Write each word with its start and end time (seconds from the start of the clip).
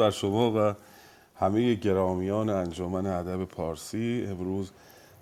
بر 0.00 0.10
شما 0.10 0.52
و 0.56 0.74
همه 1.36 1.74
گرامیان 1.74 2.48
انجمن 2.48 3.06
ادب 3.06 3.44
پارسی 3.44 4.26
امروز 4.30 4.70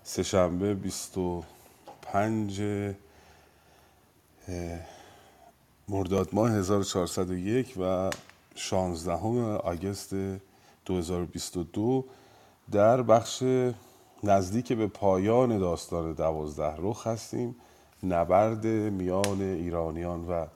سهشنبه 0.03 0.75
25 0.75 2.63
مرداد 5.89 6.29
ماه 6.33 6.53
1401 6.53 7.75
و 7.81 8.11
16 8.55 9.13
آگست 9.57 10.15
2022 10.87 12.05
در 12.71 13.03
بخش 13.03 13.45
نزدیک 14.25 14.73
به 14.73 14.87
پایان 14.87 15.59
داستان 15.59 16.13
دوازده 16.13 16.75
رخ 16.79 17.07
هستیم. 17.07 17.57
نبرد 18.03 18.67
میان 18.67 19.43
ایرانیان 19.43 20.29
و 20.29 20.47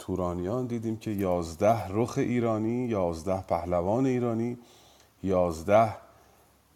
تورانیان 0.00 0.66
دیدیم 0.66 0.96
که 0.96 1.10
یازده 1.10 1.88
رخ 1.88 2.18
ایرانی 2.18 2.86
یازده 2.86 3.40
پهلوان 3.40 4.06
ایرانی 4.06 4.58
یازده 5.22 5.94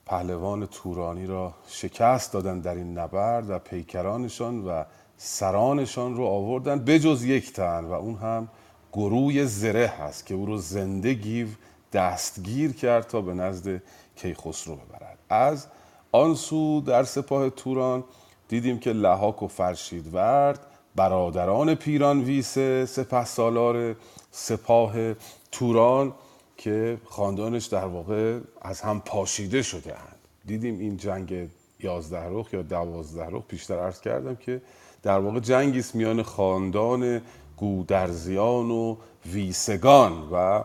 پهلوان 0.06 0.66
تورانی 0.66 1.26
را 1.26 1.54
شکست 1.66 2.32
دادن 2.32 2.60
در 2.60 2.74
این 2.74 2.98
نبرد 2.98 3.50
و 3.50 3.58
پیکرانشان 3.58 4.64
و 4.64 4.84
سرانشان 5.16 6.16
رو 6.16 6.24
آوردن 6.24 6.84
بجز 6.84 7.24
یک 7.24 7.52
تن 7.52 7.84
و 7.84 7.92
اون 7.92 8.14
هم 8.14 8.48
گروه 8.92 9.44
زره 9.44 9.86
هست 9.86 10.26
که 10.26 10.34
او 10.34 10.46
رو 10.46 10.56
زنده 10.56 11.14
گیو 11.14 11.48
دستگیر 11.92 12.72
کرد 12.72 13.06
تا 13.06 13.20
به 13.20 13.34
نزد 13.34 13.82
کیخسرو 14.16 14.76
ببرد. 14.76 15.18
از 15.28 15.66
آن 16.12 16.34
سو 16.34 16.80
در 16.80 17.04
سپاه 17.04 17.50
توران 17.50 18.04
دیدیم 18.48 18.78
که 18.78 18.92
لحاک 18.92 19.42
و 19.42 19.48
فرشیدورد 19.48 20.66
برادران 20.94 21.74
پیران 21.74 22.20
ویسه 22.20 22.86
سپه 22.86 23.24
سالار 23.24 23.96
سپاه 24.30 25.14
توران 25.52 26.14
که 26.56 26.98
خاندانش 27.04 27.66
در 27.66 27.84
واقع 27.84 28.38
از 28.62 28.80
هم 28.80 29.00
پاشیده 29.00 29.62
شده 29.62 29.92
اند. 29.92 30.16
دیدیم 30.46 30.78
این 30.78 30.96
جنگ 30.96 31.48
یازده 31.80 32.26
رخ 32.30 32.52
یا 32.52 32.62
دوازده 32.62 33.26
رخ 33.30 33.42
پیشتر 33.48 33.78
عرض 33.78 34.00
کردم 34.00 34.36
که 34.36 34.62
در 35.02 35.18
واقع 35.18 35.40
جنگی 35.40 35.78
است 35.78 35.94
میان 35.94 36.22
خاندان 36.22 37.20
گودرزیان 37.56 38.70
و 38.70 38.96
ویسگان 39.26 40.28
و 40.32 40.62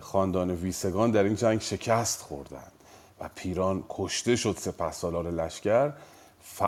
خاندان 0.00 0.50
ویسگان 0.50 1.10
در 1.10 1.24
این 1.24 1.34
جنگ 1.34 1.60
شکست 1.60 2.22
خوردند 2.22 2.72
و 3.20 3.30
پیران 3.34 3.84
کشته 3.88 4.36
شد 4.36 4.56
سپه 4.58 4.92
سالار 4.92 5.30
لشکر. 5.30 5.92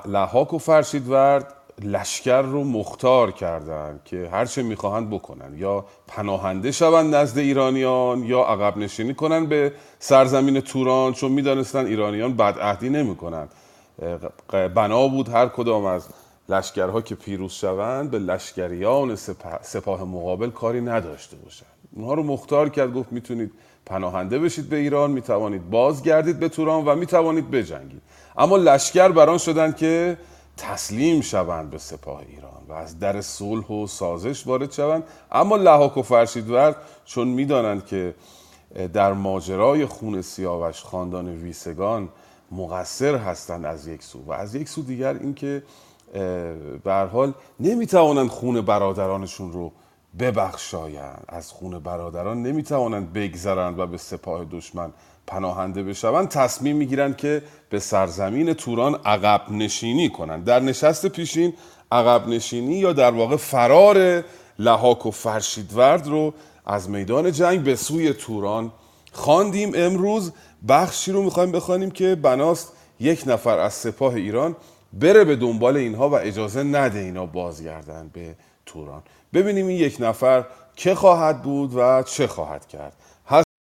لحاک 0.06 0.52
و 0.52 0.58
فرشیدورد 0.58 1.54
لشکر 1.82 2.42
رو 2.42 2.64
مختار 2.64 3.30
کردند 3.30 4.00
که 4.04 4.28
هرچه 4.32 4.62
می‌خواهند 4.62 5.10
بکنن. 5.10 5.54
یا 5.56 5.84
پناهنده 6.08 6.72
شوند 6.72 7.14
نزد 7.14 7.38
ایرانیان 7.38 8.24
یا 8.24 8.40
عقب 8.40 8.76
نشینی 8.76 9.14
کنند 9.14 9.48
به 9.48 9.72
سرزمین 9.98 10.60
توران 10.60 11.12
چون 11.12 11.32
می‌دانستند 11.32 11.86
ایرانیان 11.86 12.36
بدعهدی 12.36 12.90
نمی‌کنند 12.90 13.48
بنا 14.74 15.08
بود 15.08 15.28
هر 15.28 15.46
کدام 15.46 15.84
از 15.84 16.06
لشکرها 16.48 17.00
که 17.00 17.14
پیروز 17.14 17.52
شوند 17.52 18.10
به 18.10 18.18
لشکریان 18.18 19.16
سپاه, 19.16 19.58
سپاه 19.62 20.04
مقابل 20.04 20.50
کاری 20.50 20.80
نداشته 20.80 21.36
باشند. 21.36 21.68
اونها 21.92 22.14
رو 22.14 22.22
مختار 22.22 22.68
کرد 22.68 22.92
گفت 22.92 23.12
می‌تونید 23.12 23.52
پناهنده 23.86 24.38
بشید 24.38 24.68
به 24.68 24.76
ایران 24.76 25.10
می‌توانید 25.10 25.70
بازگردید 25.70 26.40
به 26.40 26.48
توران 26.48 26.84
و 26.84 26.94
می‌توانید 26.94 27.50
بجنگید. 27.50 28.02
اما 28.38 28.56
لشکر 28.56 29.08
بران 29.08 29.38
شدند 29.38 29.76
که 29.76 30.16
تسلیم 30.62 31.20
شوند 31.20 31.70
به 31.70 31.78
سپاه 31.78 32.22
ایران 32.28 32.62
و 32.68 32.72
از 32.72 32.98
در 32.98 33.20
صلح 33.20 33.66
و 33.66 33.86
سازش 33.86 34.46
وارد 34.46 34.72
شوند. 34.72 35.04
اما 35.32 35.56
لحاک 35.56 35.96
و 35.96 36.02
فرشیدورد 36.02 36.76
چون 37.04 37.28
می‌دانند 37.28 37.86
که 37.86 38.14
در 38.92 39.12
ماجرای 39.12 39.86
خون 39.86 40.22
سیاوش 40.22 40.82
خاندان 40.82 41.28
ویسگان 41.28 42.08
مقصر 42.52 43.16
هستند 43.16 43.66
از 43.66 43.86
یک 43.86 44.02
سو 44.02 44.24
و 44.26 44.32
از 44.32 44.54
یک 44.54 44.68
سو 44.68 44.82
دیگر 44.82 45.14
اینکه 45.14 45.62
به 46.84 46.94
حال 47.12 47.32
نمی‌توانند 47.60 48.28
خون 48.28 48.60
برادرانشون 48.60 49.52
رو 49.52 49.72
ببخشایند. 50.18 51.24
از 51.28 51.50
خون 51.50 51.78
برادران 51.78 52.42
نمی‌توانند 52.42 53.12
بگذرند 53.12 53.78
و 53.78 53.86
به 53.86 53.96
سپاه 53.96 54.44
دشمن 54.44 54.92
پناهنده 55.26 55.82
بشوند 55.82 56.28
تصمیم 56.28 56.76
می‌گیرند 56.76 57.16
که 57.16 57.42
به 57.70 57.78
سرزمین 57.78 58.52
توران 58.52 58.94
عقب 58.94 59.42
نشینی 59.50 60.08
کنند. 60.08 60.44
در 60.44 60.60
نشست 60.60 61.06
پیشین 61.06 61.54
عقب 61.92 62.28
نشینی 62.28 62.74
یا 62.74 62.92
در 62.92 63.10
واقع 63.10 63.36
فرار 63.36 64.24
لحاک 64.58 65.06
و 65.06 65.10
فرشیدورد 65.10 66.06
رو 66.06 66.34
از 66.66 66.90
میدان 66.90 67.32
جنگ 67.32 67.62
به 67.62 67.76
سوی 67.76 68.12
توران 68.12 68.72
خواندیم. 69.12 69.72
امروز 69.74 70.32
بخشی 70.68 71.12
رو 71.12 71.22
می‌خوایم 71.22 71.52
بخوانیم 71.52 71.90
که 71.90 72.14
بناست 72.14 72.72
یک 73.00 73.22
نفر 73.26 73.58
از 73.58 73.74
سپاه 73.74 74.14
ایران 74.14 74.56
بره 74.92 75.24
به 75.24 75.36
دنبال 75.36 75.76
اینها 75.76 76.08
و 76.08 76.14
اجازه 76.14 76.62
نده 76.62 76.98
اینا 76.98 77.26
بازگردن 77.26 78.10
به 78.12 78.34
توران. 78.66 79.02
ببینیم 79.34 79.66
این 79.66 79.76
یک 79.76 79.96
نفر 80.00 80.44
که 80.76 80.94
خواهد 80.94 81.42
بود 81.42 81.74
و 81.76 82.02
چه 82.02 82.26
خواهد 82.26 82.68
کرد. 82.68 82.92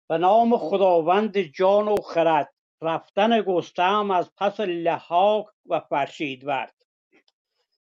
به 0.09 0.19
نام 0.19 0.57
خداوند 0.57 1.39
جان 1.39 1.89
و 1.89 1.97
خرد. 1.97 2.55
رفتن 2.83 3.41
گستهم 3.41 4.11
از 4.11 4.33
پس 4.37 4.61
لحاک 4.61 5.47
و 5.67 5.81
فرشیدورد. 5.81 6.75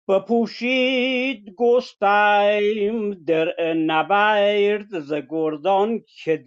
بپوشید 0.09 1.55
گستیم 1.57 3.15
در 3.25 3.75
نبرد. 3.75 5.01
ز 5.01 5.15
گردان 5.31 6.05
که 6.23 6.45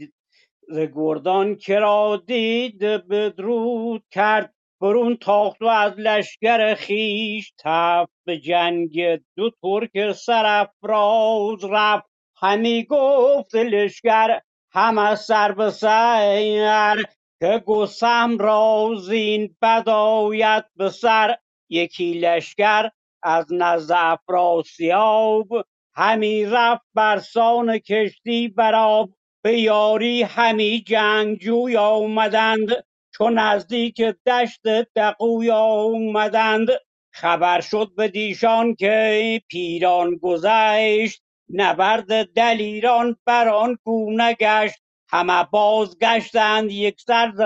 ز 0.69 0.79
گردان 0.95 1.55
کرا 1.55 2.23
دید 2.27 2.79
بدرود 2.79 4.03
کرد. 4.11 4.53
برون 4.81 5.17
تاخت 5.17 5.61
و 5.61 5.65
از 5.65 5.93
لشکر 5.97 6.75
خیش 6.75 7.53
تفت. 7.57 8.11
به 8.25 8.39
جنگ 8.39 9.19
دو 9.35 9.51
ترک 9.61 10.11
سرافراز 10.11 11.63
رفت. 11.63 12.05
همی 12.37 12.83
گفت 12.89 13.55
لشکر 13.55 14.39
هم 14.77 14.97
از 14.97 15.21
سر 15.21 15.51
به 15.51 15.69
سر 15.69 17.03
که 17.39 17.63
گسم 17.65 18.37
را 18.37 18.95
زین 19.01 19.55
بداید 19.61 20.65
به 20.75 20.89
سر. 20.89 21.35
یکی 21.69 22.13
لشکر 22.13 22.89
از 23.23 23.45
نزد 23.53 23.93
افراسیاب 23.95 25.47
همی 25.95 26.45
رفت 26.45 26.85
بر 26.93 27.19
سان 27.19 27.77
کشتی 27.77 28.47
براب 28.47 29.09
به 29.43 29.59
یاری 29.59 30.23
همی 30.23 30.83
جنگجوی 30.87 31.77
آمدند 31.77 32.69
چون 33.13 33.39
نزدیک 33.39 34.01
دشت 34.01 34.61
دقوی 34.95 35.51
آمدند. 35.51 36.67
خبر 37.13 37.61
شد 37.61 37.91
به 37.97 38.07
دیشان 38.07 38.75
که 38.75 39.41
پیران 39.47 40.15
گذشت 40.15 41.26
نبرد 41.49 42.33
دلیران 42.33 43.15
بر 43.25 43.47
آن 43.47 43.77
گونه 43.83 44.33
گشت 44.33 44.79
همه 45.09 45.43
بازگشتند 45.43 46.71
یک 46.71 47.01
سر 47.01 47.31
ز 47.35 47.41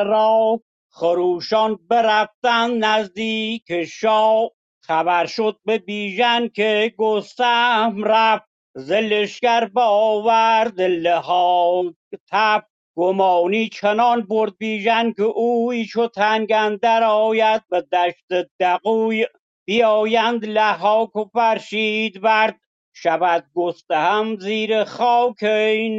خروشان 0.91 1.79
برفتند 1.89 2.85
نزدیک 2.85 3.83
شاه. 3.85 4.49
خبر 4.83 5.25
شد 5.25 5.59
به 5.65 5.77
بیژن 5.77 6.47
که 6.47 6.93
گستهم 6.97 8.03
رفت. 8.03 8.43
ز 8.75 8.91
لشکر 8.91 9.65
باورد 9.65 10.81
لحاک 10.81 11.95
تفت 12.31 12.67
گمانی 12.95 13.69
چنان 13.69 14.21
برد 14.21 14.57
بیژن 14.57 15.11
که 15.11 15.23
اوی 15.23 15.85
چو 15.85 16.07
تنگ 16.07 16.51
اندر 16.51 17.03
آید. 17.03 17.61
به 17.69 17.81
دشت 17.81 18.49
دقوی 18.59 19.27
بیایند 19.65 20.45
لحاک 20.45 21.15
و 21.15 21.25
فرشیدورد 21.33 22.59
شود 22.93 23.45
گستهم 23.55 24.37
زیر 24.39 24.83
خاک 24.83 25.43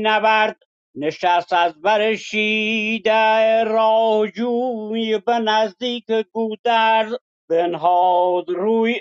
نبرد 0.03 0.63
نشست 0.95 1.53
از 1.53 1.81
بر 1.83 2.15
شیده 2.17 3.65
راه 3.65 4.29
جوی 4.29 5.19
به 5.19 5.39
نزدیک 5.39 6.07
گودرز 6.33 7.15
بنهاد 7.49 8.51
روی 8.51 9.01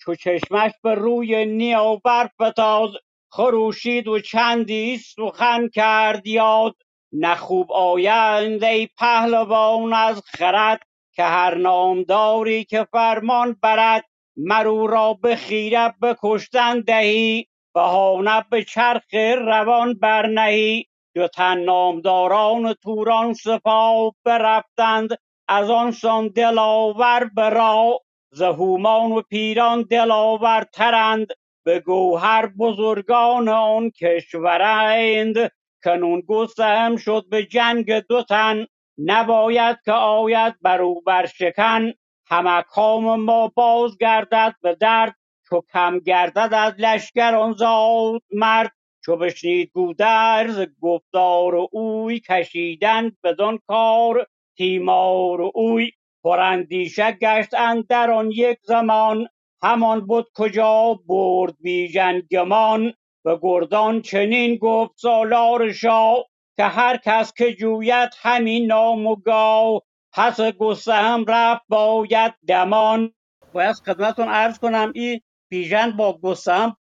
چو 0.00 0.14
چشمش 0.14 0.72
به 0.82 0.94
روی 0.94 1.46
نیاور 1.46 2.30
فتاد 2.42 2.90
خروشید 3.30 4.08
و 4.08 4.20
چندی 4.20 4.98
سخن 4.98 5.68
کرد 5.68 6.26
یاد. 6.26 6.74
نه 7.12 7.34
خوب 7.34 7.72
آیند 7.72 8.64
ای 8.64 8.86
پهلوان 8.98 9.92
از 9.92 10.22
خرد 10.26 10.80
که 11.14 11.22
هر 11.24 11.54
نامداری 11.54 12.64
که 12.64 12.86
فرمان 12.92 13.56
برد 13.62 14.04
مر 14.36 14.68
او 14.68 14.86
را 14.86 15.14
به 15.14 15.36
خیره 15.36 15.94
به 16.00 16.16
کشتن 16.22 16.80
دهی 16.80 17.46
بهانه 17.74 18.44
به 18.50 18.64
چرخ 18.64 19.14
روان 19.38 19.94
برنهی. 19.94 20.86
دو 21.14 21.28
تن 21.28 21.58
نامداران 21.58 22.74
توران 22.74 23.32
سپاه 23.32 24.14
برفتند 24.24 25.18
از 25.48 25.70
آن 25.70 25.90
سان 25.90 26.28
دلاور 26.28 27.30
به 27.34 27.48
راه. 27.48 28.00
ز 28.32 28.42
هومان 28.42 29.12
و 29.12 29.22
پیران 29.22 29.82
دلاورترند 29.82 31.26
به 31.64 31.80
گوهر 31.80 32.46
بزرگان 32.46 33.48
آن 33.48 33.90
کشورند. 33.90 35.50
کنون 35.84 36.20
گستهم 36.20 36.96
شد 36.96 37.24
به 37.30 37.44
جنگ 37.44 37.92
دو 37.92 38.22
تن 38.22 38.66
نباید 38.98 39.76
که 39.84 39.92
آید 39.92 40.54
بر 40.62 40.82
او 40.82 41.00
بر 41.00 41.26
شکن 41.26 41.92
همه 42.26 42.62
کام 42.62 43.20
ما 43.20 43.48
باز 43.48 43.98
گردد 43.98 44.54
به 44.62 44.74
درد 44.74 45.16
چو 45.48 45.62
کم 45.72 45.98
گردد 45.98 46.54
از 46.54 46.74
لشکر 46.78 47.34
آن 47.34 47.52
زاد 47.52 48.22
مرد. 48.32 48.72
چو 49.04 49.16
بشنید 49.16 49.70
گودرز 49.74 50.66
گفتار 50.80 51.54
اوی 51.72 52.20
کشیدن 52.20 53.12
بدان 53.24 53.58
کار 53.66 54.26
تیمار 54.56 55.40
اوی. 55.54 55.90
پراندیشه 56.24 57.12
گشت 57.12 57.54
اندر 57.54 58.10
آن 58.10 58.30
یک 58.30 58.58
زمان 58.62 59.28
همان 59.62 60.00
بود 60.06 60.26
کجا 60.34 61.00
برد 61.06 61.54
بیژن 61.60 62.22
گمان 62.30 62.92
به 63.24 63.38
گردان 63.42 64.02
چنین 64.02 64.56
گفت 64.56 64.92
سالار 64.96 65.72
شاه 65.72 66.24
که 66.56 66.64
هر 66.64 66.96
کس 67.04 67.32
که 67.32 67.54
جوید 67.54 68.10
همین 68.22 68.66
نام 68.66 69.06
و 69.06 69.16
گاو 69.16 69.80
پس 70.16 70.40
گستهم 70.40 71.24
رفت 71.28 71.62
باید 71.68 72.34
دمان 72.48 73.12
باید 73.52 73.76
خدمتتون 73.76 74.28
عرض 74.28 74.58
کنم 74.58 74.92
این 74.94 75.20
بیژن 75.50 75.90
با 75.90 76.18
گستهم 76.22 76.76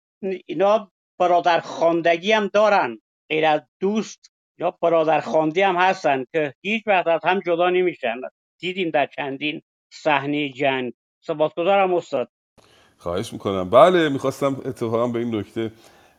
اینا 0.46 0.90
برادر 1.18 1.60
خواندگی 1.60 2.32
هم 2.32 2.46
دارن. 2.46 2.98
غیر 3.30 3.46
از 3.46 3.60
دوست 3.80 4.32
یا 4.58 4.70
برادر 4.70 5.20
خواندی 5.20 5.62
هم 5.62 5.76
هستن 5.76 6.24
که 6.32 6.54
هیچ 6.60 6.82
وقت 6.86 7.06
از 7.06 7.20
هم 7.24 7.40
جدا 7.40 7.70
نمیشن. 7.70 8.20
دیدیم 8.60 8.90
در 8.90 9.06
چندین 9.06 9.62
صحنه 9.92 10.48
جنگ. 10.48 10.92
سپاسگزارم 11.20 11.94
استاد. 11.94 12.28
خواهش 12.98 13.32
می‌کنم. 13.32 13.70
بله 13.70 14.08
می‌خواستم 14.08 14.56
اتفاقا 14.64 15.06
به 15.06 15.18
این 15.18 15.34
نکته 15.34 15.72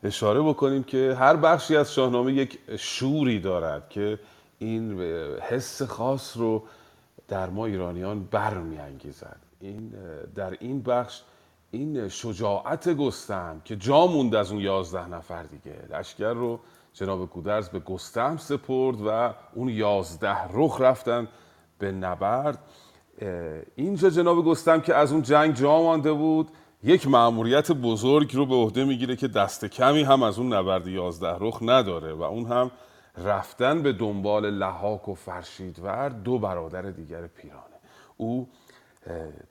اشاره 0.04 0.42
بکنیم 0.42 0.84
که 0.84 1.16
هر 1.20 1.36
بخشی 1.36 1.76
از 1.76 1.94
شاهنامه 1.94 2.34
یک 2.34 2.60
شوری 2.80 3.40
دارد 3.40 3.90
که 3.90 4.20
این 4.60 5.02
حس 5.42 5.82
خاص 5.82 6.38
رو 6.38 6.64
در 7.28 7.50
ما 7.50 7.66
ایرانیان 7.66 8.24
برمیانگیزد. 8.24 9.40
این 9.60 9.94
در 10.36 10.58
این 10.60 10.82
بخش 10.82 11.22
این 11.72 12.08
شجاعت 12.08 12.90
گستم 12.90 13.62
که 13.66 13.76
جا 13.76 14.08
موند 14.08 14.36
از 14.36 14.52
اون 14.52 14.62
یازده 14.62 15.08
نفر 15.10 15.44
دیگه. 15.44 15.76
لشکر 15.90 16.34
رو 16.34 16.60
جناب 16.94 17.30
گودرز 17.30 17.70
به 17.70 17.80
گستم 17.80 18.38
سپرد 18.38 18.98
و 19.06 19.34
اون 19.54 19.70
یازده 19.70 20.38
رخ 20.54 20.82
رفتن 20.82 21.28
به 21.80 21.92
نبرد. 21.92 22.60
اینجا 23.76 24.10
جناب 24.10 24.46
گستم 24.46 24.82
که 24.82 24.96
از 24.96 25.12
اون 25.12 25.22
جنگ 25.22 25.54
جا 25.54 25.82
مانده 25.82 26.14
بود 26.14 26.48
یک 26.84 27.08
مأموریت 27.08 27.72
بزرگ 27.72 28.36
رو 28.36 28.46
به 28.46 28.56
عهده 28.56 28.86
می‌گیره 28.86 29.16
که 29.16 29.28
دست 29.28 29.66
کمی 29.66 30.04
هم 30.04 30.24
از 30.24 30.40
اون 30.40 30.54
نبرد 30.54 30.88
یازده 30.88 31.36
رخ 31.40 31.60
نداره 31.62 32.14
و 32.14 32.24
اون 32.24 32.46
هم 32.46 32.72
رفتن 33.18 33.82
به 33.82 33.94
دنبال 33.94 34.50
لحاک 34.50 35.10
و 35.10 35.16
فرشیدور 35.16 36.10
دو 36.10 36.40
برادر 36.40 36.82
دیگر 36.82 37.28
پیرانه. 37.28 37.64
او 38.18 38.50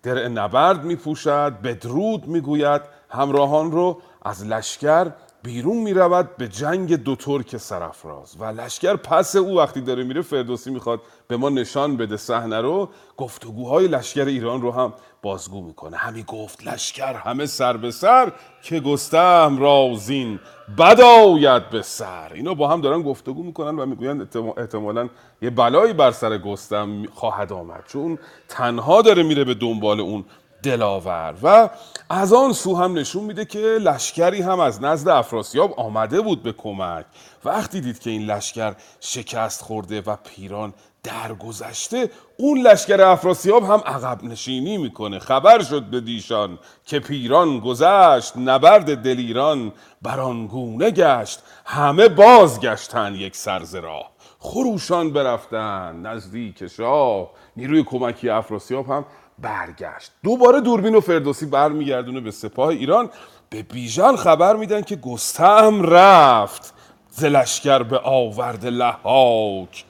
درع 0.02 0.28
نبرد 0.28 0.84
می 0.84 0.96
پوشد 0.96 1.60
بدرود 1.64 2.26
می 2.26 2.40
گوید 2.40 2.82
همراهان 3.10 3.72
رو 3.72 4.00
از 4.22 4.46
لشکر 4.46 5.12
بیرون 5.42 5.76
می 5.76 5.94
رود 5.94 6.36
به 6.36 6.48
جنگ 6.48 6.94
دو 6.94 7.16
ترک 7.16 7.56
سرفراز 7.56 8.36
و 8.38 8.44
لشکر 8.44 8.96
پس 8.96 9.36
او 9.36 9.58
وقتی 9.58 9.80
داره 9.80 10.04
میره 10.04 10.22
فردوسی 10.22 10.70
می‌خواد 10.70 11.00
به 11.28 11.36
ما 11.36 11.48
نشان 11.48 11.96
بده 11.96 12.16
صحنه 12.16 12.60
رو. 12.60 12.88
گفتگوهای 13.16 13.88
لشکر 13.88 14.24
ایران 14.24 14.62
رو 14.62 14.72
هم 14.72 14.92
بازگو 15.22 15.60
می‌کنه. 15.60 15.96
همی 15.96 16.22
گفت 16.22 16.66
لشکر 16.66 17.14
همه 17.14 17.46
سر 17.46 17.76
به 17.76 17.90
سر 17.90 18.32
که 18.62 18.80
گستم 18.80 19.56
رازین 19.60 20.40
بداید 20.78 21.70
به 21.70 21.82
سر. 21.82 22.32
اینا 22.34 22.54
با 22.54 22.68
هم 22.68 22.80
دارن 22.80 23.02
گفتگو 23.02 23.42
می‌کنن 23.42 23.78
و 23.78 23.86
می‌گوین 23.86 24.28
احتمالا 24.56 25.08
یه 25.42 25.50
بلایی 25.50 25.92
بر 25.92 26.10
سر 26.10 26.38
گستم 26.38 27.06
خواهد 27.06 27.52
آمد 27.52 27.84
چون 27.88 28.18
تنها 28.48 29.02
داره 29.02 29.22
میره 29.22 29.44
به 29.44 29.54
دنبال 29.54 30.00
اون 30.00 30.24
دلاور. 30.62 31.34
و 31.42 31.70
از 32.10 32.32
آن 32.32 32.52
سو 32.52 32.76
هم 32.76 32.98
نشون 32.98 33.24
میده 33.24 33.44
که 33.44 33.58
لشکری 33.58 34.42
هم 34.42 34.60
از 34.60 34.82
نزد 34.82 35.08
افراسیاب 35.08 35.80
آمده 35.80 36.20
بود 36.20 36.42
به 36.42 36.52
کمک. 36.52 37.04
وقتی 37.44 37.80
دید 37.80 37.98
که 37.98 38.10
این 38.10 38.26
لشکر 38.26 38.74
شکست 39.00 39.62
خورده 39.62 40.00
و 40.00 40.16
پیران 40.16 40.74
درگذشته 41.04 42.10
اون 42.36 42.58
لشکر 42.58 43.00
افراسیاب 43.00 43.64
هم 43.64 43.82
عقب 43.86 44.24
نشینی 44.24 44.76
می‌کنه. 44.78 45.18
خبر 45.18 45.62
شد 45.62 45.82
به 45.82 46.00
دیشان 46.00 46.58
که 46.86 47.00
پیران 47.00 47.60
گذشت 47.60 48.36
نبرد 48.36 49.02
دلیران 49.02 49.72
برانگونه 50.02 50.90
گشت. 50.90 51.42
همه 51.64 52.08
بازگشتن 52.08 53.14
یک 53.14 53.36
سرز 53.36 53.74
راه 53.74 54.12
خروشان 54.38 55.12
برفتن 55.12 55.96
نزدیک 55.96 56.66
شاه 56.66 57.30
نیروی 57.56 57.82
کمکی 57.82 58.30
افراسیاب 58.30 58.90
هم 58.90 59.04
برگشت. 59.38 60.12
دوباره 60.24 60.60
دوربین 60.60 60.94
و 60.94 61.00
فردوسی 61.00 61.46
برمیگردونه 61.46 62.20
به 62.20 62.30
سپاه 62.30 62.68
ایران. 62.68 63.10
به 63.50 63.62
بیژن 63.62 64.16
خبر 64.16 64.56
میدن 64.56 64.82
که 64.82 64.96
گستهم 64.96 65.82
رفت. 65.82 66.74
زلشگر 67.10 67.82
به 67.82 67.98
آورد 67.98 68.66
لحاک. 68.66 69.84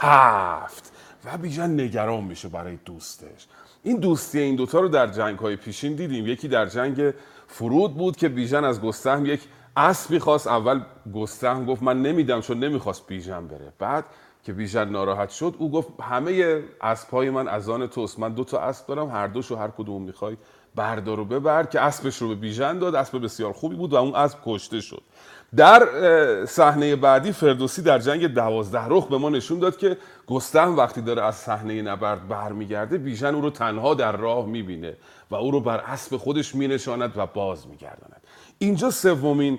تفت. 0.00 0.92
و 1.24 1.38
بیژن 1.38 1.80
نگران 1.80 2.24
میشه 2.24 2.48
برای 2.48 2.78
دوستش. 2.84 3.46
این 3.82 3.96
دوستی 3.96 4.38
این 4.38 4.56
دوتا 4.56 4.80
رو 4.80 4.88
در 4.88 5.06
جنگ 5.06 5.38
های 5.38 5.56
پیشین 5.56 5.94
دیدیم. 5.94 6.26
یکی 6.26 6.48
در 6.48 6.66
جنگ 6.66 7.14
فرود 7.46 7.94
بود 7.94 8.16
که 8.16 8.28
بیژن 8.28 8.64
از 8.64 8.80
گستهم 8.80 9.26
یک 9.26 9.40
اسبی 9.76 10.18
خواست 10.18 10.46
اول 10.46 10.80
گستهم 11.14 11.66
گفت 11.66 11.82
من 11.82 12.02
نمیدم 12.02 12.40
چون 12.40 12.58
نمی‌خواست 12.58 13.06
بیژن 13.06 13.46
بره. 13.46 13.72
بعد 13.78 14.04
که 14.44 14.52
بیژن 14.52 14.88
ناراحت 14.88 15.30
شد 15.30 15.54
او 15.58 15.70
گفت 15.70 15.88
همه 16.00 16.62
اسبهای 16.80 17.30
من 17.30 17.48
از 17.48 17.68
آن 17.68 17.86
توست. 17.86 18.18
من 18.18 18.32
دو 18.32 18.44
تا 18.44 18.58
اسب 18.58 18.86
دارم 18.86 19.10
هر 19.10 19.26
دوشو 19.26 19.56
هر 19.56 19.68
کدوم 19.68 20.02
می‌خوای 20.02 20.36
بردار 20.74 21.20
و 21.20 21.24
ببر 21.24 21.64
که 21.64 21.80
اسبش 21.80 22.16
رو 22.22 22.28
به 22.28 22.34
بیژن 22.34 22.78
داد. 22.78 22.94
اسب 22.94 23.24
بسیار 23.24 23.52
خوبی 23.52 23.76
بود 23.76 23.92
و 23.92 23.96
اون 23.96 24.14
اسب 24.14 24.38
کشته 24.44 24.80
شد. 24.80 25.02
در 25.56 25.88
صحنه 26.46 26.96
بعدی 26.96 27.32
فردوسی 27.32 27.82
در 27.82 27.98
جنگ 27.98 28.26
دوازده 28.26 28.84
رخ 28.88 29.06
به 29.06 29.18
ما 29.18 29.30
نشون 29.30 29.58
داد 29.58 29.76
که 29.76 29.96
گستهم 30.26 30.76
وقتی 30.76 31.00
داره 31.00 31.22
از 31.22 31.34
صحنه 31.34 31.82
نبرد 31.82 32.28
برمیگرده 32.28 32.98
بیژن 32.98 33.34
او 33.34 33.40
رو 33.40 33.50
تنها 33.50 33.94
در 33.94 34.16
راه 34.16 34.46
می‌بینه 34.46 34.96
و 35.30 35.34
او 35.34 35.50
رو 35.50 35.60
بر 35.60 35.78
اسب 35.78 36.16
خودش 36.16 36.54
مینشاند 36.54 37.12
و 37.16 37.26
باز 37.26 37.68
میگرداند. 37.68 38.22
اینجا 38.58 38.90
سومین 38.90 39.58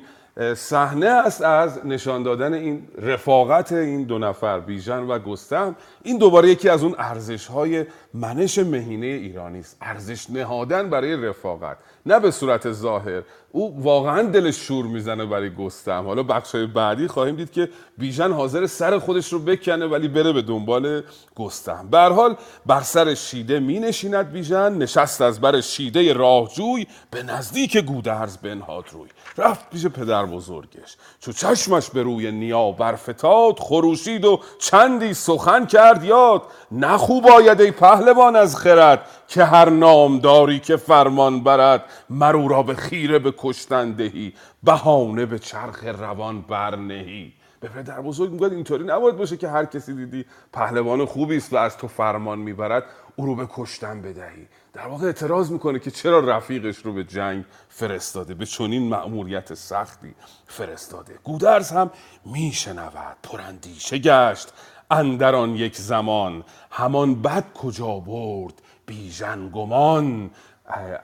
صحنه 0.56 1.06
است 1.06 1.42
از 1.42 1.86
نشان 1.86 2.24
دادن 2.24 2.54
این 2.54 2.88
رفاقت 3.01 3.72
این 3.72 4.04
دو 4.04 4.20
نفر 4.20 4.60
بیژن 4.60 5.00
و 5.00 5.20
گستم. 5.20 5.75
این 6.04 6.18
دوباره 6.18 6.50
یکی 6.50 6.70
از 6.70 6.84
اون 6.84 6.96
ارزش 6.98 7.48
های 7.48 7.86
منش 8.13 8.60
مهینه 8.60 9.06
ایرانی 9.06 9.60
است. 9.60 9.77
ارزش 9.82 10.30
نهادن 10.30 10.89
برای 10.89 11.15
رفاقت 11.15 11.77
نه 12.06 12.20
به 12.20 12.32
صورت 12.32 12.72
ظاهر. 12.72 13.22
او 13.51 13.84
واقعا 13.84 14.22
دلش 14.22 14.56
شور 14.56 14.86
می‌زنه 14.86 15.25
برای 15.25 15.50
گستم. 15.50 16.06
حالا 16.06 16.24
بخش 16.24 16.56
بعدی 16.56 17.08
خواهیم 17.08 17.36
دید 17.36 17.51
که 17.51 17.70
بیژن 17.98 18.32
حاضر 18.32 18.65
سر 18.65 19.00
خودش 19.00 19.34
رو 19.34 19.39
بکنه 19.39 19.86
ولی 19.86 20.08
بره 20.08 20.34
به 20.34 20.42
دنبال 20.42 21.04
گستم. 21.36 21.88
به 21.92 21.98
حال 21.98 22.36
بر 22.65 22.82
سر 22.82 23.13
شیده 23.13 23.60
می 23.60 23.80
نشیند 23.80 24.32
بیژن 24.32 24.74
نشست 24.74 25.22
از 25.22 25.42
بر 25.42 25.62
شیده 25.62 26.13
راهجوی 26.13 26.88
به 27.12 27.24
نزدیک 27.24 27.77
گودرز 27.77 28.38
بنهاد 28.38 28.86
روی 28.92 29.10
رفت 29.38 29.70
پیش 29.70 29.86
پدر 29.86 30.25
بزرگش. 30.25 30.98
چو 31.20 31.32
چشمش 31.32 31.89
به 31.89 32.04
روی 32.04 32.32
نیا 32.32 32.72
برفتاد 32.72 33.60
خروشید 33.60 34.25
و 34.25 34.39
چندی 34.60 35.13
سخن 35.13 35.65
کرد 35.65 36.04
یاد 36.04 36.44
نخوب 36.72 37.27
آید 37.27 37.62
ای 37.62 37.72
پهلوان 37.72 38.36
از 38.36 38.56
خرد 38.56 39.08
که 39.27 39.44
هر 39.44 39.70
نامداری 39.70 40.60
که 40.60 40.77
فرمان 40.77 41.44
برد 41.44 41.84
مرو 42.10 42.48
را 42.48 42.63
به 42.63 42.75
خیره 42.75 43.20
به 43.20 43.34
کشتن 43.38 43.92
دهی 43.92 44.34
بهانه 44.63 45.25
به 45.25 45.39
چرخ 45.39 45.84
روان 45.84 46.42
برنهی 46.42 47.34
به 47.60 47.68
پدر 47.68 48.01
بزرگ 48.01 48.32
می‌گوید 48.32 48.54
اینطوری 48.54 48.84
نباید 48.84 49.18
باشه 49.18 49.38
که 49.38 49.50
هر 49.50 49.65
کسی 49.65 49.96
دیدی 49.96 50.25
پهلوان 50.54 51.06
خوبی 51.06 51.38
است 51.38 51.54
و 51.54 51.58
از 51.58 51.77
تو 51.77 51.88
فرمان 51.88 52.39
می‌برد. 52.39 52.84
او 53.15 53.25
رو 53.25 53.36
به 53.36 53.48
کشتن 53.50 54.01
بدهی. 54.01 54.48
در 54.74 54.88
واقع 54.88 55.05
اعتراض 55.05 55.51
می‌کنه 55.51 55.79
که 55.79 55.91
چرا 55.91 56.19
رفیقش 56.19 56.77
رو 56.77 56.93
به 56.93 57.03
جنگ 57.03 57.45
فرستاده؟ 57.69 58.34
به 58.34 58.45
چنین 58.45 58.89
مأموریت 58.89 59.53
سختی 59.53 60.15
فرستاده. 60.48 61.13
گودرز 61.24 61.72
هم 61.72 61.91
میشنود. 62.25 63.17
پرندیشه 63.24 63.98
گشت. 63.98 64.53
اندران 64.91 65.55
یک 65.55 65.77
زمان. 65.77 66.43
همان 66.72 67.22
بد 67.22 67.53
کجا 67.53 68.00
برد؟ 68.00 68.62
بیژن 68.86 69.50
گمان. 69.50 70.31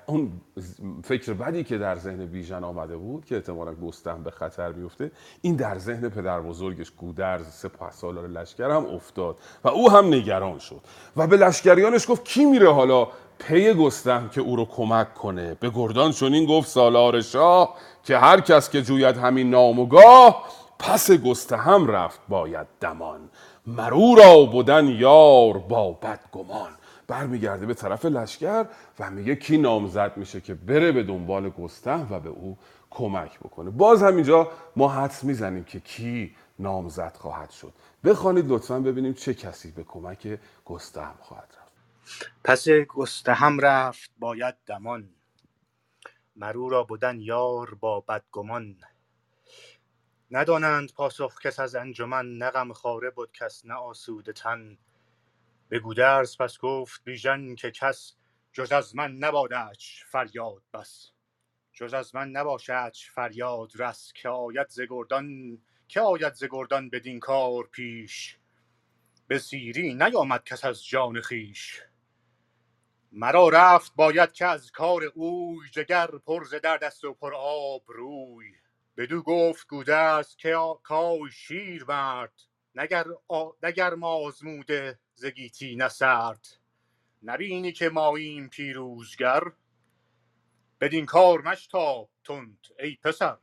اون 0.05 0.31
فکر 1.03 1.33
بدی 1.33 1.63
که 1.63 1.77
در 1.77 1.95
ذهن 1.95 2.25
بیژن 2.25 2.63
آمده 2.63 2.97
بود 2.97 3.25
که 3.25 3.35
احتمالا 3.35 3.73
گستهم 3.73 4.23
به 4.23 4.31
خطر 4.31 4.71
بیفته 4.71 5.11
این 5.41 5.55
در 5.55 5.77
ذهن 5.77 6.09
پدر 6.09 6.41
بزرگش 6.41 6.91
گودرز 6.91 7.47
سپاه 7.47 7.91
سالار 7.91 8.27
لشکر 8.27 8.71
هم 8.71 8.85
افتاد 8.85 9.37
و 9.63 9.67
او 9.67 9.91
هم 9.91 10.05
نگران 10.05 10.59
شد 10.59 10.81
و 11.17 11.27
به 11.27 11.37
لشکریانش 11.37 12.09
گفت 12.09 12.25
کی 12.25 12.45
میره 12.45 12.73
حالا 12.73 13.07
پی 13.39 13.73
گستهم 13.73 14.29
که 14.29 14.41
او 14.41 14.55
رو 14.55 14.65
کمک 14.65 15.13
کنه؟ 15.13 15.53
به 15.53 15.69
گردان 15.69 16.11
چنین 16.11 16.45
گفت 16.45 16.67
سالار 16.67 17.21
شاه 17.21 17.75
که 18.03 18.17
هر 18.17 18.41
کس 18.41 18.69
که 18.69 18.81
جوید 18.81 19.17
همین 19.17 19.49
نام 19.49 19.79
و 19.79 19.85
گاه 19.85 20.43
پس 20.79 21.11
گستهم 21.11 21.87
رفت 21.87 22.19
باید 22.29 22.67
دمان. 22.79 23.29
مرو 23.67 24.15
را 24.15 24.45
بودن 24.45 24.87
یار 24.87 25.57
با 25.57 25.91
بدگمان. 25.91 26.69
برمیگرده 27.11 27.65
به 27.65 27.73
طرف 27.73 28.05
لشکر 28.05 28.65
و 28.99 29.11
میگه 29.11 29.35
کی 29.35 29.57
نامزد 29.57 30.17
میشه 30.17 30.41
که 30.41 30.53
بره 30.53 30.91
به 30.91 31.03
دنبال 31.03 31.49
گسته 31.49 31.91
و 31.91 32.19
به 32.19 32.29
او 32.29 32.57
کمک 32.89 33.39
بکنه. 33.39 33.69
باز 33.69 34.03
هم 34.03 34.15
اینجا 34.15 34.51
ما 34.75 34.89
حدس 34.89 35.23
می‌زنیم 35.23 35.63
که 35.63 35.79
کی 35.79 36.35
نامزد 36.59 37.15
خواهد 37.15 37.49
شد. 37.49 37.73
بخوانید 38.03 38.45
لطفا 38.47 38.79
ببینیم 38.79 39.13
چه 39.13 39.33
کسی 39.33 39.71
به 39.71 39.83
کمک 39.83 40.39
گستهم 40.65 41.15
خواهد 41.19 41.55
رفت. 41.57 41.73
پس 42.43 42.69
گستهم 42.69 43.59
رفت 43.59 44.11
باید 44.19 44.55
دمان. 44.65 45.09
مرو 46.35 46.69
را 46.69 46.83
بودن 46.83 47.19
یار 47.19 47.73
با 47.79 47.99
بدگمان. 47.99 48.75
ندانند 50.31 50.93
پاسخ 50.93 51.41
کس 51.41 51.59
از 51.59 51.75
انجمن 51.75 52.37
نغم 52.37 52.73
خاره 52.73 53.09
بود 53.09 53.31
کس 53.31 53.65
نه 53.65 53.73
آسوده 53.73 54.33
تن. 54.33 54.77
به 55.71 55.79
گودرز 55.79 56.37
پس 56.37 56.57
گفت 56.57 57.01
بیژن 57.03 57.55
که 57.55 57.71
کس 57.71 58.15
جز 58.53 58.71
از 58.71 58.95
من 58.95 59.11
نبادش 59.11 60.03
فریاد 60.05 60.63
بس. 60.73 61.11
جز 61.73 61.93
از 61.93 62.15
من 62.15 62.29
نباشدش 62.29 63.11
فریاد 63.11 63.71
رس 63.75 64.13
که 64.13 64.29
آید 64.29 64.69
ز 64.69 64.81
گردان 64.89 65.57
که 65.87 66.01
آید 66.01 66.33
ز 66.33 66.43
گردان 66.51 66.89
بدین 66.89 67.19
کار 67.19 67.63
پیش. 67.63 68.37
به 69.27 69.39
سیری 69.39 69.93
نیامد 69.93 70.43
کس 70.43 70.65
از 70.65 70.85
جان 70.85 71.21
خویش. 71.21 71.81
مرا 73.11 73.49
رفت 73.49 73.95
باید 73.95 74.31
که 74.31 74.45
از 74.45 74.71
کار 74.71 75.03
اوی 75.03 75.69
جگر 75.71 76.07
پر 76.07 76.43
ز 76.43 76.55
درد 76.55 76.83
است 76.83 77.03
و 77.03 77.13
پر 77.13 77.33
آب 77.35 77.83
روی. 77.87 78.53
بدو 78.97 79.21
گفت 79.21 79.67
گودرز 79.67 80.35
که 80.35 80.55
کای 80.83 81.31
شیر 81.31 81.85
مرد 81.87 82.50
نگر, 82.75 83.05
آ... 83.27 83.49
نگر 83.63 83.93
آزموده 84.03 84.99
ز 85.13 85.25
گیتی 85.25 85.75
نه 85.75 85.87
سرد 85.89 86.47
نبینی 87.23 87.71
که 87.71 87.89
ماییم 87.89 88.49
پیروزگر؟ 88.49 89.43
بدین 90.81 91.05
کار 91.05 91.41
مشتاب 91.41 92.09
تند 92.23 92.67
ای 92.79 92.95
پسر. 93.03 93.37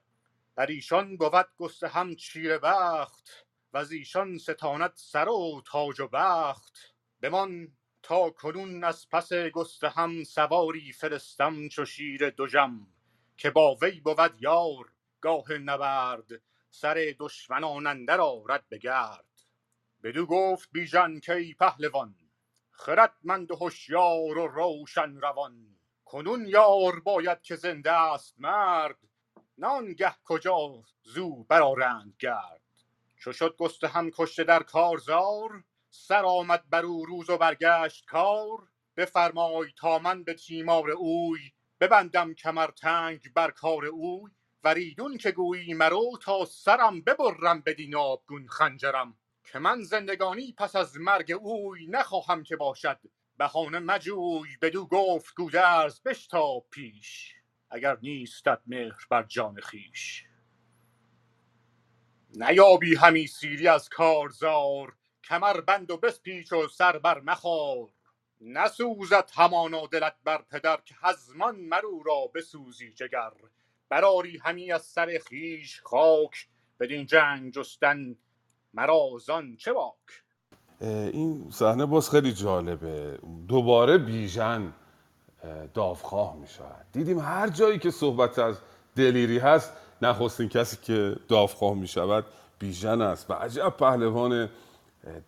بر 0.54 0.66
ایشان 0.66 1.16
بود 1.16 1.46
گسته 1.58 1.88
هم 1.88 2.14
چیره 2.14 2.58
بخت 2.58 3.46
و 3.72 3.78
از 3.78 3.92
ایشان 3.92 4.38
ستاند 4.38 4.92
سر 4.94 5.28
و 5.28 5.62
تاج 5.66 6.00
و 6.00 6.08
بخت. 6.08 6.94
بمان 7.22 7.76
تا 8.02 8.30
کنون 8.30 8.84
از 8.84 9.08
پس 9.08 9.32
گسته 9.32 9.88
هم 9.88 10.24
سواری 10.24 10.92
فرستم 10.92 11.68
چو 11.68 11.84
شیر 11.84 12.30
دژم 12.30 12.86
که 13.36 13.50
با 13.50 13.74
وی 13.82 14.00
بود 14.00 14.42
یار 14.42 14.92
گاه 15.20 15.52
نبرد. 15.52 16.42
سر 16.70 17.14
دشمنان 17.18 17.86
اندر 17.86 18.20
آرد 18.20 18.64
به 18.68 18.78
گرد. 18.78 19.24
بدو 20.02 20.26
گفت 20.26 20.68
بیژن 20.72 21.20
که 21.20 21.34
ای 21.34 21.54
پهلوان 21.54 22.14
خردمند 22.70 23.50
و 23.50 23.56
هوشیار 23.56 24.38
و 24.38 24.46
روشن 24.46 25.16
روان. 25.16 25.78
کنون 26.04 26.46
یار 26.46 27.00
باید 27.00 27.42
که 27.42 27.56
زنده 27.56 27.92
است 27.92 28.34
مرد 28.38 28.98
نه 29.58 29.66
آنگه 29.66 30.14
کجا 30.24 30.82
زو 31.02 31.44
برآرند 31.44 32.14
گرد. 32.18 32.62
چو 33.16 33.32
شد 33.32 33.56
گسته 33.58 33.88
هم 33.88 34.10
کشته 34.10 34.44
در 34.44 34.62
کارزار 34.62 35.64
سر 35.90 36.24
آمد 36.24 36.64
بر 36.70 36.84
او 36.84 37.06
روز 37.06 37.30
و 37.30 37.38
برگشت 37.38 38.04
کار. 38.06 38.68
بفرمای 38.96 39.72
تا 39.76 39.98
من 39.98 40.24
به 40.24 40.34
تیمار 40.34 40.90
اوی 40.90 41.52
ببندم 41.80 42.34
کمر 42.34 42.70
تنگ 42.70 43.32
بر 43.34 43.50
کار 43.50 43.86
اوی. 43.86 44.32
وریدون 44.64 45.18
که 45.18 45.30
گویی 45.32 45.74
مرو 45.74 46.18
تا 46.22 46.44
سرم 46.44 47.00
ببرم 47.00 47.60
بدین 47.60 47.96
آبگون 47.96 48.46
خنجرم 48.48 49.18
که 49.44 49.58
من 49.58 49.82
زندگانی 49.82 50.54
پس 50.58 50.76
از 50.76 50.96
مرگ 50.96 51.32
اوی 51.32 51.86
نخواهم 51.86 52.42
که 52.42 52.56
باشد. 52.56 52.98
بهانه 53.36 53.78
مجوی 53.78 54.56
بدو 54.62 54.86
گفت 54.86 55.34
گودرز 55.34 56.00
بشتاب 56.02 56.66
پیش 56.70 57.34
اگر 57.70 57.98
نیستت 58.02 58.60
مهر 58.66 59.06
بر 59.10 59.22
جان 59.22 59.60
خیش 59.60 60.24
نیابی 62.34 62.94
همی 62.94 63.26
سیری 63.26 63.68
از 63.68 63.88
کارزار 63.88 64.96
کمر 65.24 65.60
بند 65.60 65.90
و 65.90 65.96
بسپیچ 65.96 66.52
و 66.52 66.68
سر 66.68 66.98
بر 66.98 67.20
مخار. 67.20 67.88
نسوزد 68.40 69.30
همانا 69.34 69.86
دلت 69.86 70.16
بر 70.24 70.42
پدر 70.42 70.80
که 70.84 70.94
هزمان 71.00 71.56
مرو 71.56 72.02
را 72.02 72.30
بسوزی 72.34 72.92
جگر. 72.92 73.32
براری 73.88 74.38
همی 74.44 74.72
از 74.72 74.82
سر 74.82 75.20
خیش 75.28 75.80
خاک 75.82 76.48
بدین 76.80 77.06
جنگ 77.06 77.52
جستن 77.52 78.16
مرا 78.74 79.10
زان 79.26 79.56
چه 79.56 79.72
باک؟ 79.72 79.94
این 80.80 81.50
صحنه 81.50 81.86
باز 81.86 82.10
خیلی 82.10 82.32
جالبه. 82.32 83.18
دوباره 83.48 83.98
بیژن 83.98 84.72
اه، 85.42 85.66
داوخواه 85.66 86.36
می 86.36 86.48
شود 86.48 86.86
دیدیم 86.92 87.18
هر 87.18 87.48
جایی 87.48 87.78
که 87.78 87.90
صحبت 87.90 88.38
از 88.38 88.56
دلیری 88.96 89.38
هست 89.38 89.72
نخستین 90.02 90.48
کسی 90.48 90.76
که 90.82 91.16
داوخواه 91.28 91.74
می 91.74 91.88
شود 91.88 92.24
بیژن 92.58 93.00
است. 93.00 93.30
و 93.30 93.34
عجب 93.34 93.68
پهلوان 93.68 94.50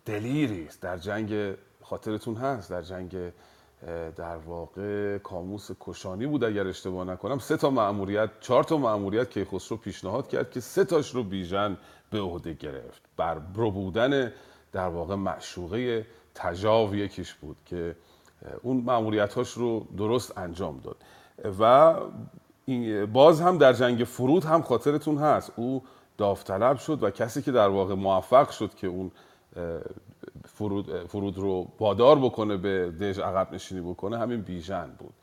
دلیری 0.05 0.65
است. 0.65 0.81
در 0.81 0.97
جنگ 0.97 1.55
خاطرتون 1.81 2.35
هست 2.35 2.69
در 2.69 2.81
جنگ 2.81 3.31
در 4.15 4.37
واقع 4.37 5.17
کاموس 5.17 5.71
کشانی 5.79 6.27
بود 6.27 6.43
اگر 6.43 6.67
اشتباه 6.67 7.07
نکنم. 7.07 7.39
سه 7.39 7.57
تا 7.57 7.69
مأموریت 7.69 8.29
چهار 8.39 8.63
تا 8.63 8.77
مأموریت 8.77 9.29
که 9.31 9.45
خسرو 9.45 9.77
پیشنهاد 9.77 10.27
کرد 10.27 10.51
که 10.51 10.59
سه 10.59 10.85
تاش 10.85 11.15
رو 11.15 11.23
بیژن 11.23 11.77
به 12.09 12.19
عهده 12.19 12.53
گرفت. 12.53 13.01
بر 13.17 13.39
بودن 13.39 14.31
در 14.71 14.87
واقع 14.87 15.15
معشوقه 15.15 16.05
تجاو 16.35 16.95
یکیش 16.95 17.33
بود 17.33 17.57
که 17.65 17.95
اون 18.61 18.77
معمولیتاش 18.77 19.51
رو 19.51 19.87
درست 19.97 20.37
انجام 20.37 20.79
داد. 20.79 20.97
و 21.59 21.95
باز 23.05 23.41
هم 23.41 23.57
در 23.57 23.73
جنگ 23.73 24.03
فرود 24.03 24.43
هم 24.43 24.61
خاطرتون 24.61 25.17
هست. 25.17 25.51
او 25.55 25.83
داوطلب 26.17 26.77
شد 26.77 27.03
و 27.03 27.09
کسی 27.09 27.41
که 27.41 27.51
در 27.51 27.67
واقع 27.67 27.93
موفق 27.93 28.49
شد 28.49 28.75
که 28.75 28.87
اون 28.87 29.11
فرود, 30.53 31.07
فرود 31.07 31.37
رو 31.37 31.67
وادار 31.79 32.19
بکنه 32.19 32.57
به 32.57 32.91
دژ 32.91 33.19
عقب 33.19 33.53
نشینی 33.53 33.81
بکنه 33.81 34.19
همین 34.19 34.41
بیژن 34.41 34.89
بود. 34.99 35.13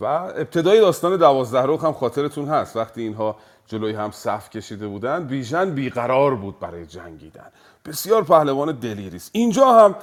و 0.00 0.04
ابتدای 0.04 0.80
داستان 0.80 1.16
دوازده 1.16 1.62
رخ 1.62 1.84
هم 1.84 1.92
خاطرتون 1.92 2.48
هست. 2.48 2.76
وقتی 2.76 3.02
اینها 3.02 3.36
جلوی 3.66 3.92
هم 3.92 4.10
صف 4.10 4.50
کشیده 4.50 4.86
بودن 4.86 5.26
بیژن 5.26 5.74
بیقرار 5.74 6.34
بود 6.34 6.58
برای 6.58 6.86
جنگیدن. 6.86 7.50
بسیار 7.84 8.24
پهلوان 8.24 8.72
دلیری 8.72 9.16
است. 9.16 9.30
اینجا 9.32 9.72
هم 9.72 9.94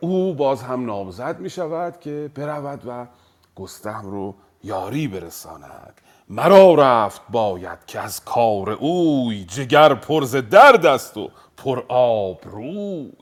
او 0.00 0.34
باز 0.34 0.62
هم 0.62 0.86
نامزد 0.86 1.40
می 1.40 1.50
شود 1.50 2.00
که 2.00 2.30
برود 2.34 2.82
و 2.86 3.06
گستهم 3.54 4.10
رو 4.10 4.34
یاری 4.64 5.08
برساند. 5.08 6.00
مرا 6.28 6.74
رفت 6.74 7.20
باید 7.30 7.78
که 7.86 8.00
از 8.00 8.24
کار 8.24 8.70
اوی 8.70 9.44
جگر 9.44 9.94
پرز 9.94 10.36
درد 10.36 10.86
است 10.86 11.16
و 11.16 11.30
پر 11.56 11.82
آب 11.88 12.40
روی 12.44 13.12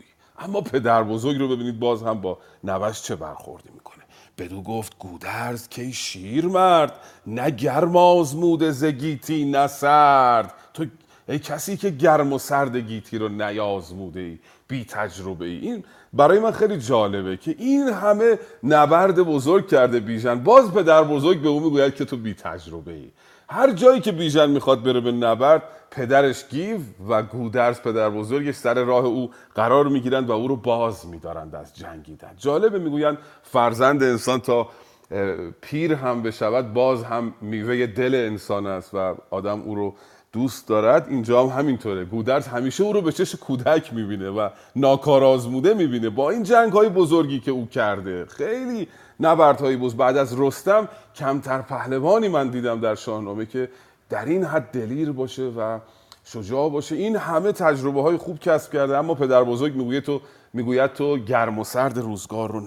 اما 0.40 0.60
پدر 0.60 1.02
بزرگ 1.02 1.38
رو 1.38 1.48
ببینید 1.48 1.78
باز 1.78 2.02
هم 2.02 2.20
با 2.20 2.38
نوش 2.64 3.02
چه 3.02 3.16
برخوردی 3.16 3.68
می‌کنه. 3.74 4.04
بدو 4.38 4.62
گفت 4.62 4.98
گودرز 4.98 5.68
که 5.68 5.90
شیر 5.90 6.46
مرد 6.46 6.92
نه 7.26 7.50
گرم 7.50 7.96
آزموده 7.96 8.70
ز 8.70 8.84
گیتی 8.84 9.44
نه 9.44 9.66
سرد. 9.66 10.54
تو 10.74 10.84
ای 11.28 11.38
کسی 11.38 11.76
که 11.76 11.90
گرم 11.90 12.32
و 12.32 12.38
سرد 12.38 12.76
گیتی 12.76 13.18
رو 13.18 13.28
نیازموده 13.28 14.20
ای 14.20 14.38
بی 14.68 14.84
تجربه 14.84 15.44
ای. 15.44 15.58
این 15.58 15.84
برای 16.12 16.38
من 16.38 16.50
خیلی 16.50 16.78
جالبه 16.78 17.36
که 17.36 17.54
این 17.58 17.88
همه 17.88 18.38
نبرد 18.64 19.22
بزرگ 19.22 19.68
کرده 19.68 20.00
بیژن. 20.00 20.42
باز 20.44 20.72
پدر 20.72 21.04
بزرگ 21.04 21.42
به 21.42 21.48
او 21.48 21.60
می‌گوید 21.60 21.94
که 21.94 22.04
تو 22.04 22.16
بی 22.16 22.34
تجربه 22.34 22.92
ای. 22.92 23.10
هر 23.52 23.72
جایی 23.72 24.00
که 24.00 24.12
بیژن 24.12 24.50
می‌خواد 24.50 24.82
بره 24.82 25.00
به 25.00 25.12
نبرد 25.12 25.62
پدرش 25.90 26.48
گیو 26.48 26.78
و 27.08 27.22
گودرز 27.22 27.80
پدر 27.80 28.10
بزرگش 28.10 28.54
سر 28.54 28.84
راه 28.84 29.04
او 29.04 29.30
قرار 29.54 29.88
می‌گیرند 29.88 30.28
و 30.28 30.32
او 30.32 30.48
رو 30.48 30.56
باز 30.56 31.06
میدارند 31.06 31.54
از 31.54 31.76
جنگیدن. 31.76 32.30
جالبه 32.36 32.78
می‌گویند 32.78 33.18
فرزند 33.42 34.02
انسان 34.02 34.40
تا 34.40 34.68
پیر 35.60 35.94
هم 35.94 36.22
بشود 36.22 36.72
باز 36.72 37.04
هم 37.04 37.34
میوه 37.40 37.86
دل 37.86 38.14
انسان 38.14 38.66
است 38.66 38.94
و 38.94 39.14
آدم 39.30 39.62
او 39.62 39.74
رو 39.74 39.94
دوست 40.32 40.68
دارد. 40.68 41.06
اینجا 41.08 41.46
هم 41.46 41.58
همینطوره. 41.58 42.04
گودرز 42.04 42.46
همیشه 42.46 42.84
او 42.84 42.92
رو 42.92 43.00
به 43.00 43.12
چش 43.12 43.34
کودک 43.34 43.94
می‌بینه 43.94 44.30
و 44.30 44.48
ناکارآزموده 44.76 45.74
می‌بینه. 45.74 46.10
با 46.10 46.30
این 46.30 46.42
جنگ 46.42 46.72
های 46.72 46.88
بزرگی 46.88 47.40
که 47.40 47.50
او 47.50 47.66
کرده 47.66 48.26
خیلی 48.26 48.88
نبردهای 49.20 49.76
بزرگ 49.76 49.98
بعد 49.98 50.16
از 50.16 50.40
رستم 50.40 50.88
کمتر 51.14 51.62
پهلوانی 51.62 52.28
من 52.28 52.48
دیدم 52.48 52.80
در 52.80 52.94
شاهنامه 52.94 53.46
که 53.46 53.68
در 54.10 54.24
این 54.24 54.44
حد 54.44 54.70
دلیر 54.72 55.12
باشه 55.12 55.42
و 55.42 55.78
شجاع 56.24 56.70
باشه. 56.70 56.94
این 56.94 57.16
همه 57.16 57.52
تجربه 57.52 58.02
های 58.02 58.16
خوب 58.16 58.38
کسب 58.38 58.72
کرده 58.72 58.96
اما 58.96 59.14
پدر 59.14 59.44
بزرگ 59.44 59.74
می‌گوید 59.74 60.02
تو 60.02 60.20
می‌گوید 60.52 60.92
تو 60.92 61.18
گرم 61.18 61.58
و 61.58 61.64
سرد 61.64 61.98
روزگار 61.98 62.52
رو 62.52 62.60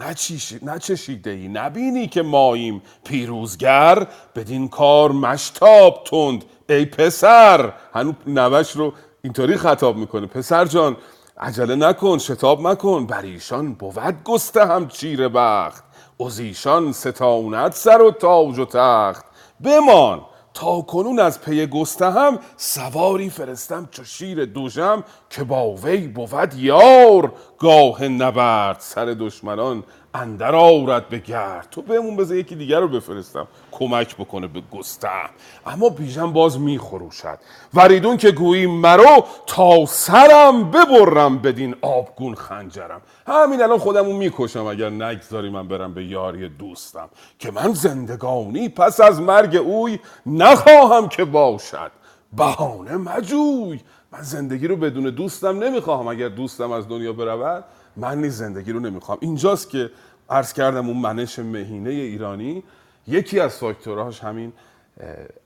نچشیده 0.63 1.29
ای 1.29 1.48
نبینی 1.48 2.07
که 2.07 2.22
ماییم 2.22 2.81
پیروزگر 3.03 4.07
بدین 4.36 4.67
کار 4.67 5.12
مشتاب 5.12 6.03
تند. 6.05 6.45
ای 6.69 6.86
پسر! 6.86 7.74
هنو 7.93 8.13
نوش 8.27 8.72
رو 8.72 8.93
اینطوری 9.22 9.57
خطاب 9.57 9.98
می‌کنه. 9.98 10.27
پسر 10.27 10.65
جان 10.65 10.98
عجله 11.38 11.75
نکن 11.75 12.17
شتاب 12.17 12.67
مکن 12.67 13.05
بر 13.05 13.22
ایشان 13.22 13.74
بود 13.74 14.24
گسته 14.24 14.65
هم 14.65 14.88
چیره 14.88 15.29
بخت. 15.29 15.83
از 16.20 16.39
ایشان 16.39 16.91
ستاند 16.91 17.72
سر 17.72 18.01
و 18.01 18.12
تاج 18.12 18.60
و 18.60 18.65
تخت. 18.65 19.25
بمان 19.63 20.22
تا 20.53 20.82
کنون 20.82 21.20
از 21.20 21.41
پی 21.41 21.67
هم 22.01 22.39
سواری 22.58 23.29
فرستم 23.29 23.89
چو 23.91 24.03
شیر 24.03 24.46
دوژم 24.46 25.03
که 25.29 25.43
با 25.43 25.75
وی 25.75 26.08
بود 26.08 26.53
یار. 26.53 27.34
گاه 27.58 28.08
نبرد 28.08 28.79
سر 28.79 29.05
دشمنان 29.05 29.84
اندر 30.13 30.55
آورد 30.55 31.10
به 31.10 31.20
گرد. 31.20 31.67
تو 31.72 31.82
بهمون 31.82 32.15
بذار 32.15 32.38
یکی 32.38 32.55
دیگر 32.55 32.79
رو 32.79 32.88
بفرستم. 32.88 33.48
کمک 33.72 34.15
بکنه 34.15 34.48
به 34.48 34.62
گستهم 34.72 35.29
اما 35.65 35.89
بیژن 35.89 36.34
باز 36.34 36.60
میخروشد. 36.60 37.39
وریدون 37.74 38.17
که 38.17 38.32
گویی 38.32 38.67
مرو 38.67 39.25
تا 39.48 39.86
سرم 39.86 40.72
ببرم 40.72 41.38
بدین 41.38 41.75
آبگون 41.82 42.36
خنجرم. 42.36 43.01
همین 43.27 43.62
الان 43.62 43.77
خودمو 43.77 44.13
می‌کشم. 44.17 44.65
اگر 44.65 44.89
نگذاری 44.89 45.50
من 45.50 45.67
برم 45.67 45.93
به 45.93 46.05
یاری 46.05 46.50
دوستم. 46.50 47.10
که 47.39 47.51
من 47.51 47.74
زندگانی 47.74 48.70
پس 48.70 49.01
از 49.01 49.22
مرگ 49.22 49.55
اوی 49.55 50.00
نخواهم 50.25 51.08
که 51.08 51.25
باشد. 51.25 51.91
بهانه 52.38 52.98
مجوی. 52.98 53.79
من 54.12 54.22
زندگی 54.22 54.67
رو 54.67 54.75
بدون 54.75 55.03
دوستم 55.03 55.63
نمی‌خواهم. 55.63 56.08
اگر 56.08 56.29
دوستم 56.29 56.72
از 56.72 56.87
دنیا 56.87 57.14
برود 57.14 57.64
من 57.98 58.22
نیز 58.22 58.37
زندگی 58.37 58.72
رو 58.72 58.79
نمی‌خوام 58.79 59.18
اینجاست 59.22 59.70
که 59.70 59.92
عرض 60.29 60.53
کردم 60.53 60.88
اون 60.88 60.98
منش 60.98 61.40
مهینه 61.40 61.90
ایرانی 61.90 62.64
یکی 63.07 63.40
از 63.40 63.57
فاکتوراش 63.57 64.24
همین 64.24 64.53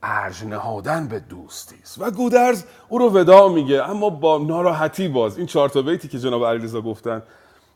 ارج 0.04 0.44
نهادن 0.44 1.08
به 1.08 1.20
دوستی 1.20 1.76
است. 1.84 2.02
و 2.02 2.12
گودرز 2.12 2.64
او 2.90 2.98
رو 2.98 3.10
ودا 3.10 3.48
میگه 3.48 3.90
اما 3.90 4.10
با 4.10 4.38
ناراحتی 4.38 5.08
باز. 5.08 5.38
این 5.38 5.48
چهار 5.48 5.70
تا 5.70 5.82
بیتی 5.82 6.08
که 6.08 6.20
جناب 6.20 6.46
علیرضا 6.46 6.82
گفتن 6.82 7.24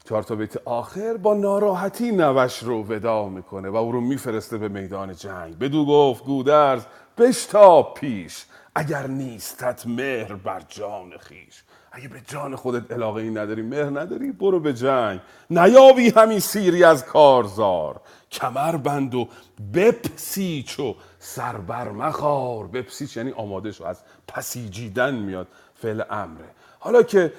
چهار 0.06 0.24
تا 0.24 0.36
بیت 0.36 0.58
آخر 0.68 1.18
با 1.18 1.34
ناراحتی 1.34 2.12
نوش 2.12 2.64
رو 2.64 2.84
ودا 2.84 3.30
می‌کنه 3.30 3.70
و 3.70 3.76
او 3.76 3.92
رو 3.92 4.02
میفرسته 4.02 4.58
به 4.58 4.68
میدان 4.68 5.16
جنگ. 5.16 5.58
بدو 5.58 5.86
گفت 5.86 6.24
گودرز 6.24 6.84
بشتا 7.18 7.84
پیش 7.84 8.46
اگر 8.76 9.08
نیستت 9.08 9.88
مهر 9.88 10.34
بر 10.34 10.62
جان 10.70 11.18
خیش. 11.20 11.64
اگه 11.91 12.08
به 12.08 12.21
جان 12.27 12.56
خودت 12.56 12.91
علاقه 12.91 13.21
ای 13.21 13.30
نداری 13.30 13.62
مهر 13.62 13.99
نداری 13.99 14.32
برو 14.32 14.60
به 14.60 14.73
جنگ. 14.73 15.19
نیابی 15.49 16.10
همین 16.10 16.39
سیری 16.39 16.84
از 16.84 17.06
کارزار. 17.06 18.01
کمر 18.32 18.77
بند 18.77 19.15
و 19.15 19.27
بپسیچ 19.73 20.80
و 20.80 20.95
سربر 21.19 21.89
مخار. 21.89 22.67
بپسیچ 22.67 23.17
یعنی 23.17 23.32
آماده 23.32 23.71
شو 23.71 23.86
از 23.86 23.99
پسیجیدن 24.27 25.15
میاد 25.15 25.47
فعل 25.75 26.01
امره. 26.10 26.49
حالا 26.80 27.04
که 27.04 27.34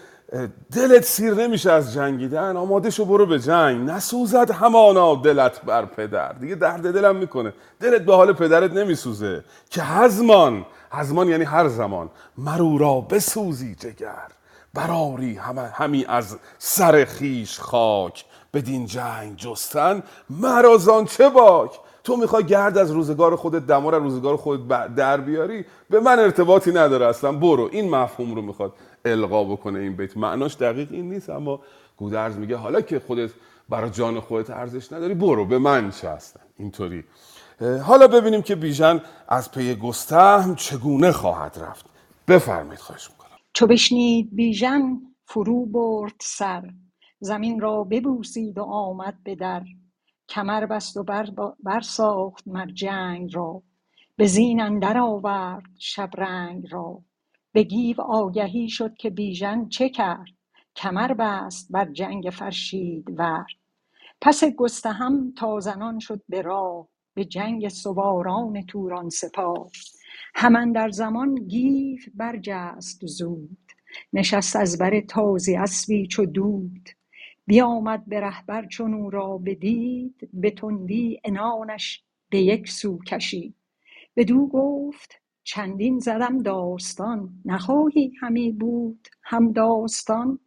دلت 0.72 1.04
سیر 1.04 1.34
نمیشه 1.34 1.72
از 1.72 1.94
جنگیدن 1.94 2.56
آماده 2.56 2.90
شو 2.90 3.04
برو 3.04 3.26
به 3.26 3.38
جنگ. 3.38 3.90
نسوزد 3.90 4.50
همانا 4.50 5.14
دلت 5.14 5.62
بر 5.62 5.84
پدر. 5.84 6.32
دیگه 6.32 6.54
درد 6.54 6.94
دلم 6.94 7.16
می‌کنه. 7.16 7.52
دلت 7.80 8.02
به 8.02 8.14
حال 8.14 8.32
پدرت 8.32 8.72
نمیسوزه. 8.72 9.44
که 9.70 9.82
هزمان 9.82 10.66
هزمان 10.90 11.28
یعنی 11.28 11.44
هر 11.44 11.68
زمان 11.68 12.10
مرو 12.38 12.78
را 12.78 13.00
بسوزی 13.00 13.74
جگر. 13.74 14.28
براری 14.74 15.40
همی 15.72 16.04
از 16.08 16.36
سر 16.58 17.04
خیش 17.04 17.60
خاک. 17.60 18.24
بدین 18.54 18.86
جنگ 18.86 19.36
جستن. 19.36 20.02
مرازان 20.30 21.04
چه 21.04 21.28
باک؟ 21.28 21.80
تو 22.04 22.16
می‌خوای 22.16 22.44
گرد 22.44 22.78
از 22.78 22.90
روزگار 22.90 23.36
خودت 23.36 23.66
دمار 23.66 23.94
از 23.94 24.02
روزگار 24.02 24.36
خودت 24.36 24.94
در 24.94 25.20
بیاری؟ 25.20 25.64
به 25.90 26.00
من 26.00 26.18
ارتباطی 26.18 26.72
نداره 26.72 27.06
اصلا. 27.06 27.32
برو. 27.32 27.68
این 27.72 27.90
مفهوم 27.90 28.34
رو 28.34 28.42
می‌خواد 28.42 28.72
القا 29.04 29.44
بکنه 29.44 29.78
این 29.78 29.96
بیت. 29.96 30.16
معناش 30.16 30.56
دقیق 30.56 30.88
این 30.90 31.10
نیست 31.10 31.30
اما 31.30 31.60
گودرز 31.96 32.36
میگه 32.36 32.56
حالا 32.56 32.80
که 32.80 33.00
خودت 33.06 33.30
برای 33.68 33.90
جان 33.90 34.20
خودت 34.20 34.50
ارزش 34.50 34.92
نداری 34.92 35.14
برو. 35.14 35.44
به 35.44 35.58
من 35.58 35.90
چه 35.90 36.10
هستن؟ 36.10 36.40
اینطوری. 36.58 37.04
حالا 37.82 38.06
ببینیم 38.06 38.42
که 38.42 38.54
بیژن 38.54 39.00
از 39.28 39.50
پی 39.50 39.74
گستهم 39.74 40.54
چگونه 40.54 41.12
خواهد 41.12 41.58
رفت. 41.60 41.86
بفرمایید 42.28 42.80
خواهش 42.80 43.08
چو 43.54 43.66
بشنید 43.66 44.34
بیژن 44.34 45.00
فرو 45.24 45.66
برد 45.66 46.14
سر 46.20 46.70
زمین 47.20 47.60
را 47.60 47.84
ببوسید 47.84 48.58
و 48.58 48.62
آمد 48.62 49.22
به 49.24 49.34
در. 49.34 49.64
کمر 50.28 50.66
بست 50.66 50.96
و 50.96 51.04
برساخت 51.64 52.48
مر 52.48 52.66
جنگ 52.66 53.34
را. 53.34 53.62
به 54.16 54.26
زین 54.26 54.60
اندر 54.60 54.98
آورد 54.98 55.64
شبرنگ 55.78 56.66
را. 56.70 57.02
به 57.52 57.62
گیو 57.62 58.00
آگهی 58.00 58.68
شد 58.68 58.94
که 58.94 59.10
بیژن 59.10 59.68
چه 59.68 59.88
کرد؟ 59.88 60.28
کمر 60.76 61.14
بست 61.14 61.72
بر 61.72 61.92
جنگ 61.92 62.30
فرشید 62.32 63.18
ور. 63.18 63.46
پس 64.20 64.44
گستهم 64.44 65.32
تا 65.32 65.60
زنان 65.60 65.98
شد 65.98 66.22
به 66.28 66.42
راه 66.42 66.88
به 67.14 67.24
جنگ 67.24 67.68
سواران 67.68 68.66
توران 68.66 69.08
سپاه. 69.08 69.70
هم 70.34 70.72
در 70.72 70.90
زمان 70.90 71.34
گیو 71.34 71.98
برجست 72.14 73.06
زود 73.06 73.58
نشست 74.12 74.56
از 74.56 74.78
بر 74.78 75.00
تازی 75.00 75.56
اسبی 75.56 76.06
چو 76.06 76.26
دود. 76.26 76.88
بیامد 77.46 78.06
به 78.06 78.20
رهبر 78.20 78.66
چون 78.66 78.94
او 78.94 79.10
را 79.10 79.38
بدید 79.38 80.28
به 80.32 80.50
تندی 80.50 81.20
عنانش 81.24 82.04
به 82.30 82.38
یک 82.38 82.68
سو 82.68 82.98
کشید. 82.98 83.54
بدو 84.16 84.46
گفت 84.46 85.22
چندین 85.44 85.98
زدم 85.98 86.38
داستان 86.38 87.42
نخواهی 87.44 88.12
همی 88.20 88.52
بود 88.52 89.08
هم 89.22 89.52
داستان؟ 89.52 90.38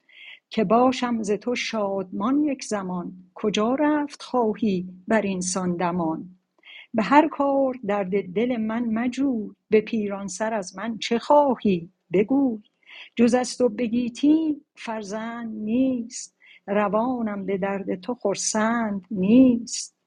که 0.50 0.64
باشم 0.64 1.24
ز 1.24 1.32
تو 1.32 1.56
شادمان 1.56 2.44
یک 2.44 2.64
زمان 2.64 3.14
کجا 3.34 3.76
رفت 3.76 4.24
خواهی 4.24 4.90
بر 5.08 5.22
این 5.22 5.42
سان 5.42 5.76
دمان؟ 5.76 6.35
به 6.96 7.04
هر 7.04 7.30
کار 7.30 7.76
درد 7.88 8.34
دل 8.34 8.58
من 8.58 8.86
مجوی 8.86 9.52
به 9.72 9.82
پیران 9.82 10.28
سر 10.28 10.56
از 10.56 10.78
من 10.78 11.00
چه 11.00 11.20
خواهی؟ 11.20 11.92
بگوی. 12.14 12.60
جز 13.18 13.36
از 13.36 13.58
تو 13.58 13.70
بگیتی 13.70 14.62
فرزند 14.78 15.54
نیست 15.56 16.38
روانم 16.68 17.48
به 17.48 17.60
درد 17.60 18.02
تو 18.02 18.16
خرسند 18.16 19.06
نیست. 19.12 19.98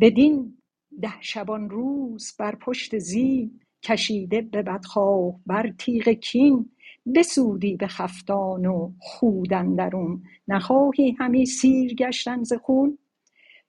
بدین 0.00 0.58
ده 1.02 1.22
شبان 1.22 1.70
روز 1.70 2.34
بر 2.38 2.56
پشت 2.56 2.98
زین 2.98 3.60
کشیده 3.84 4.42
به 4.42 4.62
بدخواه 4.62 5.40
بر 5.46 5.72
تیغ 5.78 6.08
کین. 6.08 6.70
بسودی 7.14 7.76
به 7.76 7.88
خفتان 7.88 8.66
و 8.66 8.92
خود 9.00 9.54
اندرون 9.54 10.24
نخواهی 10.48 11.16
همی 11.20 11.46
سیر 11.46 11.94
گشتن 11.94 12.42
ز 12.42 12.52
خون؟ 12.52 12.98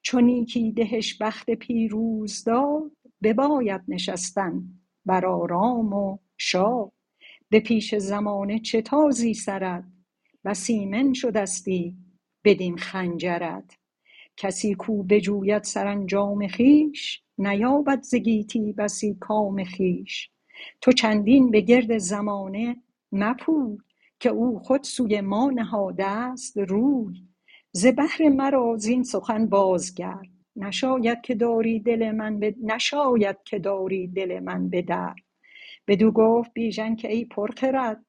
چو 0.03 0.21
نیکی 0.21 0.73
دهش 0.73 1.17
بخت 1.21 1.51
پیروز 1.51 2.45
داد 2.45 2.91
بباید 3.23 3.81
نشستن 3.87 4.63
بر 5.05 5.25
آرام 5.25 5.93
و 5.93 6.19
شاد. 6.37 6.91
به 7.49 7.59
پیش 7.59 7.95
زمانه 7.95 8.59
چه 8.59 8.81
تازی 8.81 9.33
سرت 9.33 9.85
بسی 10.45 10.73
ایمن 10.73 11.13
شدستی 11.13 11.97
بدین 12.45 12.77
خنجرت 12.77 13.77
کسی 14.37 14.73
کو 14.73 15.03
بجوید 15.03 15.63
سرانجام 15.63 16.47
خویش 16.47 17.23
نیابد 17.37 18.01
ز 18.01 18.15
گیتی 18.15 18.73
بسی 18.73 19.17
کام 19.19 19.63
خویش. 19.63 20.31
تو 20.81 20.91
چندین 20.91 21.51
به 21.51 21.61
گرد 21.61 21.97
زمانه 21.97 22.77
مپوی 23.11 23.77
که 24.19 24.29
او 24.29 24.59
خود 24.59 24.83
سوی 24.83 25.21
ما 25.21 25.51
نهاده 25.55 26.05
است 26.07 26.57
روی. 26.57 27.15
ز 27.75 27.85
بهر 27.85 28.29
مرا 28.29 28.77
زین 28.77 29.03
سخن 29.03 29.47
بازگرد 29.47 30.29
نشاید 30.55 31.21
که 31.21 31.35
داری 31.35 31.79
دل 31.79 32.11
من 32.11 32.39
به 32.39 32.55
نشاید 32.63 33.37
که 33.45 33.59
داری 33.59 34.07
دل 34.07 34.39
من 34.39 34.69
به 34.69 34.81
درد. 34.81 35.15
بدو 35.87 36.11
گفت 36.11 36.53
بیژن 36.53 36.95
که 36.95 37.13
ای 37.13 37.25
پرخرد 37.25 38.05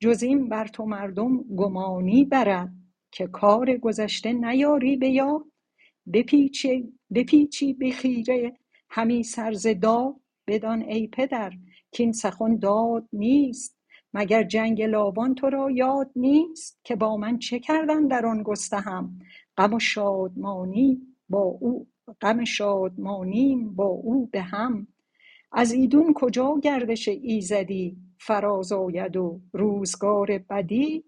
جز 0.00 0.22
این 0.22 0.50
بر 0.50 0.66
تو 0.68 0.86
مردم 0.86 1.42
گمانی 1.42 2.24
برد 2.24 2.72
که 3.12 3.26
کار 3.26 3.76
گذشته 3.76 4.32
نیاری 4.32 4.96
به 4.96 5.08
یاد. 5.08 5.44
بپیچی 6.12 6.92
بپیچی 7.14 7.74
به 7.74 7.90
خیره 7.90 8.58
همی 8.90 9.22
سر 9.22 9.52
ز 9.52 9.66
داد. 9.66 10.14
بدان 10.48 10.82
ای 10.82 11.08
پدر 11.08 11.52
کاین 11.98 12.12
سخن 12.12 12.56
داد 12.56 13.08
نیست. 13.14 13.77
مگر 14.14 14.42
جنگ 14.42 14.82
لاوان 14.82 15.34
تو 15.34 15.50
را 15.50 15.70
یاد 15.70 16.10
نیست 16.16 16.80
که 16.84 16.96
با 16.96 17.16
من 17.16 17.38
چه 17.38 17.58
کردند 17.58 18.10
در 18.10 18.26
آن 18.26 18.42
گستهم؟ 18.42 19.18
غم 19.56 19.74
و 19.74 19.78
شادمانی 19.78 21.02
با 21.28 21.42
او 21.42 21.86
غم 22.20 22.44
شادمانیم 22.44 23.74
با 23.74 23.86
او 23.86 24.26
به 24.26 24.40
هم. 24.42 24.86
از 25.52 25.72
ایدون 25.72 26.14
کجا 26.14 26.60
گردش 26.62 27.08
ایزدی؟ 27.08 27.96
فراز 28.20 28.72
آید 28.72 29.16
و 29.16 29.40
روزگار 29.52 30.38
بدی. 30.38 31.04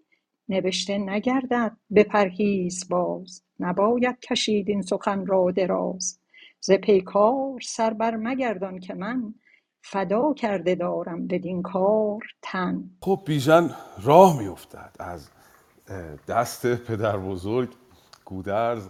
نبشته 0.49 0.97
نگردد 0.97 1.77
به 1.89 2.03
پرهیز 2.03 2.89
باز. 2.89 3.43
نباید 3.59 4.19
کشید 4.19 4.69
این 4.69 4.81
سخن 4.81 5.25
را 5.25 5.51
دراز. 5.51 6.19
ز 6.59 6.71
پیکار 6.71 7.59
سر 7.61 7.93
بر 7.93 8.15
مگردان 8.15 8.79
که 8.79 8.93
من. 8.93 9.33
فدا 9.81 10.33
کرده 10.33 10.75
دارم 10.75 11.27
بدین 11.27 11.61
کار 11.61 12.19
تن. 12.41 12.83
خب 13.01 13.21
بیژن 13.25 13.75
راه 14.01 14.39
میافتد. 14.39 14.95
از 14.99 15.29
دست 16.27 16.75
پدر 16.75 17.17
بزرگ 17.17 17.69
گودرز 18.25 18.87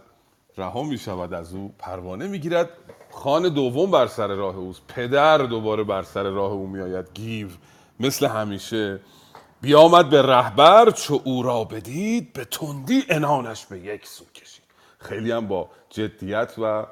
رها 0.58 0.84
می 0.84 0.98
شود 0.98 1.34
از 1.34 1.54
او 1.54 1.74
پروانه 1.80 2.28
می‌گیرد. 2.28 2.70
خان 3.12 3.54
دوم 3.54 3.92
بر 3.92 4.08
سر 4.08 4.28
راه 4.28 4.58
اوست. 4.58 4.82
پدر 4.88 5.38
دوباره 5.38 5.84
بر 5.84 6.04
سر 6.04 6.24
راه 6.24 6.52
او 6.52 6.68
میآید. 6.68 7.14
گیو 7.14 7.48
مثل 8.00 8.28
همیشه 8.28 9.00
بیامد 9.62 10.10
به 10.10 10.22
رهبر 10.22 10.92
چو 10.92 11.22
او 11.24 11.44
را 11.44 11.64
بدید 11.64 12.34
به 12.34 12.46
تندی 12.46 13.04
انانش 13.10 13.66
به 13.66 13.80
یک 13.80 14.08
سو 14.08 14.26
کشید. 14.26 14.64
خیلی 15.00 15.32
هم 15.32 15.48
با 15.48 15.70
جدیت 15.90 16.54
و 16.58 16.86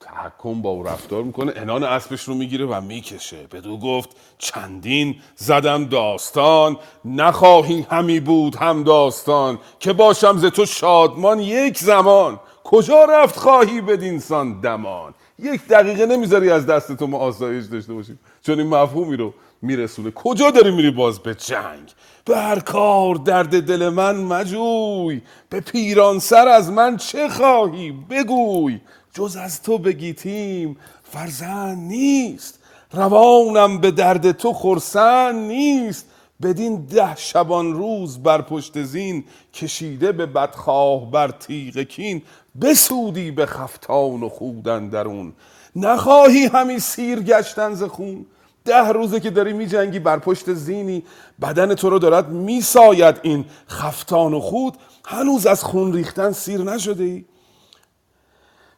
تحکم 0.00 0.62
با 0.62 0.70
او 0.70 0.82
رفتار 0.82 1.22
می‌کنه 1.22 1.52
انان 1.56 1.82
اسبش 1.82 2.24
رو 2.24 2.34
می‌گیره 2.34 2.66
و 2.66 2.80
می‌کشه. 2.80 3.46
بدو 3.52 3.78
گفت 3.78 4.08
چندین 4.38 5.16
زدم 5.36 5.84
داستان 5.84 6.76
نخواهی 7.04 7.86
همی 7.90 8.20
بود 8.20 8.56
هم 8.56 8.82
داستان 8.84 9.58
که 9.80 9.92
باشم 9.92 10.38
ز 10.38 10.44
تو 10.44 10.66
شادمان 10.66 11.40
یک 11.40 11.78
زمان. 11.78 12.40
کجا 12.64 13.04
رفت 13.04 13.36
خواهی 13.36 13.80
بدینسان 13.80 14.60
دمان؟ 14.60 15.14
یک 15.38 15.66
دقیقه 15.68 16.06
نمی‌ذاری 16.06 16.50
از 16.50 16.66
دست 16.66 16.92
تو 16.92 17.06
ما 17.06 17.18
آسایش 17.18 17.64
داشته 17.64 17.94
باشیم. 17.94 18.18
چون 18.42 18.60
این 18.60 18.68
مفهومی 18.68 19.16
رو 19.16 19.34
میرسونه. 19.62 20.10
کجا 20.10 20.50
داری 20.50 20.70
میری 20.70 20.90
باز 20.90 21.18
به 21.18 21.34
جنگ؟ 21.34 21.92
به 22.24 22.36
هر 22.36 22.60
کار 22.60 23.14
درد 23.14 23.62
دل 23.62 23.88
من 23.88 24.16
مجوی. 24.16 25.22
به 25.50 25.60
پیران 25.60 26.18
سر 26.18 26.48
از 26.48 26.70
من 26.70 26.96
چه 26.96 27.28
خواهی؟ 27.28 27.92
بگوی. 28.10 28.80
جز 29.18 29.36
از 29.36 29.62
تو 29.62 29.78
بگیتیم 29.78 30.76
فرزند 31.02 31.78
نیست. 31.78 32.58
روانم 32.92 33.78
به 33.78 33.90
درد 33.90 34.32
تو 34.32 34.52
خرسند 34.52 35.34
نیست. 35.34 36.06
بدین 36.42 36.86
ده 36.86 37.16
شبان 37.16 37.72
روز 37.72 38.22
بر 38.22 38.42
پشت 38.42 38.82
زین 38.82 39.24
کشیده 39.54 40.12
به 40.12 40.26
بدخواه 40.26 41.10
بر 41.10 41.30
تیغ 41.30 41.78
کین. 41.78 42.22
بسودی 42.60 43.30
به 43.30 43.46
خفتان 43.46 44.22
و 44.22 44.28
خودن 44.28 44.88
درون 44.88 45.32
نخواهی 45.76 46.46
همی 46.46 46.78
سیر 46.78 47.20
گشتن 47.20 47.74
ز 47.74 47.82
خون. 47.82 48.26
ده 48.64 48.88
روزه 48.88 49.20
که 49.20 49.30
داری 49.30 49.52
میجنگی 49.52 49.98
بر 49.98 50.18
پشت 50.18 50.52
زینی. 50.52 51.02
بدن 51.40 51.74
تو 51.74 51.90
رو 51.90 51.98
دارد 51.98 52.28
میساید 52.28 53.20
این 53.22 53.44
خفتان 53.68 54.34
و 54.34 54.40
خود. 54.40 54.74
هنوز 55.04 55.46
از 55.46 55.64
خون 55.64 55.92
ریختن 55.92 56.32
سیر 56.32 56.60
نشده 56.60 57.04
ای. 57.04 57.24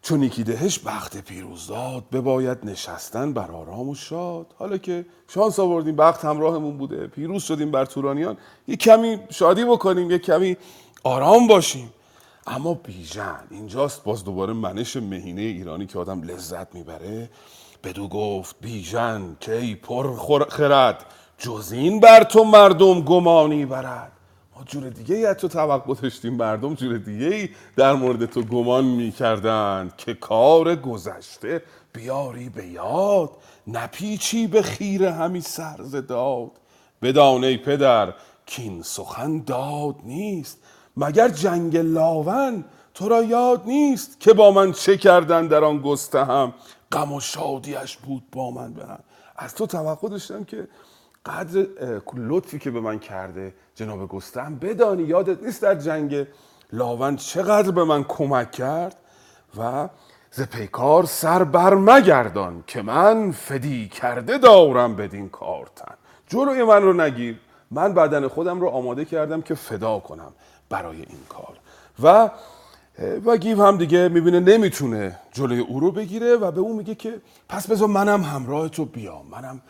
چون 0.03 0.23
یکی 0.23 0.45
دهش 0.45 0.79
بخت 0.79 1.17
پیروز 1.17 1.67
داد 1.67 2.05
بباید 2.13 2.59
نشستن 2.65 3.33
بر 3.33 3.51
آرام 3.51 3.89
و 3.89 3.95
شاد. 3.95 4.47
حالا 4.59 4.79
که 4.79 5.07
شانس 5.29 5.59
آوردیم 5.59 5.97
بخت 5.97 6.25
همراهمون 6.25 6.79
بوده 6.79 7.07
پیروز 7.07 7.43
شدیم 7.43 7.71
بر 7.71 7.85
تورانیان 7.85 8.37
یه 8.69 8.77
کمی 8.77 9.19
شادی 9.31 9.65
بکنیم 9.65 10.11
یه 10.11 10.19
کمی 10.19 10.57
آرام 11.03 11.47
باشیم. 11.47 11.93
اما 12.47 12.75
بیژن 12.75 13.41
اینجاست 13.51 14.05
باز 14.05 14.25
دوباره 14.25 14.53
منش 14.53 14.97
مهینه 14.97 15.41
ایرانی 15.41 15.87
که 15.87 15.99
آدم 15.99 16.23
لذت 16.23 16.75
می‌بره. 16.75 17.31
بدو 17.85 18.09
گفت 18.09 18.57
بیژن 18.61 19.37
که 19.41 19.57
ای 19.57 19.75
پر 19.75 20.17
خرد 20.49 21.07
جز 21.39 21.73
این 21.73 22.01
بر 22.01 22.25
تو 22.25 22.45
مردم 22.45 23.01
گمانی 23.01 23.67
برد. 23.67 24.13
جور 24.67 24.89
دیگه 24.89 25.17
ای 25.17 25.35
تو 25.35 25.49
توقع 25.49 25.95
داشتیم 25.95 26.35
مردم 26.35 26.75
جور 26.75 26.99
دیگه 26.99 27.27
ای 27.27 27.49
در 27.77 27.93
مورد 27.93 28.27
تو 28.27 28.43
گمان 28.43 28.85
می‌کردن 28.85 29.91
که 29.97 30.15
کار 30.15 30.77
گذشته 30.77 31.63
بیاری 31.93 32.49
به 32.49 32.67
یاد 32.67 33.31
نپیچی 33.67 34.47
به 34.47 34.63
خیره 34.63 35.13
همی 35.13 35.41
سرز 35.41 35.95
داد. 35.95 36.51
بدان 37.03 37.45
ای 37.45 37.57
پدر 37.57 38.15
کین 38.47 38.83
سخن 38.83 39.39
داد 39.39 39.95
نیست 40.05 40.59
مگر 40.97 41.29
جنگ 41.29 41.77
لاون 41.77 42.65
تو 42.95 43.09
را 43.09 43.23
یاد 43.23 43.63
نیست 43.67 44.21
که 44.21 44.33
با 44.33 44.51
من 44.51 44.73
چه 44.73 44.97
کردن 44.97 45.47
در 45.47 45.65
آن 45.65 45.79
گسته 45.79 46.25
هم 46.25 46.55
غم 46.93 47.13
و 47.13 47.21
شادیش 47.21 47.97
بود 47.97 48.23
با 48.33 48.51
من 48.51 48.73
به 48.73 48.87
هم. 48.87 48.99
از 49.37 49.55
تو 49.55 49.67
توقع 49.67 50.09
داشتم 50.09 50.45
که 50.45 50.69
قدر 51.27 51.67
لطفی 52.17 52.59
که 52.59 52.71
به 52.71 52.81
من 52.81 52.99
کرده 52.99 53.55
جناب 53.75 54.09
گستم 54.09 54.55
بدانی 54.55 55.03
یادت 55.03 55.43
نیست 55.43 55.63
در 55.63 55.75
جنگ 55.75 56.27
لاون 56.73 57.17
چقدر 57.17 57.71
به 57.71 57.85
من 57.85 58.05
کمک 58.05 58.51
کرد 58.51 58.97
و 59.59 59.89
ز 60.31 60.43
پیکار 60.43 61.05
سر 61.05 61.45
بر 61.45 61.75
مگردان 61.75 62.65
که 62.67 62.83
من 62.83 63.33
فدی 63.33 63.89
کرده 63.89 64.39
دارم 64.39 64.97
بدین 64.97 65.29
کارتن 65.29 65.95
جلوی 66.27 66.65
من 66.65 66.83
رو 66.83 66.93
نگیر. 66.93 67.41
من 67.71 67.95
بدن 67.95 68.29
خودم 68.29 68.61
رو 68.61 68.69
آماده 68.69 69.05
کردم 69.05 69.43
که 69.43 69.55
فدا 69.55 69.99
کنم 69.99 70.33
برای 70.69 70.97
این 70.97 71.25
کار. 71.29 71.57
و 72.03 72.31
و 73.25 73.37
گیو 73.37 73.63
هم 73.63 73.77
دیگه 73.77 74.09
می‌بینه 74.09 74.41
نمی‌تونه 74.41 75.19
جلوی 75.33 75.61
او 75.61 75.81
رو 75.81 75.91
بگیره 75.93 76.37
و 76.37 76.51
به 76.51 76.61
اون 76.61 76.77
میگه 76.77 76.95
که 76.95 77.21
پس 77.49 77.67
بذار 77.67 77.89
منم 77.89 78.23
همراه 78.23 78.69
تو 78.69 78.85
بیام. 78.85 79.27
منم 79.27 79.61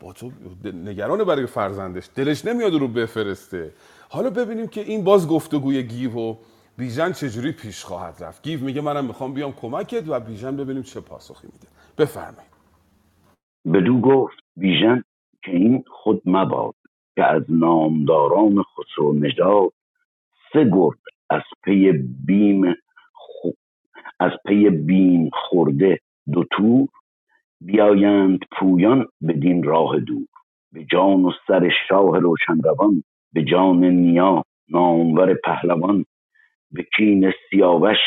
با 0.00 0.12
تو 0.12 0.30
نگران 0.64 1.24
برای 1.24 1.46
فرزندش. 1.46 2.08
دلش 2.14 2.44
نمیاد 2.44 2.74
رو 2.74 2.88
بفرسته. 2.88 3.72
حالا 4.08 4.30
ببینیم 4.30 4.66
که 4.66 4.80
این 4.80 5.04
باز 5.04 5.28
گفتگوی 5.28 5.82
گیو 5.82 6.18
و 6.18 6.36
بیژن 6.78 7.12
چجوری 7.12 7.52
پیش 7.52 7.84
خواهد 7.84 8.24
رفت. 8.24 8.42
گیو 8.42 8.64
میگه 8.64 8.80
منم 8.80 9.04
می‌خوام 9.04 9.34
بیام 9.34 9.52
کمکت 9.52 10.08
و 10.08 10.20
بیژن 10.20 10.56
ببینیم 10.56 10.82
چه 10.82 11.00
پاسخی 11.00 11.46
میده. 11.46 11.68
بفرمایید. 11.98 12.56
بدو 13.72 14.00
گفت 14.00 14.36
بیژن 14.56 15.04
که 15.44 15.50
این 15.50 15.84
خود 15.90 16.22
مباد 16.24 16.74
که 17.16 17.24
از 17.24 17.42
نامداران 17.48 18.62
خسرو 18.62 19.12
نژاد 19.12 19.72
سه 20.52 20.64
گرد 20.72 20.98
از 21.30 21.42
پی 21.64 21.92
بیم 22.26 22.74
خو... 23.12 23.50
از 24.20 24.32
پی 24.46 24.70
بیم 24.70 25.30
خورده 25.32 26.00
دو 26.32 26.44
تور 26.44 26.88
بیایند 27.60 28.38
پویان 28.58 29.06
بدین 29.28 29.62
راه 29.62 30.00
دور 30.00 30.26
به 30.72 30.84
جان 30.84 31.24
و 31.24 31.32
سر 31.46 31.70
شاه 31.88 32.18
روان 32.64 33.02
به 33.32 33.44
جان 33.44 33.84
نیا 33.84 34.42
نامور 34.68 35.34
پهلوان 35.34 36.04
به 36.70 36.86
کین 36.96 37.32
سیاوش 37.50 37.98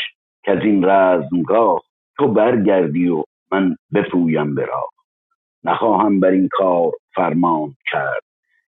که 0.43 0.51
از 0.51 0.63
این 0.63 0.85
رزمگاه 0.85 1.81
تو 2.17 2.27
برگردی 2.27 3.07
و 3.07 3.23
من 3.51 3.75
بپویم 3.93 4.55
به 4.55 4.65
راه. 4.65 4.89
نخواهم 5.63 6.19
بر 6.19 6.29
این 6.29 6.49
کار 6.51 6.91
فرمان 7.15 7.75
کرد 7.91 8.23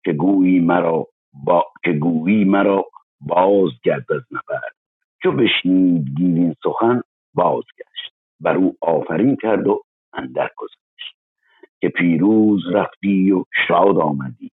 که 0.05 0.13
گویی 0.13 0.59
مرا 0.59 1.07
با 1.33 1.65
که 1.83 1.91
گویی 1.91 2.43
مرا 2.43 2.85
بازگرد 3.21 4.11
از 4.11 4.21
نبرد. 4.31 4.75
چو 5.23 5.31
بشنید 5.31 6.09
گیوین 6.17 6.55
سخن 6.63 7.01
بازگشت. 7.33 8.13
بر 8.39 8.55
او 8.57 8.75
آفرین 8.81 9.35
کرد 9.41 9.67
و 9.67 9.81
اندر 10.13 10.49
گذاشت. 10.57 11.17
که 11.81 11.89
پیروز 11.89 12.61
رفتی 12.73 13.31
و 13.31 13.43
شاد 13.67 13.97
آمدی. 13.97 14.51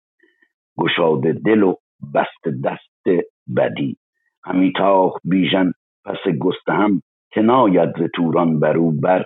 گشاده 0.79 1.33
دل 1.33 1.63
و 1.63 1.75
بست 2.15 2.49
دست 2.65 3.27
بدی. 3.57 3.97
همی 4.45 4.73
تاخ 4.77 5.19
بیژن 5.25 5.73
پس 6.05 6.29
گستهم 6.41 7.03
که 7.33 7.41
ناید 7.41 7.91
ز 7.99 8.11
توران 8.15 8.61
بر 8.61 8.77
او 8.77 8.93
بر 8.93 9.25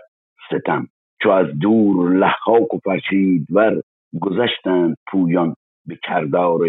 ستم. 0.50 0.88
چو 1.22 1.30
از 1.30 1.46
دور 1.60 2.14
لحاک 2.16 2.74
و 2.74 2.78
فرشید 2.84 3.46
ور 3.50 3.82
گذشتند 4.20 4.96
پویان 5.10 5.54
به 5.86 5.98
کردار 6.02 6.60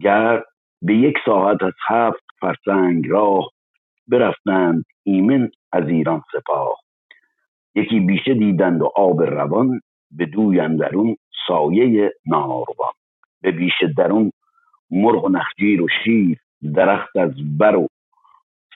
گرد. 0.00 0.44
به 0.82 0.94
یک 0.96 1.16
ساعت 1.26 1.62
از 1.62 1.72
هفت 1.88 2.24
فرسنگ 2.40 3.08
راه 3.08 3.50
برفتند 4.08 4.84
ایمن 5.06 5.50
از 5.72 5.88
ایران 5.88 6.22
سپاه. 6.32 6.76
یکی 7.76 8.00
بیشه 8.00 8.34
دیدند 8.34 8.82
و 8.82 8.92
آب 8.96 9.22
روان 9.22 9.80
به 10.10 10.26
دوی 10.26 10.60
اندرون 10.60 11.16
سایه 11.48 12.12
ناروان. 12.26 12.92
به 13.42 13.50
بیشه 13.50 13.86
درون 13.96 14.30
مرغ 14.90 15.24
و 15.24 15.28
نخجیر 15.28 15.82
و 15.82 15.88
شیر 16.04 16.38
درخت 16.74 17.16
از 17.16 17.58
بر 17.58 17.76
و 17.76 17.88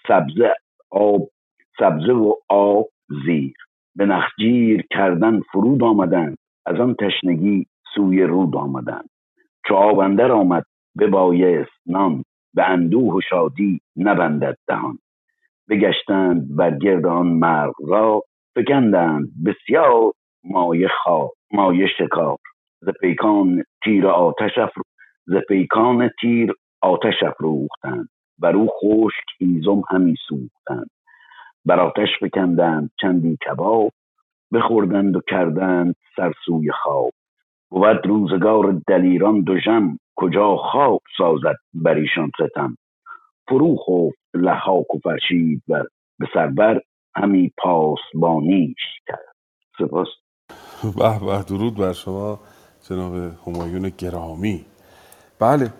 سبزه 0.08 0.54
آب 0.90 1.28
سبزه 1.78 2.12
و 2.12 2.34
آب 2.48 2.86
زیر. 3.24 3.54
به 3.96 4.06
نخجیر 4.06 4.84
کردن 4.90 5.40
فرود 5.40 5.82
آمدند 5.82 6.36
از 6.66 6.80
آن 6.80 6.94
تشنگی 6.94 7.66
سوی 7.94 8.22
رود 8.22 8.56
آمدند. 8.56 9.08
چو 9.68 9.74
آب 9.74 9.98
اندر 9.98 10.32
آمد 10.32 10.64
ببایست 10.98 11.70
نان 11.86 12.24
به 12.54 12.70
اندوه 12.70 13.14
و 13.14 13.20
شادی 13.20 13.80
نبندد 13.96 14.56
دهان. 14.68 14.98
بگشتند 15.68 16.56
بر 16.56 16.78
گرد 16.78 17.06
مرغ 17.06 17.74
را 17.88 18.22
فکندند 18.54 19.28
بسیار 19.46 20.12
مایه 20.44 20.88
خواه 21.02 21.30
مایه 21.52 21.86
شکار. 21.98 22.36
ز 22.80 22.88
پیکان 23.00 23.64
تیر 23.84 24.06
آتش 24.06 24.58
افرو 24.58 24.82
ز 25.26 25.34
پیکان 25.48 26.10
تیر 26.20 26.52
آتش 26.82 27.22
افروختند. 27.22 28.08
بر 28.38 28.56
او 28.56 28.68
خشک 28.68 29.24
هیزم 29.40 29.82
همی 29.90 30.14
سوختند. 30.28 30.90
بر 31.64 31.80
آتش 31.80 32.08
فکندند 32.20 32.90
چندی 33.00 33.36
کباب 33.46 33.92
بخوردند 34.52 35.16
و 35.16 35.20
کردند 35.28 35.94
سرسوی 36.16 36.70
خواب. 36.72 37.10
بود 37.70 38.06
روزگار 38.06 38.80
دلیران 38.86 39.44
دژم 39.48 39.98
کجا 40.16 40.56
خواب 40.56 41.00
سازد 41.18 41.56
بر 41.74 41.94
ایشان 41.94 42.30
ستم. 42.38 42.76
فرو 43.48 43.76
خفت 43.76 44.18
لحاک 44.34 44.94
و 44.94 44.98
فرشید 44.98 45.62
و 45.68 45.84
به 46.18 46.28
سربر 46.34 46.80
همی 47.16 47.52
پاسبانیش 47.58 48.76
کرد. 49.06 49.34
سپاس. 49.78 50.08
به 50.82 51.18
به 51.18 51.42
درود 51.42 51.74
بر 51.74 51.92
شما 51.92 52.40
جناب 52.88 53.14
همایون 53.46 53.92
گرامی. 53.98 54.64
بله 55.38 55.72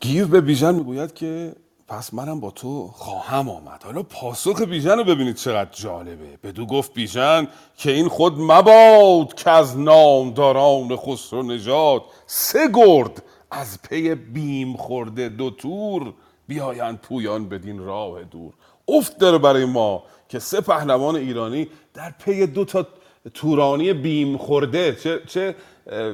گیو 0.00 0.28
به 0.28 0.40
بیژن 0.40 0.74
می‌گوید 0.74 1.14
که 1.14 1.52
پس 1.88 2.14
منم 2.14 2.40
با 2.40 2.50
تو 2.50 2.88
خواهم 2.88 3.48
آمد. 3.48 3.82
حالا 3.84 4.02
پاسخ 4.02 4.62
بیژن 4.62 4.98
رو 4.98 5.04
ببینید 5.04 5.34
چقدر 5.34 5.70
جالبه. 5.70 6.38
بدو 6.42 6.66
گفت 6.66 6.94
بیژن 6.94 7.48
که 7.76 7.90
این 7.90 8.08
خود 8.08 8.34
مباد 8.38 9.34
که 9.34 9.50
از 9.50 9.78
نامداران 9.78 10.96
خسرو 10.96 11.42
نژاد 11.42 12.02
سه 12.26 12.68
گرد 12.74 13.22
از 13.50 13.82
پی 13.82 14.14
بیم 14.14 14.76
خورده 14.76 15.28
دو 15.28 15.50
تور 15.50 16.14
بیایند 16.48 16.98
پویان 16.98 17.48
بدین 17.48 17.78
راه 17.78 18.24
دور. 18.24 18.52
افت 18.88 19.18
داره 19.18 19.38
برای 19.38 19.64
ما 19.64 20.02
که 20.28 20.38
سه 20.38 20.60
پهلوان 20.60 21.16
ایرانی 21.16 21.68
در 21.94 22.14
پی 22.18 22.46
دو 22.46 22.64
تا 22.64 22.86
تورانی 23.34 23.92
بیم 23.92 24.36
خورده. 24.36 24.94
چه, 24.94 25.20
چه 25.26 25.54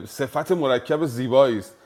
صفت 0.07 0.53
مرکب 0.53 1.05
زیبایی 1.05 1.59
است 1.59 1.77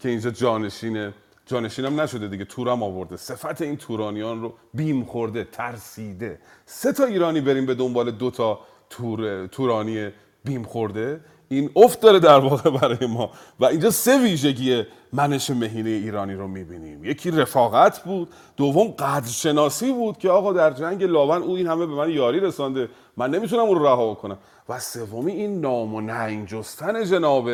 که 0.00 0.08
اینجا 0.08 0.30
جانشینه. 0.30 1.14
جانشین 1.46 1.84
هم 1.84 2.00
نشده 2.00 2.28
دیگه 2.28 2.44
تورم 2.44 2.82
آورده. 2.82 3.16
صفت 3.16 3.62
این 3.62 3.76
تورانیان 3.76 4.42
رو 4.42 4.54
بیم 4.74 5.04
خورده 5.04 5.44
ترسیده. 5.44 6.38
سه 6.66 6.92
تا 6.92 7.04
ایرانی 7.04 7.40
بریم 7.40 7.66
به 7.66 7.74
دنبال 7.74 8.10
دو 8.10 8.30
تا 8.30 8.60
تور، 8.90 9.46
تورانی 9.46 10.10
بیم 10.44 10.62
خورده. 10.62 11.20
این 11.48 11.70
افت 11.76 12.00
داره 12.00 12.18
در 12.18 12.38
واقع 12.38 12.70
برای 12.70 13.06
ما. 13.06 13.30
و 13.60 13.64
اینجا 13.64 13.90
سه 13.90 14.18
ویژگی 14.22 14.82
منش 15.12 15.50
مهینه 15.50 15.90
ایرانی 15.90 16.34
رو 16.34 16.48
می‌بینیم. 16.48 17.04
یکی 17.04 17.30
رفاقت 17.30 18.04
بود 18.04 18.28
دوم 18.56 18.88
قدرشناسی 18.88 19.92
بود 19.92 20.18
که 20.18 20.30
آقا 20.30 20.52
در 20.52 20.70
جنگ 20.70 21.04
لاون 21.04 21.42
او 21.42 21.56
این 21.56 21.66
همه 21.66 21.86
به 21.86 21.94
من 21.94 22.10
یاری 22.10 22.40
رسانده. 22.40 22.88
من 23.16 23.30
نمی‌تونم 23.30 23.62
اون 23.62 23.78
رو 23.78 23.86
رها 23.86 24.14
کنم. 24.14 24.38
و 24.68 24.78
سومی 24.78 25.32
این 25.32 25.60
نام 25.60 25.94
و 25.94 26.00
ننگ 26.00 26.48
جستن 26.48 27.04
جناب 27.04 27.50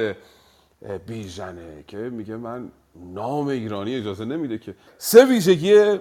بیژنه 1.07 1.85
که 1.88 1.96
میگه 1.96 2.37
من 2.37 2.70
نام 2.96 3.46
ایرانی 3.46 3.94
اجازه 3.94 4.24
نمیده 4.24 4.59
که. 4.59 4.74
سه 4.98 5.24
ویژگی 5.24 5.98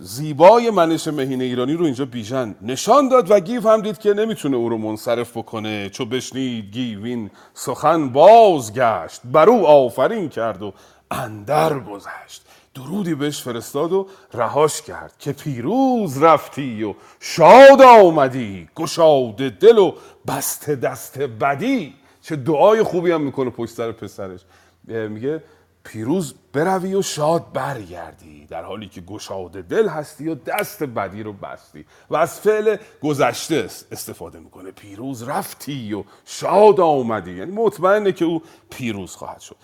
زیبای 0.00 0.70
منش 0.70 1.08
مهینه 1.08 1.44
ایرانی 1.44 1.74
رو 1.74 1.84
اینجا 1.84 2.04
بیژن. 2.04 2.54
نشان 2.62 3.08
داد 3.08 3.30
و 3.30 3.40
گیو 3.40 3.68
هم 3.68 3.80
دید 3.80 3.98
که 3.98 4.14
نمی‌تونه 4.14 4.56
او 4.56 4.68
رو 4.68 4.78
منصرف 4.78 5.36
بکنه. 5.36 5.90
چو 5.90 6.04
بشنید 6.04 6.64
گیوین 6.72 7.30
سخن 7.54 8.08
بازگشت. 8.08 9.20
بر 9.24 9.48
او 9.48 9.66
آفرین 9.66 10.28
کرد 10.28 10.62
و 10.62 10.72
اندر 11.10 11.78
گذشت. 11.78 12.46
درودی 12.74 13.14
بهش 13.14 13.42
فرستاد 13.42 13.92
و 13.92 14.06
رهاش 14.34 14.82
کرد 14.82 15.12
که 15.18 15.32
پیروز 15.32 16.22
رفتی 16.22 16.82
و 16.82 16.94
شاد 17.20 17.82
آمدی. 17.82 18.68
گشاده 18.76 19.50
دل 19.50 19.78
و 19.78 19.92
بسته 20.28 20.74
دست 20.74 21.18
بدی. 21.18 21.94
چه 22.22 22.36
دعای 22.36 22.82
خوبی 22.82 23.10
هم 23.10 23.20
می‌کنه 23.20 23.50
پشت 23.50 23.72
سر 23.72 23.92
پسرش. 23.92 24.40
میگه 24.84 25.42
پیروز 25.84 26.34
بروی 26.52 26.94
و 26.94 27.02
شاد 27.02 27.52
برگردی 27.52 28.46
در 28.46 28.62
حالی 28.62 28.88
که 28.88 29.00
گشاده 29.00 29.62
دل 29.62 29.88
هستی 29.88 30.28
و 30.28 30.34
دست 30.34 30.82
بدی 30.82 31.22
رو 31.22 31.32
بستی 31.32 31.84
و 32.10 32.16
از 32.16 32.40
فعل 32.40 32.76
گذشته 33.02 33.56
است- 33.56 33.86
استفاده 33.92 34.38
می‌کنه. 34.38 34.70
پیروز 34.70 35.22
رفتی 35.22 35.94
و 35.94 36.04
شاد 36.24 36.80
آمدی. 36.80 37.32
یعنی 37.32 37.52
مطمئنه 37.52 38.12
که 38.12 38.24
او 38.24 38.42
پیروز 38.70 39.16
خواهد 39.16 39.40
شد. 39.40 39.56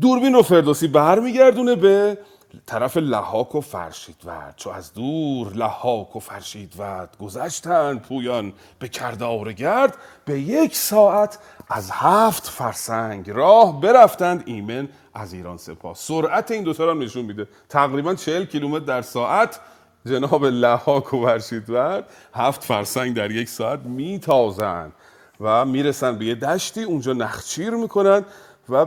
دوربین 0.00 0.32
رو 0.32 0.42
فردوسی 0.42 0.88
برمیگردونه 0.88 1.74
به 1.74 2.18
طرف 2.66 2.96
لحاک 2.96 3.54
و 3.54 3.60
فرشیدورد. 3.60 4.54
چو 4.56 4.70
از 4.70 4.92
دور 4.92 5.52
لحاک 5.52 6.16
و 6.16 6.20
فرشیدورد 6.20 7.16
گذشتند 7.20 8.02
پویان 8.02 8.52
به 8.78 8.88
کردار 8.88 9.52
گرد. 9.52 9.96
به 10.24 10.40
یک 10.40 10.76
ساعت 10.76 11.38
از 11.68 11.90
هفت 11.90 12.46
فرسنگ 12.46 13.30
راه 13.30 13.80
برفتند. 13.80 14.42
ایمن 14.46 14.88
از 15.14 15.32
ایران 15.32 15.56
سپاه. 15.56 15.94
سرعت 15.94 16.50
این 16.50 16.62
دوتا 16.62 16.90
هم 16.90 17.02
نشون 17.02 17.24
میده. 17.24 17.48
تقریبا 17.68 18.14
40 18.14 18.44
کیلومتر 18.44 18.84
در 18.84 19.02
ساعت 19.02 19.60
جناب 20.06 20.44
لحاک 20.44 21.14
و 21.14 21.26
فرشیدورد 21.26 22.04
هفت 22.34 22.64
فرسنگ 22.64 23.16
در 23.16 23.30
یک 23.30 23.48
ساعت 23.48 23.80
میتازند 23.80 24.92
و 25.40 25.64
می‌رسن 25.64 26.18
به 26.18 26.24
یه 26.24 26.34
دشتی. 26.34 26.82
اونجا 26.82 27.12
نخچیر 27.12 27.70
می‌کنن 27.70 28.24
و 28.68 28.86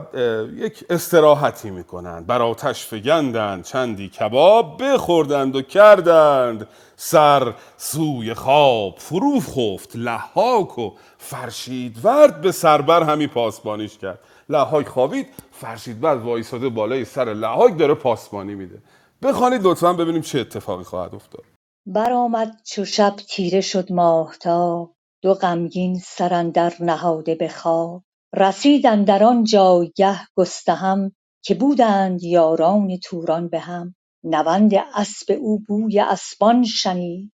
یک 0.56 0.86
استراحتی 0.90 1.70
می‌کنند 1.70 2.28
بر 2.28 2.42
آتش 2.42 2.86
فگندند 2.86 3.64
چندی 3.64 4.10
کباب 4.10 4.84
بخوردند 4.84 5.56
و 5.56 5.62
کردند. 5.62 6.68
سر 6.96 7.54
سوی 7.78 8.34
خواب 8.34 8.96
فرو 8.98 9.40
خفت. 9.40 9.96
لحاک 9.96 10.80
و 10.80 10.92
فرشیدورد 11.18 12.42
به 12.42 12.52
سربر 12.52 13.04
همی 13.04 13.28
پاسبانیش 13.28 13.98
کرد. 13.98 14.20
لحاک 14.50 14.88
خوابید 14.88 15.28
فرشیدورد 15.52 16.22
وایساده 16.24 16.70
بالای 16.70 17.06
سر 17.06 17.34
لحاک 17.34 17.78
داره 17.80 17.94
پاسبانی 17.94 18.56
میده. 18.56 18.82
بخوانید 19.24 19.62
لطفا 19.64 19.94
ببینیم 19.94 20.22
چه 20.22 20.40
اتفاقی 20.40 20.84
خواهد 20.84 21.16
افتاد. 21.16 21.46
برآمد 21.88 22.62
چو 22.64 22.86
شب 22.86 23.16
تیره 23.30 23.62
شد 23.62 23.92
ماهتاب. 23.92 24.96
دو 25.22 25.34
غمگین 25.34 26.00
سر 26.00 26.34
اندر 26.34 26.74
نهاده 26.80 27.36
به 27.36 27.48
خواب. 27.48 28.04
رسید 28.34 28.88
اندر 28.88 29.24
آن 29.24 29.44
جایگه 29.44 30.20
گستهم 30.36 31.12
که 31.44 31.56
بودند 31.56 32.24
یاران 32.24 32.98
توران 32.98 33.48
به 33.48 33.60
هم. 33.60 33.96
نوند 34.24 34.72
اسپ 34.96 35.38
او 35.40 35.60
بوی 35.68 36.00
اسپان 36.00 36.64
شنید. 36.64 37.34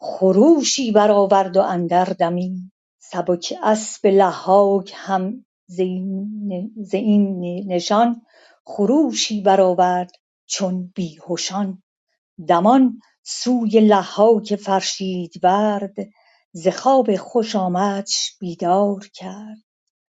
خروشی 0.00 0.92
برآورد 0.92 1.56
و 1.56 1.62
اندر 1.62 2.04
دمید. 2.04 2.72
سبک 2.98 3.54
اسپ 3.62 4.06
لحاک 4.06 4.92
هم 4.96 5.44
زین 5.70 6.72
زین 6.76 7.40
نشان 7.72 8.22
خروشی 8.64 9.40
برآورد 9.40 10.10
چون 10.46 10.92
بیهشان 10.94 11.82
دمان 12.48 13.00
سوی 13.22 13.80
لحاک 13.80 14.56
فرشیدورد 14.56 15.94
ز 16.52 16.68
خواب 16.68 17.16
خوش 17.16 17.56
آمدش 17.56 18.36
بیدار 18.40 19.08
کرد. 19.14 19.58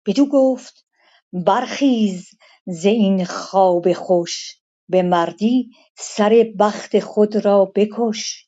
بدو 0.05 0.25
گفت 0.25 0.85
برخیز 1.33 2.29
ز 2.67 2.85
این 2.85 3.25
خواب 3.25 3.93
خوش 3.93 4.55
به 4.89 5.01
مردی 5.01 5.69
سر 5.97 6.53
بخت 6.59 6.99
خود 6.99 7.35
را 7.35 7.71
بکش. 7.75 8.47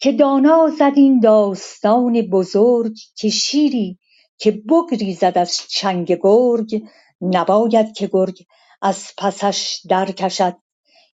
که 0.00 0.12
دانا 0.12 0.70
زد 0.78 0.92
این 0.96 1.20
داستان 1.20 2.22
بزرگ 2.22 2.94
که 3.16 3.28
شیری 3.28 3.98
که 4.38 4.50
بگریزد 4.50 5.32
از 5.38 5.56
چنگ 5.68 6.12
گرگ 6.12 6.82
نباید 7.20 7.92
که 7.92 8.06
گرگ 8.12 8.46
از 8.82 9.06
پسش 9.18 9.80
در 9.88 10.12
کشد 10.12 10.56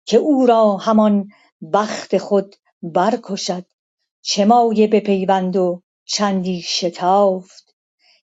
که 0.06 0.18
او 0.18 0.46
را 0.46 0.78
همان 0.78 1.28
بخت 1.74 2.18
خود 2.18 2.56
برکشد. 2.82 3.66
چه 4.22 4.46
مایه 4.46 4.88
بپیوند 4.88 5.56
و 5.56 5.82
چندی 6.06 6.62
شتافت 6.62 7.76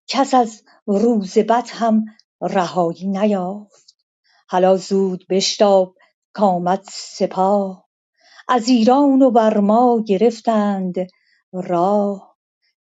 کس 0.07 0.35
از 0.35 0.63
روز 0.87 1.39
بد 1.39 1.67
هم 1.69 2.05
رهایی 2.41 3.07
نیافت. 3.07 3.97
هلا 4.49 4.77
زود 4.77 5.27
بشتاب 5.31 5.95
کامد 6.33 6.83
سپاه 6.93 7.89
از 8.49 8.69
ایران 8.69 9.23
و 9.23 9.31
بر 9.31 9.59
ما 9.59 10.05
گرفتند 10.07 10.95
راه. 11.53 12.37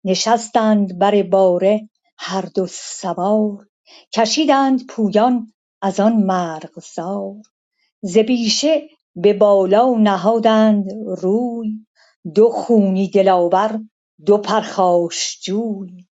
نشستند 0.04 1.00
بر 1.00 1.24
باره 1.24 1.90
هر 2.18 2.42
دو 2.42 2.68
سوار 2.70 3.68
کشیدند 4.14 4.86
پویان 4.88 5.54
از 5.82 6.00
آن 6.00 6.14
مرغزار 6.14 7.42
ز 8.02 8.18
بیشه 8.18 8.90
به 9.16 9.34
بالا 9.34 9.90
نهادند 9.90 10.86
روی 11.22 11.86
دو 12.36 12.50
خونی 12.50 13.10
دلاور 13.10 13.80
دو 14.26 14.38
پرخاشجوی 14.38 16.08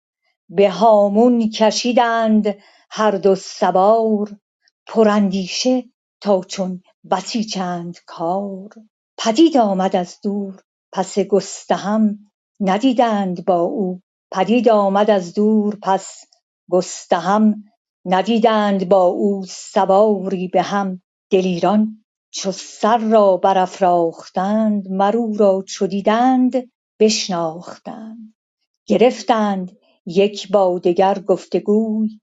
به 0.49 0.71
هامون 0.71 1.51
کشیدند 1.51 2.57
هر 2.91 3.11
دو 3.11 3.35
سوار 3.35 4.37
پراندیشه 4.87 5.85
تا 6.21 6.41
چون 6.41 6.83
بسیچند 7.11 7.99
کار 8.07 8.69
پدید 9.19 9.57
آمد 9.57 9.97
از 9.97 10.19
دور 10.23 10.63
پس 10.93 11.19
گستهم 11.19 12.19
ندیدند 12.61 13.45
با 13.45 13.61
او 13.61 14.01
پدید 14.31 14.69
آمد 14.69 15.11
از 15.11 15.35
دور 15.35 15.79
پس 15.83 16.25
گستهم 16.71 17.65
ندیدند 18.05 18.89
با 18.89 19.05
او 19.05 19.45
سواری 19.49 20.49
به 20.49 20.63
هم. 20.63 21.03
دلیران 21.31 22.05
چو 22.31 22.53
سر 22.53 22.99
را 22.99 23.37
برافراختند 23.37 24.89
مر 24.89 25.17
او 25.17 25.37
را 25.37 25.65
چو 25.69 25.87
دیدند 25.87 26.71
بشناختند. 27.01 28.35
گرفتند 28.87 29.77
یک 30.07 30.53
با 30.53 30.79
دگر 30.79 31.19
گفت 31.19 31.57
گوی 31.57 32.21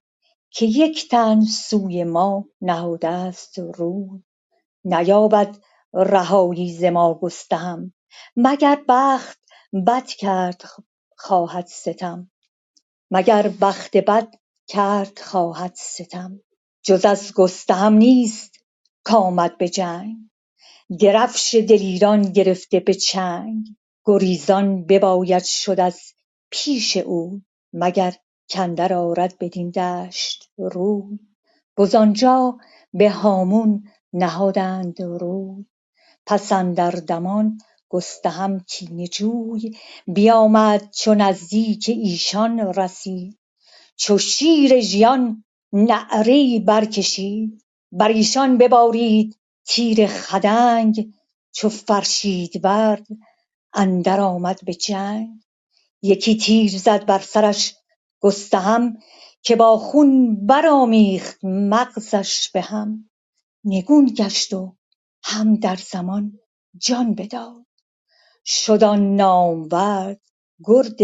که 0.50 0.66
یک 0.66 1.08
تن 1.08 1.40
سوی 1.40 2.04
ما 2.04 2.44
نهاده 2.60 3.08
است 3.08 3.58
روی. 3.58 4.22
نیابد 4.84 5.56
رهایی 5.94 6.72
ز 6.72 6.84
ما 6.84 7.14
گستهم. 7.14 7.94
مگر 8.36 8.84
بخت 8.88 9.38
بد 9.86 10.06
کرد 10.06 10.62
خواهد 11.24 11.66
ستم. 11.66 12.30
مگر 13.10 13.48
بخت 13.60 13.96
بد 13.96 14.34
کرد 14.66 15.18
خواهد 15.18 15.74
ستم. 15.74 16.40
جز 16.82 17.04
از 17.04 17.32
گستهم 17.32 17.92
نیست 17.92 18.52
کامد 19.04 19.58
به 19.58 19.68
جنگ. 19.68 20.16
درفش 21.00 21.54
دلیران 21.54 22.22
گرفته 22.22 22.80
به 22.80 22.94
چنگ. 22.94 23.66
گریزان 24.04 24.84
بباید 24.86 25.44
شد 25.44 25.80
از 25.80 26.00
پیش 26.50 26.96
اوی 26.96 27.42
مگر 27.72 28.14
کاندر 28.54 28.94
آرد 28.94 29.38
بدین 29.40 29.70
دشت 29.70 30.50
روی. 30.58 31.18
وز 31.78 31.94
آنجا 31.94 32.58
به 32.92 33.10
هامون 33.10 33.84
نهادند 34.12 35.02
روی. 35.02 35.64
پس 36.26 36.52
اندر 36.52 36.90
دمان 36.90 37.58
گستهم 37.88 38.60
کینه 38.60 39.06
جوی 39.08 39.78
بیامد 40.06 40.90
چو 40.90 41.14
نزدیک 41.14 41.84
ایشان 41.88 42.60
رسید 42.60 43.38
چو 43.96 44.18
شیر 44.18 44.80
ژیان 44.80 45.44
نعره 45.72 46.32
ای 46.32 46.60
برکشید 46.60 47.64
بر 47.92 48.08
ایشان 48.08 48.58
ببارید 48.58 49.38
تیر 49.66 50.06
خدنگ. 50.06 51.14
چو 51.52 51.68
فرشیدورد 51.68 53.06
اندر 53.74 54.20
آمد 54.20 54.60
به 54.64 54.74
جنگ. 54.74 55.28
یکی 56.02 56.36
تیر 56.36 56.70
زد 56.78 57.06
بر 57.06 57.18
سرش 57.18 57.74
گستهم 58.20 58.98
که 59.42 59.56
با 59.56 59.78
خون 59.78 60.46
برآمیخت 60.46 61.44
مغزش 61.44 62.50
به 62.50 62.60
هم. 62.60 63.10
نگون 63.64 64.06
گشت 64.18 64.52
و 64.52 64.76
هم 65.22 65.56
در 65.56 65.76
زمان 65.76 66.38
جان 66.78 67.14
بداد. 67.14 67.63
شد 68.46 68.84
آن 68.84 69.16
نامور 69.16 70.16
گرد 70.64 71.02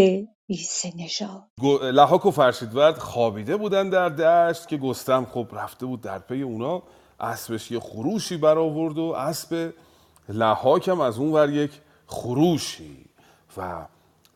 عیسی 0.49 0.93
نژاد. 0.95 1.43
لحاک 1.81 2.25
و 2.25 2.31
فرشیدورد 2.31 2.97
خوابیده 2.97 3.57
بودن 3.57 3.89
در 3.89 4.09
دشت 4.09 4.67
که 4.67 4.77
گستهم 4.77 5.25
خب 5.25 5.47
رفته 5.51 5.85
بود 5.85 6.01
در 6.01 6.19
پی 6.19 6.41
اونا. 6.41 6.83
اسبش 7.19 7.71
یه 7.71 7.79
خروشی 7.79 8.37
برآورد 8.37 8.97
و 8.97 9.03
اسب 9.03 9.73
لحاک 10.29 10.87
هم 10.87 11.01
از 11.01 11.17
اون 11.17 11.31
ور 11.31 11.49
یک 11.49 11.71
خروشی. 12.07 13.05
و 13.57 13.85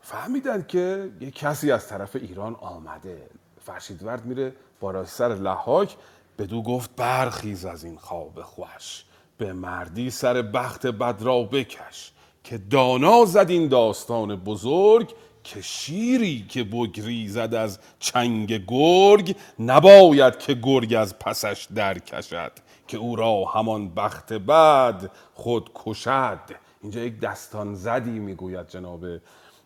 فهمیدن 0.01 0.65
که 0.67 1.11
یه 1.21 1.31
کسی 1.31 1.71
از 1.71 1.87
طرف 1.87 2.15
ایران 2.15 2.55
آمده. 2.55 3.29
فرشیدورد 3.61 4.25
میره 4.25 4.53
بالای 4.79 5.05
سر 5.05 5.35
لحاک. 5.35 5.95
بدو 6.39 6.63
گفت 6.63 6.95
برخیز 6.95 7.65
از 7.65 7.83
این 7.83 7.97
خواب 7.97 8.41
خوش. 8.41 9.05
به 9.37 9.53
مردی 9.53 10.09
سر 10.09 10.41
بخت 10.41 10.87
بد 10.87 11.21
را 11.21 11.43
بکش. 11.43 12.11
که 12.45 12.57
دانا 12.57 13.25
زد 13.25 13.49
این 13.49 13.67
داستان 13.67 14.35
بزرگ 14.35 15.09
که 15.43 15.61
شیری 15.61 16.45
که 16.49 16.63
بگریزد 16.63 17.53
از 17.53 17.79
چنگ 17.99 18.65
گرگ 18.67 19.35
نباید 19.59 20.37
که 20.37 20.53
گرگ 20.53 20.93
از 20.93 21.19
پسش 21.19 21.67
در 21.75 21.99
کشد 21.99 22.51
که 22.87 22.97
او 22.97 23.15
را 23.15 23.45
همان 23.45 23.89
بخت 23.89 24.33
بد 24.33 25.11
خود 25.33 25.69
کشد. 25.75 26.39
اینجا 26.81 27.01
یک 27.01 27.19
دستان 27.19 27.75
زدی 27.75 28.19
می‌گوید 28.19 28.67
جناب 28.67 29.05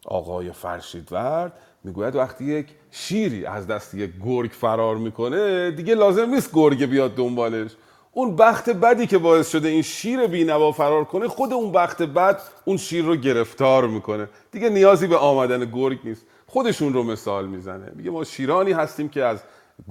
آقای 0.06 0.52
فرشیدورد. 0.52 1.54
می‌گوید 1.84 2.16
وقتی 2.16 2.46
یک 2.46 2.68
شیری 2.92 3.46
از 3.46 3.68
دست 3.68 3.94
یک 3.94 4.12
گرگ 4.26 4.52
فرار 4.52 4.98
می‌کنه 4.98 5.72
دیگه 5.72 5.96
لازم 5.96 6.30
نیست 6.30 6.52
گرگ 6.54 6.86
بیاد 6.86 7.16
دنبالش. 7.16 7.72
اون 8.20 8.36
بخت 8.36 8.70
بدی 8.70 9.08
که 9.08 9.18
باعث 9.18 9.52
شده 9.52 9.68
این 9.68 9.82
شیر 9.82 10.28
بینوا 10.28 10.72
فرار 10.72 11.04
کنه 11.04 11.28
خود 11.28 11.54
اون 11.54 11.72
بخت 11.72 12.02
بد 12.02 12.42
اون 12.66 12.78
شیر 12.78 13.06
رو 13.06 13.16
گرفتار 13.16 13.88
می‌کنه. 13.88 14.30
دیگه 14.52 14.70
نیازی 14.70 15.08
به 15.08 15.18
آمدن 15.18 15.72
گرگ 15.72 16.00
نیست. 16.04 16.26
خودشون 16.48 16.94
رو 16.94 17.04
مثال 17.04 17.48
می‌زنه. 17.48 17.92
میگه 17.96 18.12
ما 18.12 18.24
شیرانی 18.24 18.72
هستیم 18.72 19.10
که 19.10 19.24
از 19.24 19.40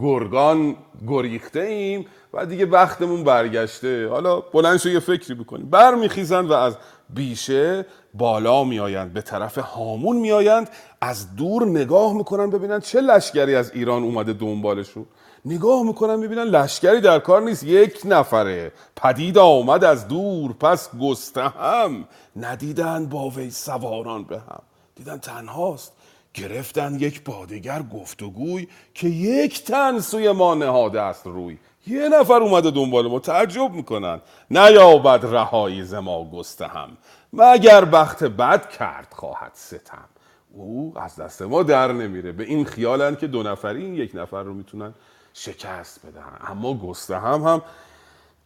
گرگان 0.00 0.76
گریخته 1.08 1.60
ایم 1.60 2.06
و 2.32 2.46
دیگه 2.46 2.66
بختمون 2.66 3.24
برگشته. 3.24 4.08
حالا 4.08 4.40
بلند 4.40 4.76
شو 4.78 4.88
یه 4.88 5.00
فکری 5.00 5.34
بکنیم 5.34 5.70
برمیخیزن 5.70 6.46
و 6.46 6.52
از 6.52 6.76
بیشه 7.10 7.86
بالا 8.14 8.64
میآیند. 8.64 9.12
به 9.12 9.22
طرف 9.22 9.58
هامون 9.58 10.16
میآیند. 10.16 10.70
از 11.00 11.36
دور 11.36 11.66
نگاه 11.66 12.14
می‌کنن. 12.14 12.50
ببینن 12.50 12.80
چه 12.80 13.00
لشکری 13.00 13.54
از 13.54 13.70
ایران 13.74 14.02
اومده 14.02 14.32
دنبالشون. 14.32 15.06
نگاه 15.48 15.82
می‌کنن 15.82 16.16
می‌بینن 16.16 16.42
لشکری 16.42 17.00
در 17.00 17.18
کار 17.18 17.42
نیست. 17.42 17.64
یک 17.64 18.00
نفره. 18.04 18.72
پدید 18.96 19.38
آمد 19.38 19.84
از 19.84 20.08
دور 20.08 20.52
پس 20.52 20.90
گستهم. 21.00 22.08
ندیدن 22.36 23.06
با 23.06 23.28
وی 23.28 23.50
سواران 23.50 24.24
به 24.24 24.38
هم. 24.38 24.62
دیدن 24.96 25.18
تنهاست. 25.18 25.92
گرفتن 26.34 26.94
یک 26.94 27.24
بادگر 27.24 27.82
گفتگوی 27.82 28.68
که 28.94 29.08
یک 29.08 29.64
تن 29.64 30.00
سوی 30.00 30.32
ما 30.32 30.54
نهاده 30.54 31.00
است 31.00 31.26
روی. 31.26 31.58
یه 31.86 32.08
نفر 32.08 32.34
اومده 32.42 32.70
دنبال 32.70 33.08
ما. 33.08 33.18
تعجب 33.18 33.72
می‌کنن. 33.72 34.20
نیابد 34.50 35.26
رهایی 35.26 35.84
ز 35.84 35.94
ما 35.94 36.30
گستهم. 36.30 36.88
مگر 37.32 37.84
بخت 37.84 38.24
بد 38.24 38.70
کرد 38.70 39.08
خواهد 39.10 39.52
ستم؟ 39.54 40.08
او 40.52 40.92
از 40.96 41.16
دست 41.16 41.42
ما 41.42 41.62
در 41.62 41.92
نمیره. 41.92 42.32
به 42.32 42.44
این 42.44 42.64
خیالن 42.64 43.16
که 43.16 43.26
دو 43.26 43.42
نفری 43.42 43.84
این 43.84 43.94
یک 43.94 44.10
نفر 44.14 44.42
رو 44.42 44.54
می‌تونن 44.54 44.94
شکست 45.34 46.06
بدهن 46.06 46.38
اما 46.40 46.74
گستهم 46.74 47.42
هم 47.42 47.62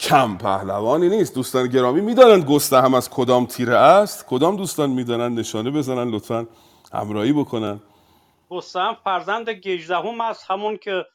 کم 0.01 0.39
پهلوانی 0.39 1.09
نیست. 1.09 1.35
دوستان 1.35 1.69
گرامی 1.69 2.01
می‌دانند 2.01 2.45
گستهم 2.45 2.95
از 2.95 3.11
کدام 3.11 3.47
تیره 3.47 3.77
است؟ 3.77 4.27
کدام 4.27 4.57
دوستان 4.57 4.91
می‌دانند 4.91 5.39
نشانه 5.39 5.71
بزنن 5.71 6.11
لطفا 6.11 6.47
همراهی 6.93 7.33
بکنن. 7.33 7.81
رستم 8.51 8.97
فرزند 9.05 9.51
گژدهم 9.51 10.21
از 10.21 10.43
همون 10.43 10.77
که 10.77 11.07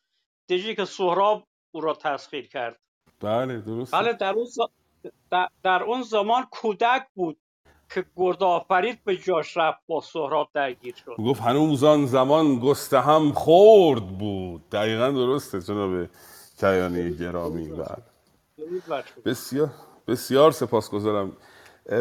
دیجی 0.47 0.75
که 0.75 0.85
سهراب 0.85 1.47
او 1.71 1.81
را 1.81 1.93
تسخیر 1.93 2.47
کرد. 2.47 2.79
بله 3.19 3.61
درست 3.61 3.93
بله 3.95 4.13
در 4.13 4.33
اون, 4.33 4.45
ز- 4.45 4.59
در, 5.31 5.49
در 5.63 5.83
اون 5.83 6.01
زمان 6.01 6.47
کودک 6.51 7.07
بود. 7.15 7.39
که 7.89 8.05
گرد 8.17 8.43
آفرید 8.43 9.03
به 9.03 9.17
جاش 9.17 9.57
رفت 9.57 9.79
با 9.87 10.01
سهراب 10.01 10.49
درگیر 10.53 10.95
شد. 11.05 11.15
گفت 11.17 11.41
هنوز 11.41 11.83
آن 11.83 12.05
زمان 12.05 12.59
گستهم 12.59 13.31
خورد 13.31 14.07
بود. 14.17 14.69
دقیقا 14.69 15.11
درسته 15.11 15.61
جناب 15.61 16.09
کیانی 16.59 17.17
گرامی. 17.17 17.67
بله. 17.67 19.03
بسیار 19.25 19.69
بسیار 20.07 20.51
سپاسگزارم. 20.51 21.31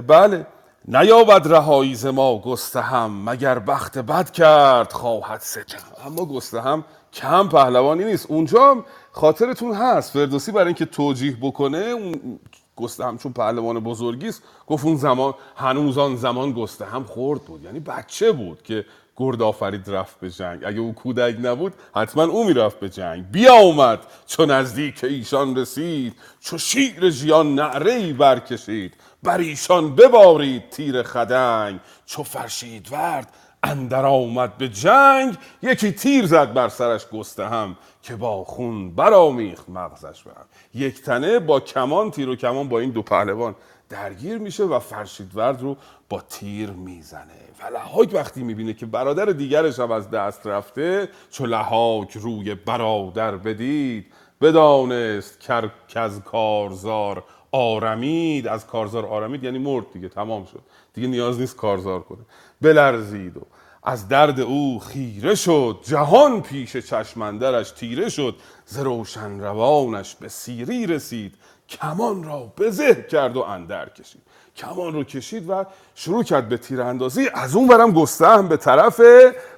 بله. 0.06 0.46
نیابد 0.88 1.48
رهایی 1.48 1.94
ز 1.94 2.06
ما 2.06 2.38
گستهم 2.38 3.30
مگر 3.30 3.58
بخت 3.58 3.98
بد 3.98 4.30
کرد 4.30 4.92
خواهد 4.92 5.40
ستم 5.40 6.06
اما 6.06 6.24
گستهم 6.24 6.84
کم 7.12 7.48
پهلوانی 7.48 8.04
نیست. 8.04 8.26
اونجا 8.30 8.70
هم 8.70 8.84
خاطرتون 9.12 9.74
هست. 9.74 10.12
فردوسی 10.12 10.52
برای 10.52 10.66
اینکه 10.66 10.86
توجیه 10.86 11.36
بکنه 11.40 11.78
اون 11.78 12.40
گستهم 12.76 13.18
چون 13.18 13.32
پهلوان 13.32 13.80
بزرگی 13.80 14.28
است. 14.28 14.42
گفت 14.66 14.84
اون 14.84 14.96
زمان 14.96 15.34
هنوز 15.56 15.98
آن 15.98 16.16
زمان 16.16 16.52
گستهم 16.52 17.04
خورد 17.04 17.44
بود. 17.44 17.64
یعنی 17.64 17.80
بچه 17.80 18.32
بود 18.32 18.62
که 18.62 18.84
گرد 19.16 19.42
آفرید 19.42 19.90
رفت 19.90 20.20
به 20.20 20.30
جنگ. 20.30 20.64
اگه 20.64 20.78
او 20.78 20.94
کودک 20.94 21.36
نبود 21.42 21.72
حتما 21.94 22.22
او 22.22 22.44
می‌رفت 22.44 22.80
به 22.80 22.88
جنگ. 22.88 23.24
بیا 23.30 23.54
اومد 23.54 23.98
چو 24.26 24.46
نزدیک 24.46 25.04
ایشان 25.04 25.56
رسید 25.56 26.14
چو 26.40 26.58
شیر 26.58 27.10
ژیان 27.10 27.54
نعره 27.54 27.92
ای 27.92 28.12
برکشید. 28.12 28.94
بر 29.22 29.38
ایشان 29.38 29.94
ببارید 29.94 30.70
تیر 30.70 31.02
خدنگ 31.02 31.80
چو 32.06 32.22
فرشید 32.22 32.92
ورد 32.92 33.28
اندر 33.66 34.06
آمد 34.06 34.58
به 34.58 34.68
جنگ 34.68 35.36
یکی 35.62 35.92
تیر 35.92 36.26
زد 36.26 36.52
بر 36.52 36.68
سرش 36.68 37.08
گستهم 37.08 37.76
که 38.02 38.16
با 38.16 38.44
خون 38.44 38.94
برآمیخت 38.94 39.68
مغزش 39.68 40.22
به 40.22 40.30
هم. 40.30 40.44
یک 40.74 41.02
تنه 41.02 41.38
با 41.38 41.60
کمان 41.60 42.10
تیر 42.10 42.28
و 42.28 42.36
کمان 42.36 42.68
با 42.68 42.78
این 42.78 42.90
دو 42.90 43.02
پهلوان 43.02 43.54
درگیر 43.88 44.38
میشه 44.38 44.64
و 44.64 44.78
فرشیدورد 44.78 45.62
رو 45.62 45.76
با 46.08 46.20
تیر 46.20 46.70
می‌زنه. 46.70 47.46
و 47.62 47.76
لحاک 47.76 48.10
وقتی 48.12 48.42
می‌بینه 48.42 48.74
که 48.74 48.86
برادر 48.86 49.24
دیگرش 49.24 49.78
هم 49.78 49.90
از 49.90 50.10
دست 50.10 50.46
رفته 50.46 51.08
چو 51.30 51.46
لحاک 51.46 52.12
روی 52.12 52.54
برادر 52.54 53.36
بدید 53.36 54.06
بدانست 54.40 55.40
که 55.88 56.00
از 56.00 56.20
کارزار 56.20 57.24
آرمید. 57.52 58.48
از 58.48 58.66
کارزار 58.66 59.06
آرمید 59.06 59.44
یعنی 59.44 59.58
مرد 59.58 59.84
دیگه 59.92 60.08
تمام 60.08 60.44
شد. 60.44 60.60
دیگه 60.94 61.08
نیاز 61.08 61.40
نیست 61.40 61.56
کارزار 61.56 62.00
کنه. 62.00 62.18
بلرزید 62.60 63.36
و 63.36 63.40
از 63.86 64.08
درد 64.08 64.40
او 64.40 64.80
خیره 64.80 65.34
شد 65.34 65.78
جهان 65.82 66.42
پیش 66.42 66.76
چشمندرش 66.76 67.70
تیره 67.70 68.08
شد 68.08 68.36
ز 68.66 68.78
روشن 68.78 69.40
روانش 69.40 70.14
به 70.14 70.28
سیری 70.28 70.86
رسید 70.86 71.34
کمان 71.68 72.24
را 72.24 72.52
بزه 72.58 73.06
کرد 73.10 73.36
و 73.36 73.40
اندر 73.40 73.88
کشید. 73.88 74.22
کمان 74.56 74.92
رو 74.92 75.04
کشید 75.04 75.50
و 75.50 75.64
شروع 75.94 76.22
کرد 76.24 76.48
به 76.48 76.56
تیراندازی 76.56 77.28
از 77.34 77.56
اون 77.56 77.66
برم 77.66 77.92
گستهم 77.92 78.48
به 78.48 78.56
طرف 78.56 79.00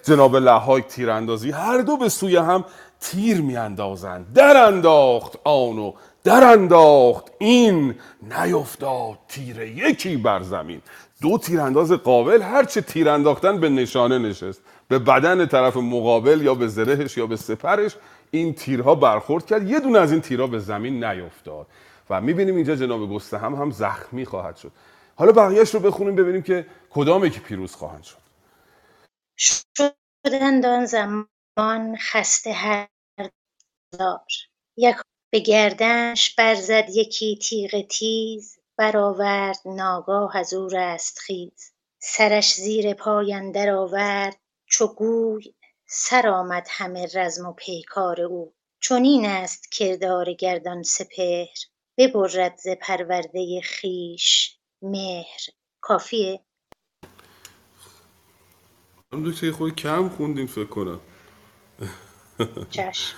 جناب 0.03 0.37
لحاک 0.37 0.87
تیراندازی. 0.87 1.51
هر 1.51 1.79
دو 1.79 1.97
به 1.97 2.09
سوی 2.09 2.37
هم 2.37 2.65
تیر 3.01 3.41
میاندازند. 3.41 4.33
در 4.33 4.67
انداخت 4.67 5.39
آنو 5.45 5.93
در 6.25 6.45
انداخت 6.45 7.25
این 7.39 7.95
نیفتاد 8.23 9.19
تیر 9.29 9.61
یکی 9.61 10.17
بر 10.17 10.43
زمین. 10.43 10.83
دو 11.23 11.39
تیرانداز 11.39 11.93
قابل 11.93 12.43
هرچه 12.43 12.81
تیر 12.81 13.09
انداختن 13.09 13.61
به 13.61 13.69
نشانه 13.69 14.19
نشست. 14.19 14.63
به 14.89 14.99
بدن 14.99 15.47
طرف 15.47 15.77
مقابل 15.77 16.43
یا 16.43 16.55
به 16.55 16.69
زرهش 16.69 17.17
یا 17.17 17.27
به 17.27 17.37
سپرش 17.37 17.97
این 18.31 18.55
تیرها 18.55 18.95
برخورد 18.95 19.47
کرد. 19.47 19.71
یه 19.71 19.81
دونه 19.81 19.99
از 19.99 20.13
این 20.13 20.21
تیرها 20.21 20.47
به 20.47 20.59
زمین 20.59 21.05
نیفتاد. 21.05 21.67
و 22.11 22.21
می‌بینیم 22.21 22.57
اینجا 22.57 22.77
جناب 22.77 23.11
گستهم 23.11 23.55
هم 23.55 23.71
زخمی 23.71 24.25
خواهد 24.25 24.57
شد. 24.57 24.73
حالا 25.17 25.33
بقیهش 25.33 25.75
رو 25.75 25.81
بخونیم 25.81 26.17
ببینیم 26.17 26.43
که 26.43 26.67
کدامه 26.91 27.31
که 27.31 27.41
پیروز 27.41 27.75
خواهند 27.75 28.03
شد. 28.03 28.19
شدند 29.39 30.67
آن 30.67 30.87
زمان 30.87 31.97
خسته 31.97 32.53
هر 32.53 32.89
زار 33.99 34.21
یک 34.77 34.97
به 35.33 35.39
گردنش 35.41 36.35
برزد 36.35 36.85
یکی 36.95 37.39
تیغ 37.43 37.87
تیز. 37.91 38.58
برآورد 38.79 39.59
ناگاه 39.65 40.37
از 40.37 40.55
او 40.55 40.69
رستخیز. 40.69 41.73
سرش 41.99 42.55
زیر 42.55 42.95
پای 42.95 43.35
اندر 43.35 43.71
آورد 43.71 44.37
چو 44.67 44.87
گوی 44.87 45.55
سر 45.87 46.29
آمد 46.29 46.67
همه 46.71 47.09
رزم 47.15 47.47
و 47.47 47.53
پیکار 47.53 48.21
او. 48.21 48.55
چنین 48.81 49.27
است 49.27 49.73
کردار 49.73 50.33
گردان 50.33 50.83
سپهر. 50.83 51.57
ببرد 51.99 52.57
ز 52.57 52.69
پرورده 52.81 53.61
خویش 53.81 54.59
مهر. 54.83 55.41
کافیه؟ 55.81 56.41
دکتر 59.27 59.51
خود 59.51 59.77
کم 59.77 60.09
خوندین 60.09 60.47
فکر 60.47 60.65
کنم. 60.65 61.01
چشم. 62.71 63.17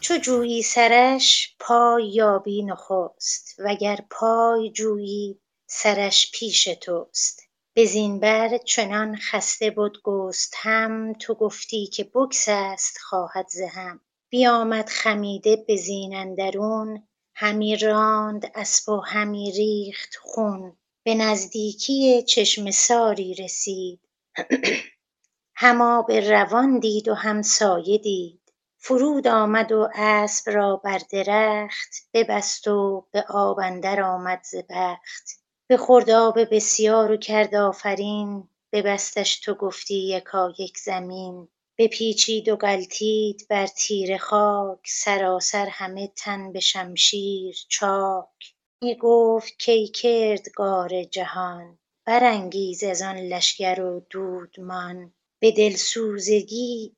چو 0.00 0.16
جویی 0.16 0.62
سرش 0.62 1.56
پای 1.58 2.08
یابی 2.08 2.62
نخست 2.62 3.54
وگر 3.58 3.98
پای 4.10 4.70
جویی 4.70 5.40
سرش 5.66 6.30
پیش 6.34 6.64
توست. 6.64 7.42
بزین 7.76 8.20
بر 8.20 8.58
چنان 8.58 9.16
خسته 9.16 9.70
بد 9.70 9.92
گستهم 10.02 11.12
تو 11.12 11.34
گفتی 11.34 11.86
که 11.86 12.04
بگسست 12.04 12.98
خواهد 12.98 13.48
ز 13.48 13.60
هم. 13.60 14.00
بیامد 14.30 14.88
خمیده 14.88 15.56
به 15.56 15.76
زین 15.76 16.14
اندرون 16.14 17.08
همی 17.34 17.76
راند 17.76 18.52
اسپ 18.54 18.88
و 18.88 19.00
همی 19.00 19.52
ریخت 19.52 20.16
خون. 20.20 20.76
به 21.04 21.14
نزدیکی 21.14 22.22
چشمه 22.22 22.70
ساری 22.70 23.34
رسید 23.34 24.00
هم 25.62 25.80
آب 25.80 26.12
روان 26.12 26.78
دید 26.78 27.08
و 27.08 27.14
هم 27.14 27.42
سایه 27.42 27.98
دید. 27.98 28.39
فرود 28.82 29.28
آمد 29.28 29.72
و 29.72 29.88
اسب 29.94 30.50
را 30.50 30.76
بر 30.76 31.00
درخت 31.10 32.08
ببست 32.14 32.68
و 32.68 33.06
به 33.12 33.24
آب 33.28 33.58
اندر 33.58 34.02
آمد 34.02 34.40
ز 34.44 34.54
بخت. 34.70 35.40
بخورد 35.70 36.10
آب 36.10 36.54
بسیار 36.54 37.12
و 37.12 37.16
کرد 37.16 37.54
آفرین 37.54 38.48
ببستش 38.72 39.40
تو 39.40 39.54
گفتی 39.54 40.16
یکایک 40.16 40.78
زمین. 40.78 41.48
بپیچید 41.78 42.48
و 42.48 42.56
غلتید 42.56 43.46
بر 43.50 43.66
تیره 43.66 44.18
خاک 44.18 44.80
سراسر 44.86 45.66
همه 45.66 46.12
تن 46.16 46.52
به 46.52 46.60
شمشیر 46.60 47.56
چاک. 47.68 48.54
می 48.82 48.94
گفت 48.94 49.64
کای 49.66 49.86
کردگار 49.88 51.04
جهان 51.04 51.78
برانگیز 52.06 52.84
از 52.84 53.02
آن 53.02 53.16
لشکر 53.16 53.80
و 53.80 54.06
دودمان. 54.10 55.12
به 55.42 55.50
دلسوزگی 55.52 56.96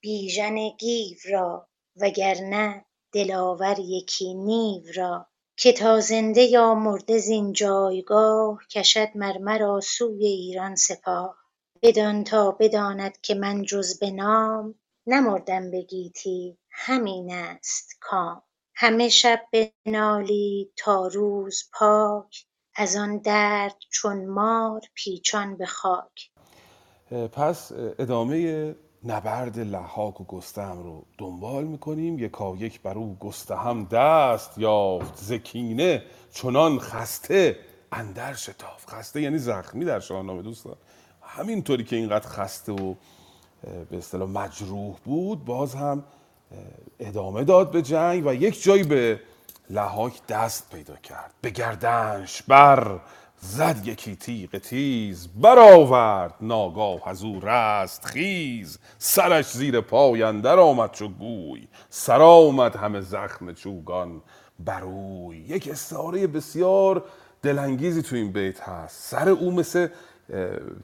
بیژن 0.00 0.68
گیو 0.68 1.18
را 1.30 1.68
وگرنه 1.96 2.84
دلاور 3.12 3.78
یکی 3.78 4.34
نیو 4.34 4.82
را. 4.94 5.26
که 5.56 5.72
تا 5.72 6.00
زنده 6.00 6.42
یا 6.42 6.74
مرده 6.74 7.18
زین 7.18 7.52
جایگاه 7.52 8.58
کشد 8.70 9.08
مر 9.14 9.38
مرا 9.38 9.80
سوی 9.80 10.26
ایران 10.26 10.76
سپاه. 10.76 11.36
بدان 11.82 12.24
تا 12.24 12.50
بداند 12.50 13.20
که 13.20 13.34
من 13.34 13.62
جز 13.62 13.98
به 13.98 14.10
نام 14.10 14.74
نمردم 15.06 15.70
به 15.70 15.82
گیتی 15.82 16.58
همین 16.70 17.32
است 17.32 17.96
کام. 18.00 18.42
همه 18.74 19.08
شب 19.08 19.40
بنالید 19.52 20.72
تا 20.76 21.06
روز 21.06 21.70
پاک 21.72 22.46
از 22.76 22.96
آن 22.96 23.18
درد 23.18 23.76
چون 23.90 24.26
مار 24.26 24.80
پیچان 24.94 25.56
به 25.56 25.66
خاک. 25.66 26.30
پس 27.32 27.72
ادامه 27.98 28.74
نبرد 29.04 29.58
لحاک 29.58 30.20
و 30.20 30.24
گستهم 30.24 30.82
رو 30.82 31.04
دنبال 31.18 31.64
می‌کنیم. 31.64 32.18
یکا 32.18 32.56
یک 32.56 32.80
بر 32.80 32.94
او 32.94 33.16
گستهم 33.20 33.84
دست 33.84 34.58
یافت. 34.58 35.16
زکینه 35.16 36.02
چنان 36.32 36.78
خسته 36.78 37.58
اندر 37.92 38.34
شتاف 38.34 38.86
خسته 38.86 39.20
یعنی 39.20 39.38
زخمی 39.38 39.84
در 39.84 40.00
شاهنامه 40.00 40.42
دوستان. 40.42 40.76
همینطوری 41.22 41.84
که 41.84 41.96
اینقدر 41.96 42.28
خسته 42.28 42.72
و 42.72 42.94
به 43.90 43.98
اصطلاح 43.98 44.28
مجروح 44.28 44.96
بود 45.04 45.44
باز 45.44 45.74
هم 45.74 46.04
ادامه 47.00 47.44
داد 47.44 47.70
به 47.70 47.82
جنگ 47.82 48.26
و 48.26 48.34
یک 48.34 48.62
جایی 48.62 48.82
به 48.82 49.20
لحاک 49.70 50.26
دست 50.26 50.70
پیدا 50.70 50.96
کرد. 50.96 51.34
به 51.40 51.50
گردنش 51.50 52.42
بر 52.42 53.00
زد 53.42 53.86
یکی 53.86 54.16
تیغ 54.16 54.58
تیز 54.58 55.28
برآورد 55.28 56.34
ناگاه 56.40 57.08
از 57.08 57.24
او 57.24 57.40
رست 57.42 58.06
خیز. 58.06 58.78
سرش 58.98 59.50
زیر 59.50 59.80
پای 59.80 60.22
اندر 60.22 60.58
آمد 60.58 60.92
چو 60.92 61.08
گوی 61.08 61.68
سر 61.88 62.22
آمد 62.22 62.76
همه 62.76 63.00
زخم 63.00 63.52
چوگان. 63.52 64.22
بروی 64.58 65.36
یک 65.36 65.68
استعاره 65.68 66.26
بسیار 66.26 67.04
دلانگیزی 67.42 68.02
تو 68.02 68.16
این 68.16 68.32
بیت 68.32 68.60
هست. 68.60 69.10
سر 69.10 69.28
او 69.28 69.52
مثل 69.52 69.88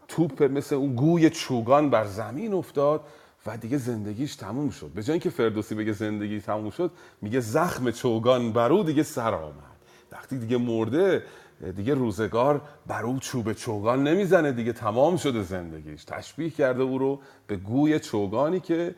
توپ 0.08 0.42
مثل 0.42 0.74
اون 0.74 0.94
گوی 0.94 1.30
چوگان 1.30 1.90
بر 1.90 2.04
زمین 2.04 2.54
افتاد 2.54 3.00
و 3.46 3.56
دیگه 3.56 3.78
زندگیش 3.78 4.36
تموم 4.36 4.70
شد. 4.70 4.90
به 4.94 5.02
جای 5.02 5.12
اینکه 5.12 5.30
فردوسی 5.30 5.74
بگه 5.74 5.92
زندگی 5.92 6.40
تموم 6.40 6.70
شد 6.70 6.90
میگه 7.22 7.40
زخم 7.40 7.90
چوگان 7.90 8.52
برو 8.52 8.82
دیگه 8.82 9.02
سر 9.02 9.34
آمد. 9.34 9.76
وقتی 10.12 10.38
دیگه 10.38 10.56
مرده 10.56 11.22
دیگه 11.76 11.94
روزگار 11.94 12.60
بر 12.86 13.02
او 13.02 13.18
چوب 13.18 13.52
چوگان 13.52 14.02
نمی‌زنه 14.02 14.52
دیگه 14.52 14.72
تمام 14.72 15.16
شده 15.16 15.42
زندگیش. 15.42 16.04
تشبیه 16.04 16.50
کرده 16.50 16.82
او 16.82 16.98
رو 16.98 17.20
به 17.46 17.56
گوی 17.56 18.00
چوگانی 18.00 18.60
که 18.60 18.94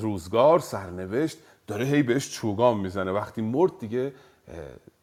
روزگار 0.00 0.58
سرنوشت 0.58 1.38
داره 1.66 1.84
هی 1.84 2.02
بهش 2.02 2.30
چوگان 2.30 2.76
می‌زنه. 2.76 3.12
وقتی 3.12 3.42
مرد 3.42 3.78
دیگه 3.78 4.12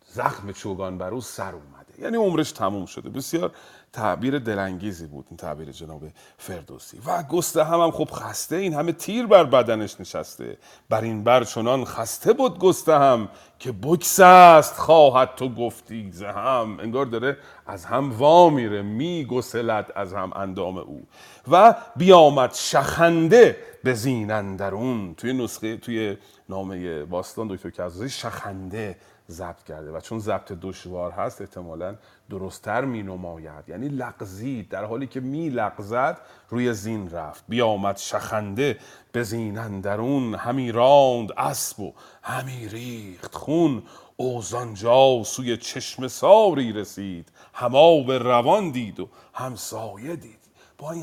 زخم 0.05 0.51
چوگان 0.51 0.97
بر 0.97 1.09
او 1.09 1.21
سر 1.21 1.53
اومده. 1.53 2.01
یعنی 2.01 2.17
عمرش 2.17 2.51
تموم 2.51 2.85
شده. 2.85 3.09
بسیار 3.09 3.51
تعبیر 3.93 4.39
دلانگیزی 4.39 5.07
بود 5.07 5.25
این 5.29 5.37
تعبیر 5.37 5.71
جناب 5.71 6.03
فردوسی. 6.37 6.99
و 7.05 7.23
گسته 7.23 7.63
هم, 7.63 7.79
هم 7.79 7.91
خب 7.91 8.09
خسته 8.13 8.55
این 8.55 8.73
همه 8.73 8.91
تیر 8.91 9.27
بر 9.27 9.43
بدنش 9.43 9.99
نشسته. 9.99 10.57
بر 10.89 11.01
این 11.01 11.23
بر 11.23 11.43
چنان 11.43 11.85
خسته 11.85 12.33
بود 12.33 12.59
گسته 12.59 12.93
هم 12.93 13.29
که 13.59 13.71
بکس 13.71 14.19
است 14.19 14.77
خواهد 14.77 15.35
تو 15.35 15.49
گفتی 15.49 16.11
هم. 16.21 16.77
انگار 16.79 17.05
داره 17.05 17.37
از 17.67 17.85
هم 17.85 18.11
وا 18.11 18.49
میره 18.49 18.81
می 18.81 19.25
گسلد 19.25 19.91
از 19.95 20.13
هم 20.13 20.31
اندام 20.35 20.77
او. 20.77 21.07
و 21.51 21.75
بیامد 21.95 22.53
شخنده 22.53 23.57
به 23.83 23.93
زین 23.93 24.31
اندرون. 24.31 25.15
توی 25.15 25.33
نسخه 25.33 25.77
توی 25.77 26.17
نامه 26.49 27.05
باستان 27.05 27.47
دکتر 27.47 27.69
کزازی 27.69 28.09
شخنده 28.09 28.97
ضبط 29.29 29.63
کرده 29.63 29.91
و 29.91 29.99
چون 29.99 30.19
ضبط 30.19 30.51
دشوار 30.61 31.11
هست 31.11 31.41
احتمالا 31.41 31.95
درستتر 32.29 32.85
می 32.85 33.03
نماید 33.03 33.69
یعنی 33.69 33.87
لغزید 33.87 34.69
در 34.69 34.85
حالی 34.85 35.07
که 35.07 35.19
می 35.19 35.49
لغزد 35.49 36.17
روی 36.49 36.73
زین 36.73 37.09
رفت. 37.09 37.43
بیامد 37.49 37.97
شخنده 37.97 38.79
به 39.11 39.23
زین 39.23 39.57
اندرون 39.57 40.35
همی 40.35 40.71
راند 40.71 41.31
اسب 41.37 41.79
و 41.79 41.93
همی 42.23 42.67
ریخت 42.67 43.35
خون. 43.35 43.83
اوزانجا 44.17 45.23
سوی 45.23 45.57
چشم 45.57 46.07
ساری 46.07 46.73
رسید. 46.73 47.31
هما 47.53 48.03
به 48.03 48.17
روان 48.17 48.71
دید 48.71 48.99
و 48.99 49.09
همسایه 49.33 50.15
دید. 50.15 50.43
با 50.77 50.95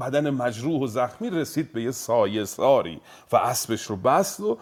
بدن 0.00 0.30
مجروح 0.30 0.82
و 0.82 0.86
زخمی 0.86 1.30
رسید 1.30 1.72
به 1.72 1.82
یه 1.82 1.90
سایه 1.90 2.44
ساری 2.44 3.00
و 3.32 3.36
اسبش 3.36 3.82
رو 3.82 3.96
بست 3.96 4.40
و 4.40 4.58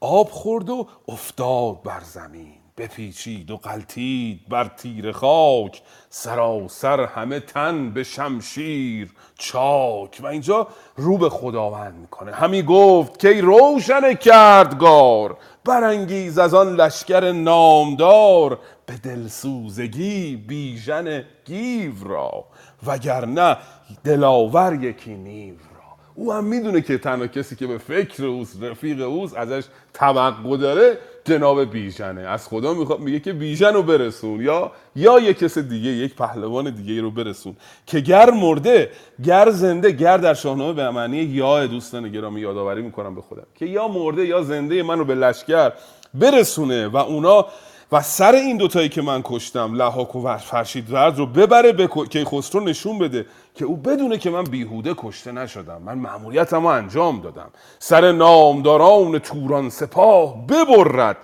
آب 0.00 0.30
خورد 0.30 0.70
و 0.70 0.86
افتاد 1.08 1.82
بر 1.82 2.00
زمین. 2.00 2.57
بپیچید 2.78 3.50
و 3.50 3.56
قلتید 3.56 4.40
بر 4.48 4.64
تیر 4.64 5.12
خاک 5.12 5.82
سراسر 6.10 7.00
همه 7.00 7.40
تن 7.40 7.90
به 7.90 8.04
شمشیر 8.04 9.08
چاک. 9.38 10.20
و 10.22 10.26
اینجا 10.26 10.68
رو 10.96 11.18
به 11.18 11.30
خداوند 11.30 11.94
می‌کنه. 11.94 12.32
همی 12.32 12.62
گفت 12.62 13.18
که 13.18 13.40
روشن 13.40 14.14
کردگار 14.14 15.36
برانگیز 15.64 16.38
از 16.38 16.54
آن 16.54 16.76
لشکر 16.76 17.32
نامدار 17.32 18.58
به 18.86 18.96
دلسوزگی 18.96 20.36
بیژن 20.36 21.24
گیو 21.44 21.92
را 22.04 22.44
وگرنه 22.86 23.56
دلاور 24.04 24.84
یکی 24.84 25.14
نیو 25.14 25.54
را. 25.54 25.78
او 26.14 26.32
هم 26.32 26.44
می‌دونه 26.44 26.80
که 26.80 26.98
تنها 26.98 27.26
کسی 27.26 27.56
که 27.56 27.66
به 27.66 27.78
فکر 27.78 28.24
اوست 28.24 28.62
رفیق 28.62 29.00
اوست 29.08 29.36
ازش 29.36 29.64
توقع 29.94 30.56
داره 30.56 30.98
جناب 31.28 31.64
بیژنه. 31.64 32.20
از 32.20 32.48
خدا 32.48 32.74
می‌خواد 32.74 33.00
میگه 33.00 33.20
که 33.20 33.32
بیژن 33.32 33.74
رو 33.74 33.82
برسون. 33.82 34.40
یا 34.40 34.72
یا 34.96 35.18
یک 35.18 35.38
کس 35.38 35.58
دیگه 35.58 35.90
یک 35.90 36.14
پهلوان 36.14 36.70
دیگه 36.70 37.02
رو 37.02 37.10
برسون. 37.10 37.56
که 37.86 38.00
گر 38.00 38.30
مرده 38.30 38.90
گر 39.24 39.50
زنده 39.50 39.90
گر 39.90 40.18
در 40.18 40.34
شاهنامه 40.34 40.72
به 40.72 40.90
معنی 40.90 41.16
یا 41.16 41.66
دوستان 41.66 42.08
گرامی 42.08 42.40
یادآوری 42.40 42.82
می‌کنم 42.82 43.14
به 43.14 43.20
خودم. 43.20 43.46
که 43.54 43.66
یا 43.66 43.88
مرده 43.88 44.26
یا 44.26 44.42
زنده 44.42 44.82
منو 44.82 45.04
به 45.04 45.14
لشکر 45.14 45.72
برسونه 46.14 46.88
و 46.88 46.96
اونا 46.96 47.46
و 47.92 48.02
سر 48.02 48.32
این 48.32 48.56
دوتایی 48.56 48.88
که 48.88 49.02
من 49.02 49.20
کشتم 49.24 49.74
لحاک 49.74 50.16
و 50.16 50.36
فرشید 50.36 50.92
ورد 50.92 51.18
رو 51.18 51.26
ببره 51.26 51.72
به 51.72 51.88
کیخسرو 52.10 52.60
نشون 52.60 52.98
بده 52.98 53.26
که 53.54 53.64
او 53.64 53.76
بدونه 53.76 54.18
که 54.18 54.30
من 54.30 54.44
بیهوده 54.44 54.94
کشته 54.96 55.32
نشدم. 55.32 55.82
من 55.82 55.98
معمولیتم 55.98 56.62
رو 56.62 56.66
انجام 56.66 57.20
دادم. 57.20 57.50
سر 57.78 58.12
نامداران 58.12 59.18
توران 59.18 59.70
سپاه 59.70 60.46
ببرد. 60.46 61.16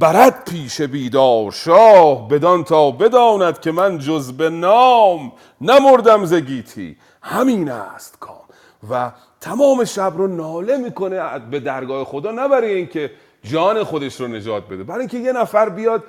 برد 0.00 0.44
پیش 0.50 0.80
بیدار 0.80 1.52
شاه. 1.52 2.28
بدان 2.28 2.64
تا 2.64 2.90
بداند 2.90 3.60
که 3.60 3.72
من 3.72 3.98
جز 3.98 4.32
به 4.32 4.50
نام 4.50 5.32
نمردم 5.60 6.24
زگیتی 6.24 6.96
همین 7.22 7.70
است 7.70 8.16
کام. 8.20 8.36
و 8.90 9.12
تمام 9.40 9.84
شب 9.84 10.12
رو 10.16 10.26
ناله 10.26 10.76
می‌کنه 10.76 11.38
به 11.38 11.60
درگاه 11.60 12.04
خدا. 12.04 12.30
نه 12.30 12.48
برای 12.48 12.74
اینکه 12.74 13.10
جان 13.42 13.84
خودش 13.84 14.20
رو 14.20 14.28
نجات 14.28 14.68
بده. 14.68 14.84
برای 14.84 15.00
اینکه 15.00 15.18
یه 15.18 15.32
نفر 15.32 15.68
بیاد 15.68 16.04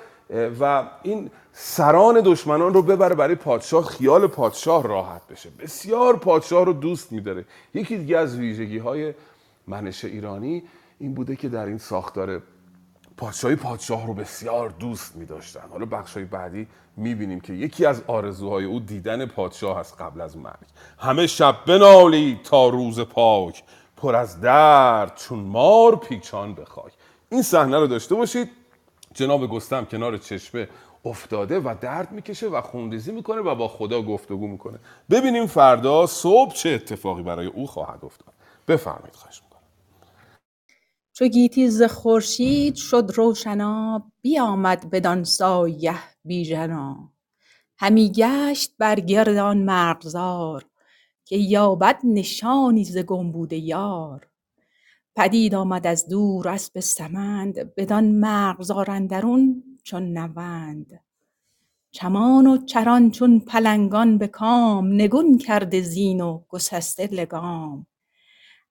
و 0.60 0.84
این 1.04 1.32
سران 1.54 2.22
دشمنان 2.26 2.74
رو 2.74 2.82
ببره 2.82 3.16
برای 3.16 3.36
پادشاه 3.36 3.86
خیال 3.86 4.28
پادشاه 4.28 4.84
راحت 4.84 5.28
بشه. 5.28 5.50
بسیار 5.60 6.18
پادشاه 6.18 6.66
رو 6.66 6.74
دوست 6.74 7.12
میداره. 7.12 7.46
یکی 7.74 7.98
دیگه 7.98 8.18
از 8.18 8.38
ویژگی 8.38 8.78
های 8.78 9.14
منش 9.68 10.06
ایرانی 10.06 10.64
این 11.00 11.14
بوده 11.14 11.36
که 11.36 11.50
در 11.50 11.66
این 11.66 11.78
ساختار 11.78 12.42
پادشاهی 13.18 13.56
پادشاه 13.56 14.08
رو 14.08 14.14
بسیار 14.14 14.70
دوست 14.70 15.16
می 15.16 15.26
داشتن 15.26 15.70
حالا 15.72 15.86
بخش 15.86 16.14
های 16.14 16.26
بعدی 16.26 16.68
می 16.98 17.16
بینیم 17.16 17.40
که 17.40 17.54
یکی 17.54 17.86
از 17.86 18.04
آرزوهای 18.08 18.66
او 18.66 18.80
دیدن 18.80 19.26
پادشاه 19.26 19.80
هست 19.80 20.02
قبل 20.02 20.22
از 20.22 20.38
مرگ. 20.38 20.68
همه 21.00 21.28
شب 21.28 21.56
بنالی 21.68 22.40
تا 22.44 22.70
روز 22.70 23.00
پاک. 23.00 23.64
پر 23.98 24.16
از 24.16 24.42
درد 24.42 25.16
چون 25.16 25.40
مار 25.40 25.96
پیچان 25.96 26.56
بخوای 26.56 26.92
این 27.32 27.42
صحنه 27.42 27.80
رو 27.80 27.88
داشته 27.88 28.16
باشید. 28.16 28.50
جناب 29.14 29.48
گستم 29.48 29.86
کنار 29.86 30.18
چشمه 30.18 30.70
افتاده 31.06 31.60
و 31.60 31.76
درد 31.82 32.12
می‌کشه 32.12 32.48
و 32.48 32.62
خونریزی 32.62 33.12
می‌کنه 33.12 33.42
و 33.42 33.56
با 33.56 33.68
خدا 33.68 34.02
گفتگو 34.02 34.48
می‌کنه. 34.48 34.80
ببینیم 35.10 35.48
فردا 35.48 36.08
صبح 36.08 36.54
چه 36.54 36.70
اتفاقی 36.70 37.24
برای 37.24 37.46
او 37.46 37.68
خواهد 37.68 38.06
افتاد. 38.06 38.34
بفرمایید 38.68 39.16
خواهش 39.16 39.42
می‌کنم. 39.44 39.62
چو 41.14 41.28
گیتی 41.28 41.70
ز 41.70 41.84
خورشید 41.84 42.76
شد 42.76 43.12
روشنا 43.16 44.04
بیامد 44.22 44.90
بدان 44.90 45.24
سایه 45.24 45.96
بیژنا. 46.26 47.10
همی 47.78 48.12
گشت 48.12 48.74
بر 48.78 49.00
گرد 49.00 49.38
آن 49.38 49.58
مرغزار 49.58 50.66
که 51.26 51.38
یابد 51.38 52.00
نشانی 52.04 52.84
ز 52.84 52.98
گم 52.98 53.32
بوده 53.32 53.58
یار. 53.58 54.29
پدید 55.20 55.55
آمد 55.55 55.88
از 55.88 56.07
دور 56.07 56.47
اسب 56.47 56.80
سمند 56.80 57.76
بدان 57.76 58.05
مرغزار 58.05 58.91
اندرون 58.91 59.63
چون 59.84 60.17
نوند. 60.17 60.99
چمان 61.91 62.47
و 62.47 62.65
چران 62.65 63.11
چون 63.11 63.39
پلنگان 63.39 64.17
به 64.17 64.28
کام 64.28 64.93
نگون 64.93 65.38
کرده 65.38 65.82
زین 65.82 66.22
و 66.22 66.43
گسسته 66.49 67.07
لگام. 67.07 67.88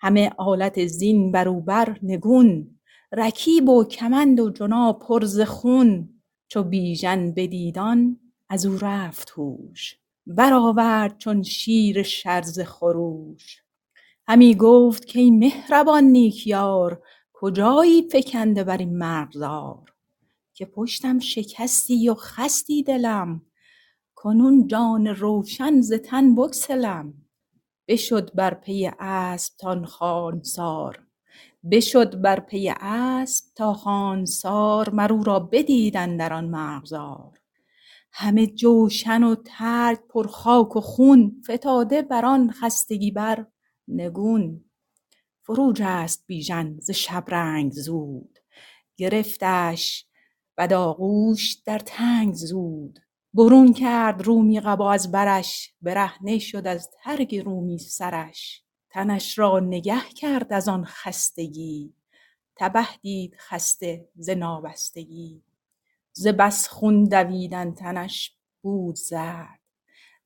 همه 0.01 0.30
آلت 0.36 0.86
زین 0.86 1.32
بر 1.32 1.49
او 1.49 1.61
بر 1.61 1.99
نگون 2.03 2.78
رکیب 3.12 3.68
و 3.68 3.84
کمند 3.84 4.40
و 4.40 4.51
جنا 4.51 4.92
پر 4.92 5.24
ز 5.24 5.40
خون. 5.40 6.09
چو 6.49 6.62
بیژن 6.62 7.32
بدید 7.32 7.78
آن 7.78 8.20
از 8.49 8.66
او 8.66 8.78
رفت 8.80 9.32
هوش 9.36 9.96
برآورد 10.26 11.18
چون 11.18 11.42
شیر 11.42 12.03
شر 12.03 12.42
ز 12.42 12.61
خروش. 12.61 13.68
همی 14.31 14.55
گفت 14.55 15.12
کای 15.12 15.31
مهربان 15.31 16.05
نیک 16.05 16.47
یار 16.47 17.03
کجایی 17.33 18.09
فکنده 18.12 18.64
بر 18.64 18.76
این 18.76 18.99
مرغزار؟ 18.99 19.93
که 20.55 20.64
پشتم 20.66 21.18
شکستی 21.18 22.09
و 22.09 22.14
خستی 22.14 22.83
دلم 22.83 23.43
کنون 24.14 24.66
جان 24.66 25.07
روشن 25.07 25.81
ز 25.81 25.93
تن 25.93 26.35
بگسلم. 26.35 27.14
بشد 27.89 28.35
بر 28.35 28.55
پی 28.55 28.91
اسپ 28.99 29.57
تا 29.59 29.87
خوانسار 29.87 31.01
بشد 31.70 32.20
بر 32.20 32.41
پی 32.41 32.74
اسپ 32.81 33.45
تا 33.57 33.74
خوانسار 33.74 34.91
مر 34.91 35.12
او 35.12 35.24
را 35.24 35.41
بدید 35.41 35.97
اندر 35.97 36.33
آن 36.33 36.45
مرغزار. 36.45 37.39
همه 38.12 38.47
جوشن 38.47 39.22
و 39.22 39.35
ترگ 39.45 39.99
پر 40.09 40.26
خاک 40.26 40.76
و 40.76 40.81
خون 40.81 41.43
فتاده 41.51 42.03
بر 42.03 42.24
آن 42.24 42.51
خستگی 42.51 43.11
بر. 43.11 43.47
نگون. 43.89 44.64
فرو 45.43 45.72
جست 45.76 46.24
بیژن 46.26 46.78
ز 46.80 46.91
شبرنگ 46.91 47.72
زود. 47.72 48.39
گرفتش 48.97 50.07
بداغوش 50.59 51.55
در 51.55 51.78
تنگ 51.78 52.34
زود. 52.34 52.99
برون 53.34 53.72
کرد 53.72 54.22
رومی 54.22 54.61
قبا 54.61 54.93
از 54.93 55.12
برش 55.12 55.74
برهنه 55.82 56.39
شد 56.39 56.66
از 56.66 56.91
ترگ 56.91 57.36
رومی 57.36 57.78
سرش. 57.78 58.62
تنش 58.91 59.39
را 59.39 59.61
نگه 59.61 60.03
کرد 60.16 60.53
از 60.53 60.68
آن 60.68 60.84
خستگی. 60.84 61.95
تبه 62.57 62.89
دید 63.03 63.34
خسته 63.39 64.09
ز 64.16 64.30
نابستگی. 64.30 65.43
ز 66.12 66.28
بس 66.28 66.68
خون 66.68 67.05
دویدن 67.05 67.74
تنش 67.74 68.36
بود 68.62 68.97
زرد. 68.97 69.58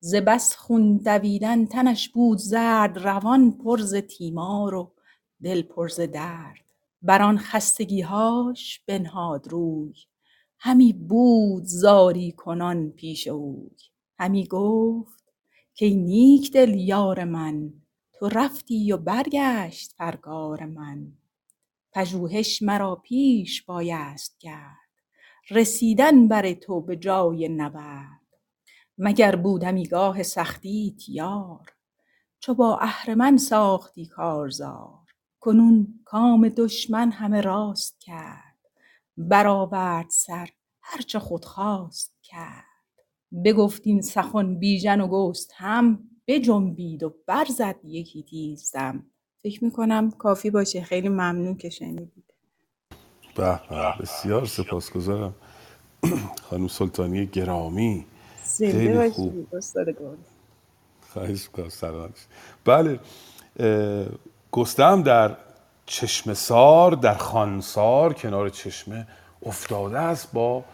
ز 0.05 0.15
بس 0.15 0.57
خون 0.57 0.97
دویدن 0.97 1.67
تنش 1.67 2.09
بود 2.09 2.39
زرد 2.39 2.99
روان 2.99 3.53
پر 3.53 3.81
ز 3.81 3.95
تیمار 3.95 4.75
و 4.75 4.93
دل 5.43 5.63
پر 5.63 5.89
ز 5.89 6.01
درد. 6.01 6.65
بر 7.03 7.23
آن 7.23 7.39
خستگیهاش 7.39 8.81
بنهاد 8.87 9.49
روی 9.49 9.95
همی 10.59 10.93
بود 10.93 11.65
زاری 11.65 12.33
کنان 12.33 12.91
پیش 12.91 13.29
اوی. 13.29 13.71
همی 14.19 14.47
گفت 14.47 15.25
کای 15.81 15.95
نیک 15.95 16.53
دل 16.53 16.75
یار 16.75 17.25
من 17.25 17.73
تو 18.13 18.29
رفتی 18.29 18.93
و 18.93 18.97
برگشت 18.97 19.97
پرگار 19.97 20.67
من. 20.67 21.13
پژوهش 21.93 22.63
مرا 22.63 22.97
پیش 22.97 23.63
بایست 23.63 24.41
کرد 24.41 24.79
رسیدن 25.51 26.29
بر 26.29 26.53
تو 26.53 26.81
به 26.81 26.97
جای 26.97 27.49
نبرد. 27.49 28.22
مگر 29.05 29.37
بودمی 29.37 29.87
گاه 29.87 30.23
سختیت 30.23 31.09
یار؟ 31.09 31.73
چو 32.41 32.55
با 32.55 32.79
اهرمن 32.79 33.37
ساختی 33.37 34.07
کارزار 34.07 34.99
کنون 35.41 36.01
کام 36.05 36.49
دشمن 36.49 37.11
همه 37.11 37.41
راست 37.41 38.01
کرد 38.01 38.59
برآورد 39.17 40.07
سر 40.11 40.49
هر 40.83 41.01
چه 41.01 41.19
خود 41.19 41.45
خواست 41.45 42.17
کرد. 42.23 42.65
بگفت 43.45 43.83
این 43.85 44.03
سخن 44.03 44.55
بیژن 44.59 45.01
و 45.01 45.09
گستهم 45.09 45.99
بجنبید 46.27 47.03
و 47.03 47.15
برزد 47.27 47.77
یکی 47.85 48.23
تیز 48.23 48.73
فکر 49.43 49.65
می‌کنم 49.65 50.11
کافی 50.11 50.51
باشه. 50.51 50.83
خیلی 50.83 51.09
ممنون 51.09 51.57
که 51.57 51.71
شنیدید. 51.71 52.35
به 53.37 53.61
به 53.71 53.95
بسیار 54.01 54.47
سپاسگزارم. 54.47 55.35
خانم 56.43 56.69
سلطانی 56.69 57.27
گرامی. 57.27 58.07
خیلی 58.59 59.11
خوب. 59.11 59.49
خواهش. 61.13 61.49
بله 62.65 63.01
اه، 63.59 64.07
گستهم 64.51 65.03
در 65.03 65.37
چشمه 65.87 66.35
سار 66.35 66.93
در 66.93 67.15
خانسار 67.15 68.13
کنار 68.13 68.49
چشمه 68.49 69.07
افتاده 69.47 69.99
است 69.99 70.33
با 70.33 70.65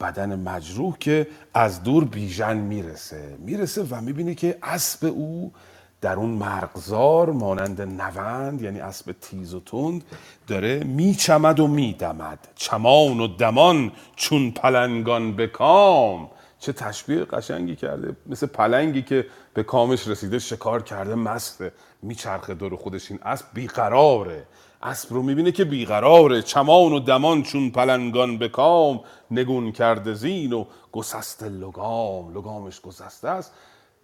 بدن 0.00 0.38
مجروح 0.38 0.96
که 0.98 1.26
از 1.54 1.82
دور 1.82 2.04
بیژن 2.04 2.56
می‌رسه. 2.56 3.36
می‌رسه 3.38 3.82
و 3.82 4.00
می‌بینه 4.00 4.34
که 4.34 4.58
اسب 4.62 5.04
او 5.04 5.52
در 6.00 6.14
اون 6.14 6.30
مرغزار 6.30 7.30
مانند 7.30 7.82
نوند 7.82 8.62
یعنی 8.62 8.80
اسب 8.80 9.14
تیز 9.20 9.54
و 9.54 9.60
تند 9.60 10.04
داره 10.46 10.84
میچمد 10.84 11.60
و 11.60 11.66
میدمد. 11.66 12.48
چمان 12.54 13.20
و 13.20 13.26
دمان 13.26 13.92
چون 14.16 14.50
پلنگان 14.50 15.36
به 15.36 15.46
کام. 15.46 16.30
چه 16.58 16.72
تشبیه 16.72 17.24
قشنگی 17.24 17.76
کرده. 17.76 18.16
مثل 18.26 18.46
پلنگی 18.46 19.02
که 19.02 19.26
به 19.54 19.62
کامش 19.62 20.08
رسیده 20.08 20.38
شکار 20.38 20.82
کرده 20.82 21.14
مسته. 21.14 21.72
میچرخه 22.02 22.54
دور 22.54 22.76
خودش. 22.76 23.10
این 23.10 23.20
اسب 23.22 23.46
بیقراره. 23.54 24.46
اسب 24.82 25.14
رو 25.14 25.22
می‌بینه 25.22 25.52
که 25.52 25.64
بیقراره. 25.64 26.42
چمان 26.42 26.92
و 26.92 27.00
دمان 27.00 27.42
چون 27.42 27.70
پلنگان 27.70 28.38
به 28.38 28.48
کام. 28.48 29.00
نگون 29.30 29.72
کرده 29.72 30.14
زین 30.14 30.52
و 30.52 30.64
گسسته 30.92 31.48
لگام. 31.48 32.38
لگامش 32.38 32.80
گسسته 32.80 33.28
است. 33.28 33.52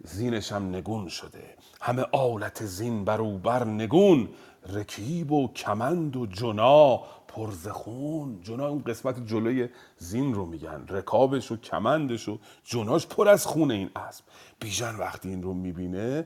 زینش 0.03 0.51
هم 0.51 0.69
نگون 0.75 1.07
شده. 1.07 1.43
همه 1.81 2.05
آلت 2.11 2.65
زین 2.65 3.05
بر 3.05 3.21
او 3.21 3.41
نگون. 3.65 4.29
رکیب 4.73 5.31
و 5.31 5.53
کمند 5.53 6.15
و 6.15 6.25
جنا. 6.25 6.99
پرز 7.35 7.67
خون. 7.67 8.39
جنا 8.41 8.67
اون 8.67 8.83
قسمت 8.87 9.27
جلوی 9.27 9.69
زین 9.97 10.33
رو 10.33 10.45
میگن. 10.45 10.85
رکابش 10.89 11.51
و 11.51 11.57
کمندش 11.57 12.29
و 12.29 12.37
جناش 12.63 13.07
پر 13.07 13.29
از 13.29 13.45
خون 13.45 13.71
این 13.71 13.89
اسب. 13.95 14.23
بیژن 14.59 14.95
وقتی 14.95 15.29
این 15.29 15.43
رو 15.43 15.53
می‌بینه 15.53 16.25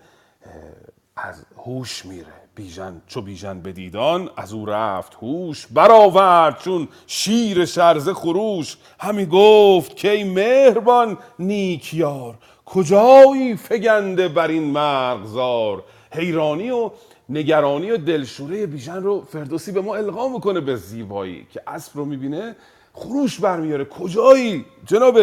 از 1.15 1.45
هوش 1.57 2.05
میره. 2.05 2.33
بیژن 2.55 3.01
چو 3.07 3.21
بیژن 3.21 3.61
بدیدان 3.61 4.29
از 4.37 4.53
او 4.53 4.65
رفت 4.65 5.13
هوش 5.13 5.67
برآورد 5.67 6.59
چون 6.59 6.87
شیر 7.07 7.65
شرزه 7.65 8.13
خروش. 8.13 8.77
همی 8.99 9.25
گفت 9.25 9.95
که 9.95 10.11
ای 10.11 10.23
مهربان 10.23 11.17
نیکیار 11.39 12.37
کجایی 12.65 13.55
فگنده 13.55 14.27
بر 14.27 14.47
این 14.47 14.63
مرغزار؟ 14.63 15.83
حیرانی 16.11 16.69
و 16.69 16.91
نگرانی 17.29 17.91
و 17.91 17.97
دلشوره 17.97 18.65
بیژن 18.65 19.03
رو 19.03 19.25
فردوسی 19.31 19.71
به 19.71 19.81
ما 19.81 19.95
القا 19.95 20.27
می‌کنه 20.27 20.61
به 20.61 20.75
زیبایی 20.75 21.47
که 21.51 21.61
اسب 21.67 21.97
رو 21.97 22.05
می‌بینه 22.05 22.55
خروش 22.93 23.39
برمیاره 23.39 23.85
کجایی؟ 23.85 24.65
جناب 24.85 25.19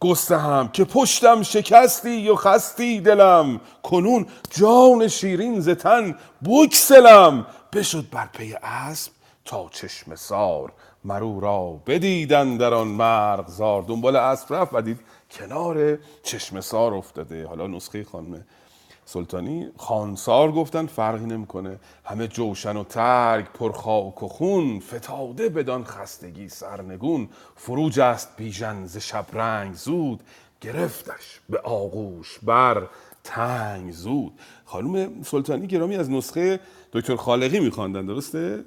گسته 0.00 0.36
هم 0.36 0.68
که 0.68 0.84
پشتم 0.84 1.42
شکستی 1.42 2.28
و 2.28 2.34
خستی 2.34 3.00
دلم؟ 3.00 3.60
کنون 3.82 4.26
جان 4.50 5.08
شیرین 5.08 5.60
زتن 5.60 6.18
بکسلم. 6.44 7.46
بشد 7.72 8.04
بر 8.10 8.28
پی 8.32 8.54
اسب 8.62 9.12
تا 9.44 9.68
چشم 9.72 10.14
سار 10.14 10.72
مرو 11.04 11.40
را 11.40 11.80
بدیدن 11.86 12.56
در 12.56 12.74
آن 12.74 12.88
مرغزار 12.88 13.82
دنبال 13.82 14.16
اسب 14.16 14.54
رفت 14.54 14.74
و 14.74 14.82
دید 14.82 15.00
کنار 15.30 15.98
چشم 16.22 16.60
سار 16.60 16.94
افتاده. 16.94 17.46
حالا 17.46 17.66
نسخه 17.66 18.04
خانم 18.04 18.44
سلطانی 19.06 19.68
خانسار 19.76 20.52
گفتن 20.52 20.86
فرقی 20.86 21.24
نمی‌کنه. 21.24 21.78
همه 22.04 22.28
جوشن 22.28 22.76
و 22.76 22.84
ترگ 22.84 23.44
پر 23.44 23.72
خاک 23.72 24.22
و 24.22 24.28
خون 24.28 24.80
فتاده 24.80 25.48
بدان 25.48 25.84
خستگی 25.84 26.48
سرنگون. 26.48 27.28
فروج 27.56 28.00
است 28.00 28.28
بیژن 28.36 28.86
ز 28.86 28.96
شبرنگ 28.96 29.74
زود 29.74 30.20
گرفتش 30.60 31.40
به 31.48 31.58
آغوش 31.58 32.38
بر 32.42 32.88
تنگ 33.24 33.92
زود. 33.92 34.32
خانم 34.64 35.22
سلطانی 35.22 35.66
گرامی 35.66 35.96
از 35.96 36.10
نسخه 36.10 36.60
دکتر 36.92 37.16
خالقی 37.16 37.60
میخواندن 37.60 38.06
درسته؟ 38.06 38.64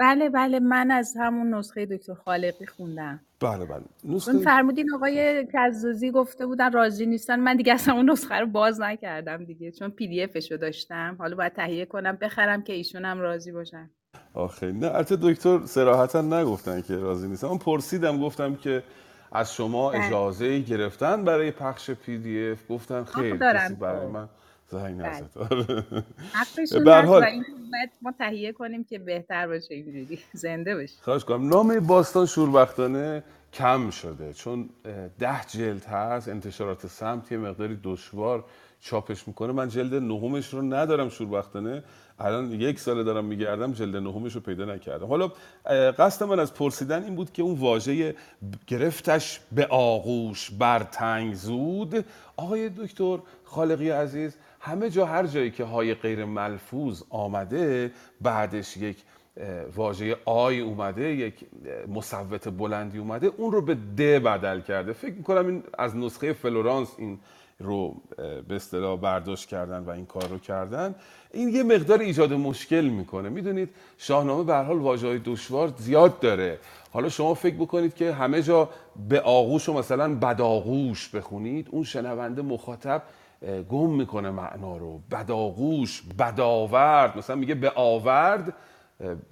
بله 0.00 0.28
بله 0.28 0.58
من 0.58 0.90
از 0.90 1.14
همون 1.20 1.54
نسخه 1.54 1.86
دکتر 1.86 2.14
خالقی 2.14 2.66
خوندم. 2.66 3.20
بله 3.40 3.64
بله. 3.64 3.82
نسخه 4.04 4.38
فرمودین 4.38 4.94
آقای 4.94 5.46
کزازی 5.54 6.10
گفته 6.10 6.46
بودن 6.46 6.72
راضی 6.72 7.06
نیستن. 7.06 7.40
من 7.40 7.56
دیگه 7.56 7.74
اصلا 7.74 7.94
اون 7.94 8.10
نسخه 8.10 8.34
رو 8.34 8.46
باز 8.46 8.80
نکردم 8.80 9.44
دیگه 9.44 9.70
چون 9.70 9.90
PDF 9.90 10.22
شو 10.22 10.56
داشتم. 10.56 11.16
حالا 11.18 11.36
باید 11.36 11.52
تهیه 11.52 11.86
کنم 11.86 12.16
بخرم 12.16 12.62
که 12.62 12.72
ایشون 12.72 13.04
هم 13.04 13.20
راضی 13.20 13.52
باشن. 13.52 13.90
آخه 14.34 14.72
نه 14.72 14.86
البته 14.86 15.16
دکتر 15.22 15.60
صراحتا 15.64 16.20
نگفتن 16.20 16.82
که 16.82 16.96
راضی 16.96 17.28
نیستم 17.28 17.48
من 17.48 17.58
پرسیدم 17.58 18.20
گفتم 18.20 18.54
که 18.54 18.82
از 19.32 19.54
شما 19.54 19.90
بله. 19.90 20.06
اجازه 20.06 20.58
گرفتن 20.58 21.24
برای 21.24 21.50
پخش 21.50 21.90
PDF 21.90 22.70
گفتن 22.70 23.04
خیر 23.04 23.36
دارن. 23.36 23.66
کسی 23.66 23.74
برای 23.74 24.06
من 24.06 24.28
زنگ 24.70 24.98
بله. 25.02 25.08
نزد. 25.10 25.38
آره. 25.38 25.84
حال- 27.06 27.24
این 27.24 27.44
باید 27.72 27.90
ما 28.02 28.12
تهیه 28.18 28.52
کنیم 28.52 28.84
که 28.84 28.98
بهتر 29.00 29.48
باشه 29.48 29.74
اینجوری. 29.74 30.20
زنده 30.32 30.76
باشه 30.76 30.94
خواهش 31.02 31.24
کنم 31.24 31.48
نام 31.48 31.80
باستان 31.80 32.26
شوربختانه. 32.26 33.24
کم 33.52 33.90
شده. 33.90 34.32
چون 34.32 34.68
ده 35.18 35.44
جلد 35.48 35.84
هست 35.84 36.28
انتشارات 36.28 36.86
سمت 36.86 37.32
یه 37.32 37.38
مقداری 37.38 37.78
دشوار 37.84 38.44
چاپش 38.80 39.28
می‌کنه. 39.28 39.52
من 39.52 39.68
جلد 39.68 39.94
نهمش 39.94 40.54
رو 40.54 40.62
ندارم 40.62 41.08
شوربختانه. 41.08 41.82
الان 42.18 42.52
یک 42.52 42.80
ساله 42.80 43.02
دارم 43.02 43.24
میگردم 43.24 43.72
جلد 43.72 43.96
نهمش 43.96 44.34
رو 44.34 44.40
پیدا 44.40 44.64
نکردم. 44.64 45.06
حالا 45.06 45.32
قصد 45.98 46.24
من 46.24 46.40
از 46.40 46.54
پرسیدن 46.54 47.04
این 47.04 47.14
بود 47.14 47.32
که 47.32 47.42
اون 47.42 47.58
واژه 47.58 48.14
گرفتش 48.66 49.40
به 49.52 49.66
آغوش 49.66 50.50
بر 50.50 50.82
تنگ 50.82 51.34
زود. 51.34 52.04
آقای 52.36 52.68
دکتر 52.68 53.18
خالقی 53.44 53.90
عزیز 53.90 54.36
همه 54.60 54.90
جا 54.90 55.06
هر 55.06 55.26
جایی 55.26 55.50
که 55.50 55.64
های 55.64 55.94
غیر 55.94 56.24
ملفوظ 56.24 57.02
آمده 57.10 57.92
بعدش 58.20 58.76
یک 58.76 58.96
واژه 59.76 60.16
آی 60.24 60.60
اومده 60.60 61.02
یک 61.02 61.34
مصوت 61.88 62.48
بلندی 62.48 62.98
اومده 62.98 63.26
اون 63.36 63.52
رو 63.52 63.62
به 63.62 63.74
د 63.74 64.00
بدل 64.00 64.60
کرده. 64.60 64.92
فکر 64.92 65.14
می‌کنم 65.14 65.46
این 65.46 65.62
از 65.78 65.96
نسخه 65.96 66.32
فلورانس 66.32 66.88
این 66.98 67.18
رو 67.58 67.94
به 68.48 68.54
اصطلاح 68.54 69.00
برداشت 69.00 69.48
کردن 69.48 69.78
و 69.84 69.90
این 69.90 70.06
کار 70.06 70.28
رو 70.28 70.38
کردن. 70.38 70.94
این 71.32 71.48
یه 71.48 71.62
مقدار 71.62 72.00
ایجاد 72.00 72.32
مشکل 72.32 72.84
می‌کنه. 72.84 73.28
می‌دونید 73.28 73.68
شاهنامه 73.98 74.44
به 74.44 74.54
حال 74.54 74.78
واژه‌های 74.78 75.18
دشوار 75.18 75.72
زیاد 75.78 76.20
داره. 76.20 76.58
حالا 76.92 77.08
شما 77.08 77.34
فکر 77.34 77.54
بکنید 77.54 77.94
که 77.94 78.12
همه 78.12 78.42
جا 78.42 78.68
به 79.08 79.20
آغوش 79.20 79.68
و 79.68 79.72
مثلا 79.72 80.14
بداغوش 80.14 81.08
بخونید 81.08 81.68
اون 81.70 81.84
شنونده 81.84 82.42
مخاطب 82.42 83.02
گم 83.70 83.90
می‌کنه 83.90 84.30
معنا 84.30 84.76
رو. 84.76 85.00
بداغوش 85.10 86.02
بداورد 86.18 87.18
مثلا 87.18 87.36
میگه 87.36 87.54
به 87.54 87.72
آورد 87.74 88.52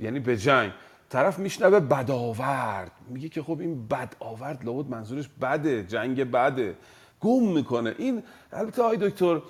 یعنی 0.01 0.21
به 0.21 0.37
جنگ. 0.37 0.73
طرف 1.11 1.39
میشنوه 1.39 1.81
بد 1.81 2.11
آورد 2.11 2.91
میگه 3.09 3.29
که 3.29 3.43
خب 3.43 3.61
این 3.61 3.87
بد 3.87 4.15
آورد 4.21 4.65
لابد 4.65 4.91
منظورش 4.91 5.29
بده 5.41 5.85
جنگ 5.85 6.31
بده. 6.31 6.77
گم 7.21 7.43
می‌کنه. 7.43 7.95
این 7.99 8.23
البته 8.53 8.83
آقای 8.83 8.97
دکتر 8.97 9.41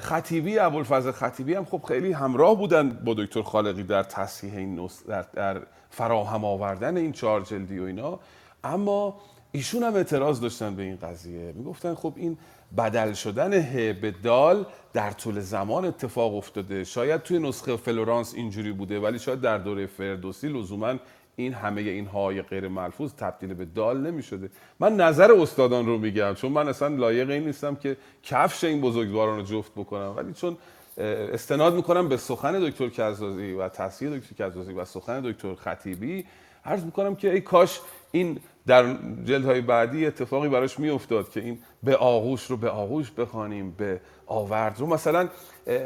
خطیبی 0.00 0.58
ابوالفضل 0.58 1.10
خطیبی 1.10 1.54
هم 1.54 1.64
خب 1.64 1.82
خیلی 1.88 2.12
همراه 2.12 2.56
بودن 2.56 2.90
با 2.90 3.14
دکتر 3.14 3.42
خالقی 3.42 3.82
در 3.82 4.02
تصحیح 4.02 4.56
این 4.56 4.80
نس... 4.80 5.06
در, 5.06 5.24
در 5.34 5.60
فراهم 5.90 6.44
آوردن 6.44 6.96
این 6.96 7.12
چهار 7.12 7.40
جلدی 7.40 7.78
و 7.78 7.82
اینا. 7.82 8.20
اما 8.64 9.20
ایشون 9.52 9.82
هم 9.82 9.94
اعتراض 9.94 10.40
داشتن 10.40 10.74
به 10.74 10.82
این 10.82 10.96
قضیه. 10.96 11.52
می‌گفتن 11.56 11.94
خب 11.94 12.12
این 12.16 12.38
بدل 12.76 13.12
شدن 13.12 13.62
ه 13.62 13.92
به 13.92 14.10
دال 14.10 14.66
در 14.92 15.10
طول 15.10 15.40
زمان 15.40 15.84
اتفاق 15.84 16.34
افتاده. 16.34 16.84
شاید 16.84 17.22
توی 17.22 17.38
نسخه 17.38 17.76
فلورانس 17.76 18.34
اینجوری 18.34 18.72
بوده 18.72 19.00
ولی 19.00 19.18
شاید 19.18 19.40
در 19.40 19.58
دوره 19.58 19.86
فردوسی 19.86 20.48
لزوما 20.48 20.94
این 21.36 21.52
همه 21.52 21.80
این 21.80 22.06
های 22.06 22.42
غیر 22.42 22.68
ملفوظ 22.68 23.12
تبدیل 23.14 23.54
به 23.54 23.64
دال 23.64 24.00
نمی 24.00 24.22
شده 24.22 24.50
من 24.80 24.96
نظر 24.96 25.32
استادان 25.32 25.86
رو 25.86 25.98
میگم 25.98 26.34
چون 26.34 26.52
من 26.52 26.68
اصلا 26.68 26.88
لایق 26.88 27.30
این 27.30 27.46
نیستم 27.46 27.74
که 27.74 27.96
کفش 28.22 28.64
این 28.64 28.80
بزرگواران 28.80 29.38
رو 29.38 29.44
جفت 29.44 29.72
بکنم. 29.76 30.14
ولی 30.16 30.32
چون 30.32 30.56
استناد 30.98 31.74
می‌کنم 31.74 32.08
به 32.08 32.16
سخن 32.16 32.60
دکتر 32.60 32.88
کزازی 32.88 33.52
و 33.52 33.68
تصحیح 33.68 34.16
دکتر 34.16 34.48
کزازی 34.48 34.72
و 34.72 34.84
سخن 34.84 35.20
دکتر 35.20 35.54
خطیبی 35.54 36.24
عرض 36.64 36.84
می‌کنم 36.84 37.16
که 37.16 37.32
ای 37.32 37.40
کاش 37.40 37.80
این 38.12 38.40
در 38.68 38.84
جلدهای 39.24 39.60
بعدی 39.60 40.06
اتفاقی 40.06 40.48
براش 40.48 40.78
میافتاد 40.78 41.30
که 41.30 41.40
این 41.40 41.58
به 41.82 41.96
آغوش 41.96 42.46
رو 42.46 42.56
به 42.56 42.70
آغوش 42.70 43.10
بخوانیم 43.10 43.74
به 43.78 44.00
آورد 44.26 44.80
رو. 44.80 44.86
مثلا 44.86 45.28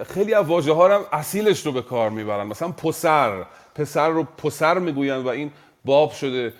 خیلی 0.07 0.35
از 0.35 0.47
واژه 0.47 0.73
ها 0.73 0.95
هم 0.95 1.01
اصیلش 1.13 1.67
رو 1.67 1.73
به 1.73 1.83
کار 1.83 2.11
می‌برن. 2.11 2.47
مثلا 2.47 2.69
پسر. 2.69 3.45
پسر 3.75 4.09
رو 4.09 4.25
پسر 4.25 4.79
می‌گوین 4.79 5.17
و 5.17 5.29
این 5.29 5.51
باب 5.85 6.11
شده. 6.11 6.53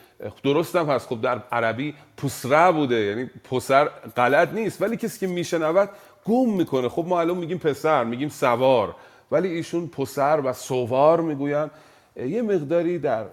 درست 0.45 0.77
هم 0.77 0.87
هست. 0.87 1.09
خب 1.09 1.21
در 1.21 1.43
عربی 1.53 1.95
پسره 2.17 2.73
بوده. 2.73 2.95
یعنی 2.95 3.31
پسر 3.51 3.85
غلط 4.17 4.53
نیست. 4.53 4.83
ولی 4.83 4.97
کسی 4.97 5.19
که 5.19 5.27
میشنود 5.27 5.89
گم 6.25 6.51
می‌کنه. 6.51 6.89
خب 6.89 7.05
ما 7.09 7.21
الان 7.21 7.37
میگیم 7.37 7.59
پسر 7.59 8.05
میگیم 8.05 8.29
سوار. 8.29 8.95
ولی 9.31 9.49
ایشون 9.49 9.87
پسر 9.87 10.41
و 10.45 10.53
سوار 10.53 11.21
می‌گوین 11.21 11.71
یه 12.17 12.43
مقداری 12.43 12.99
در 12.99 13.25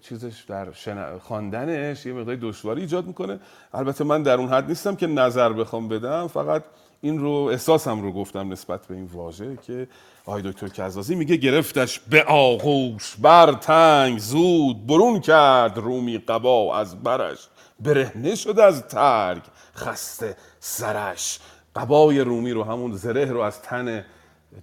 چیزش 0.00 0.44
در 0.48 0.72
شن... 0.72 1.18
خواندنش 1.18 2.06
یه 2.06 2.12
مقداری 2.12 2.38
دشواری 2.42 2.80
ایجاد 2.80 3.06
می‌کنه. 3.06 3.40
البته 3.74 4.04
من 4.04 4.22
در 4.22 4.38
اون 4.38 4.48
حد 4.48 4.68
نیستم 4.68 4.96
که 4.96 5.06
نظر 5.06 5.52
بخوام 5.52 5.88
بدم 5.88 6.26
فقط 6.26 6.62
این 7.00 7.18
رو 7.18 7.30
احساسم 7.30 8.02
رو 8.02 8.12
گفتم 8.12 8.52
نسبت 8.52 8.86
به 8.86 8.94
این 8.94 9.04
واژه 9.04 9.58
که 9.66 9.88
آقای 10.26 10.42
دکتر 10.42 10.68
کزازی 10.68 11.14
میگه 11.14 11.36
گرفتش 11.36 11.98
به 11.98 12.24
آغوش 12.24 13.16
بر 13.16 13.52
تنگ 13.52 14.18
زود 14.18 14.86
برون 14.86 15.20
کرد 15.20 15.78
رومی 15.78 16.18
قبا 16.18 16.76
از 16.76 17.02
برش 17.02 17.48
برهنه 17.80 18.34
شد 18.34 18.58
از 18.58 18.88
ترگ 18.88 19.42
خسته 19.76 20.36
سرش. 20.60 21.38
قبای 21.76 22.20
رومی 22.20 22.52
رو 22.52 22.64
همون 22.64 22.92
زره 22.92 23.24
رو 23.24 23.40
از 23.40 23.62
تن 23.62 24.04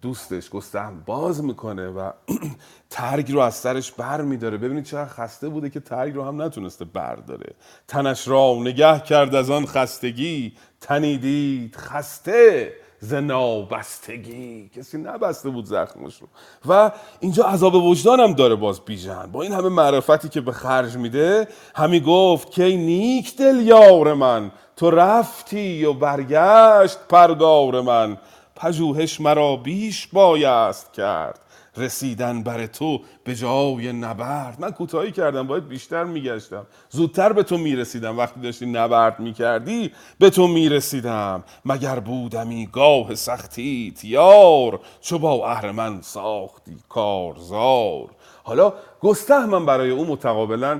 دوستش 0.02 0.50
گستهم 0.50 1.04
باز 1.06 1.44
می‌کنه 1.44 1.88
و 1.88 2.12
ترگ 2.90 3.32
رو 3.32 3.40
از 3.40 3.56
سرش 3.56 3.92
بر 3.92 4.22
میداره. 4.22 4.58
ببینید 4.58 4.84
چقدر 4.84 5.10
خسته 5.10 5.50
بوده 5.50 5.70
که 5.70 5.80
ترگ 5.80 6.16
رو 6.16 6.24
هم 6.24 6.42
نتونسته 6.42 6.86
برداره 6.86 7.54
تنش 7.88 8.28
را 8.28 8.58
نگه 8.60 9.00
کرد 9.00 9.36
از 9.36 9.50
آن 9.50 9.66
خستگی. 9.66 10.54
تنی 10.82 11.18
دید 11.18 11.76
خسته 11.76 12.74
ز 13.00 13.14
نابستگی. 13.14 14.70
کسی 14.76 14.98
نبسته 14.98 15.50
بود 15.50 15.66
زخمش 15.66 16.22
رو. 16.22 16.28
و 16.70 16.92
اینجا 17.20 17.44
عذاب 17.44 17.76
وجدانم 17.76 18.34
داره 18.34 18.56
باز 18.56 18.82
بیژن. 18.82 19.32
با 19.32 19.42
این 19.42 19.54
همه 19.54 19.70
معرفتی 19.70 20.30
که 20.30 20.42
به 20.42 20.52
خرج 20.52 20.98
میده 20.98 21.48
همی 21.76 22.00
گفت 22.00 22.52
که 22.52 22.64
نیک 22.64 23.38
دل 23.38 23.56
یار 23.56 24.14
من 24.14 24.52
تو 24.76 24.92
رفتی 24.92 25.86
و 25.86 25.94
برگشت 25.94 26.98
پرگار 27.10 27.82
من. 27.82 28.18
پژوهش 28.60 29.22
مرا 29.22 29.56
بیش 29.56 30.08
بایست 30.08 30.94
کرد. 30.94 31.40
رسیدن 31.78 32.44
بر 32.44 32.66
تو 32.66 33.02
به 33.24 33.36
جای 33.36 33.94
نبرد. 33.94 34.60
من 34.60 34.72
کوتاهی 34.72 35.12
کردم 35.12 35.48
باید 35.48 35.68
بیشتر 35.68 36.04
میگشتم. 36.04 36.66
زودتر 36.90 37.34
به 37.34 37.44
تو 37.44 37.58
می‌رسیدم. 37.58 38.18
وقتی 38.18 38.40
داشتی 38.40 38.66
نبرد 38.66 39.20
می‌کردی 39.20 39.92
به 40.20 40.30
تو 40.30 40.48
می‌رسیدم. 40.48 41.44
مگر 41.66 42.00
بودمی 42.00 42.70
گاه 42.72 43.16
سختیت 43.16 44.06
یار 44.06 44.80
چو 45.02 45.20
با 45.20 45.52
اهرمن 45.52 46.02
ساختی 46.02 46.78
کارزار. 46.90 48.10
حالا 48.44 48.74
گستهمم 49.02 49.66
برای 49.66 49.90
او 49.90 50.06
متقابلا 50.06 50.80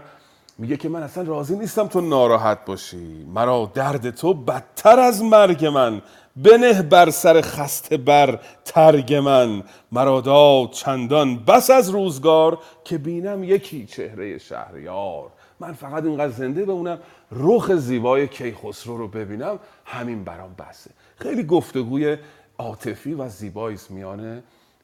میگه 0.58 0.78
که 0.78 0.90
من 0.90 1.04
اصلا 1.04 1.24
راضی 1.24 1.58
نیستم 1.58 1.88
تو 1.88 2.02
ناراحت 2.02 2.66
باشی. 2.66 3.26
مرا 3.34 3.72
درد 3.74 4.10
تو 4.10 4.34
بدتر 4.34 5.00
از 5.00 5.24
مرگ 5.24 5.66
من. 5.66 6.02
بنه 6.44 6.82
بر 6.82 7.10
سر 7.10 7.42
خسته 7.42 7.98
بر 7.98 8.40
ترگ 8.66 9.14
من. 9.14 9.64
مرا 9.92 10.22
داد 10.22 10.72
چندان 10.72 11.38
بس 11.38 11.70
از 11.70 11.90
روزگار 11.90 12.60
که 12.84 12.98
بینم 12.98 13.44
یکی 13.44 13.86
چهره 13.86 14.38
شهریار. 14.38 15.30
من 15.60 15.74
فقط 15.74 16.04
اینقدر 16.04 16.32
زنده 16.32 16.66
بمونم 16.66 17.00
رخ 17.32 17.76
زیبای 17.76 18.28
کیخسرو 18.28 18.98
رو 18.98 19.08
ببینم 19.08 19.60
همین 19.86 20.24
برام 20.24 20.56
بسه. 20.60 20.92
خیلی 21.18 21.44
گفتگوی 21.44 22.18
عاطفی 22.58 23.14
و 23.14 23.30
زیبایی 23.30 23.78
میان 23.90 24.44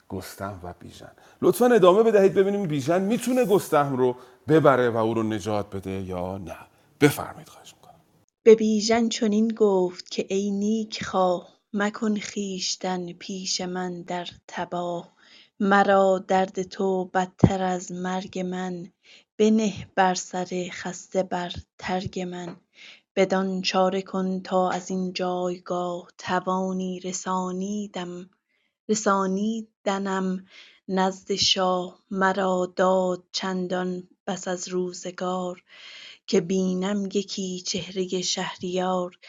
گستهم 0.10 0.60
و 0.64 0.74
بیژن. 0.80 1.12
لطفا 1.42 1.66
ادامه 1.66 2.04
بدهید 2.04 2.34
ببینیم 2.34 2.68
بیژن 2.68 3.02
می‌تونه 3.02 3.46
گستهم 3.46 3.96
رو 3.96 4.16
ببره 4.48 4.90
و 4.90 4.98
او 4.98 5.14
رو 5.14 5.24
نجات 5.24 5.76
بده 5.76 5.92
یا 5.92 6.38
نه. 6.38 6.58
بفرمایید 7.02 7.50
خواهش 7.50 7.75
به 8.46 8.56
بیژن 8.56 9.10
چنین 9.10 9.48
گفت 9.48 10.12
که 10.12 10.26
ای 10.30 10.52
نیک 10.52 11.04
خواه 11.04 11.60
مکن 11.74 12.20
خویشتن 12.20 13.14
پیش 13.14 13.62
من 13.62 14.02
در 14.02 14.28
تباه. 14.48 15.16
مرا 15.60 16.20
درد 16.28 16.64
تو 16.64 17.06
بدتر 17.06 17.64
از 17.64 17.92
مرگ 17.92 18.40
من 18.40 18.92
بنه 19.38 19.88
بر 19.96 20.16
سر 20.16 20.70
خسته 20.72 21.24
بر 21.24 21.52
ترگ 21.78 22.20
من. 22.20 22.58
بدان 23.16 23.62
چاره 23.62 24.02
کن 24.02 24.40
تا 24.42 24.70
از 24.70 24.90
این 24.90 25.14
جایگاه 25.14 26.08
توانی 26.18 27.00
رسانیدم 27.00 28.30
رسانیدنم. 28.90 30.46
نزد 30.88 31.36
شاه 31.36 32.00
مرا 32.12 32.74
داد 32.76 33.24
چندان 33.32 34.08
بس 34.28 34.48
از 34.48 34.68
روزگار. 34.68 35.64
که 36.28 36.42
بینم 36.42 37.06
یکی 37.06 37.62
چهره 37.62 38.22
شهریار. 38.22 39.20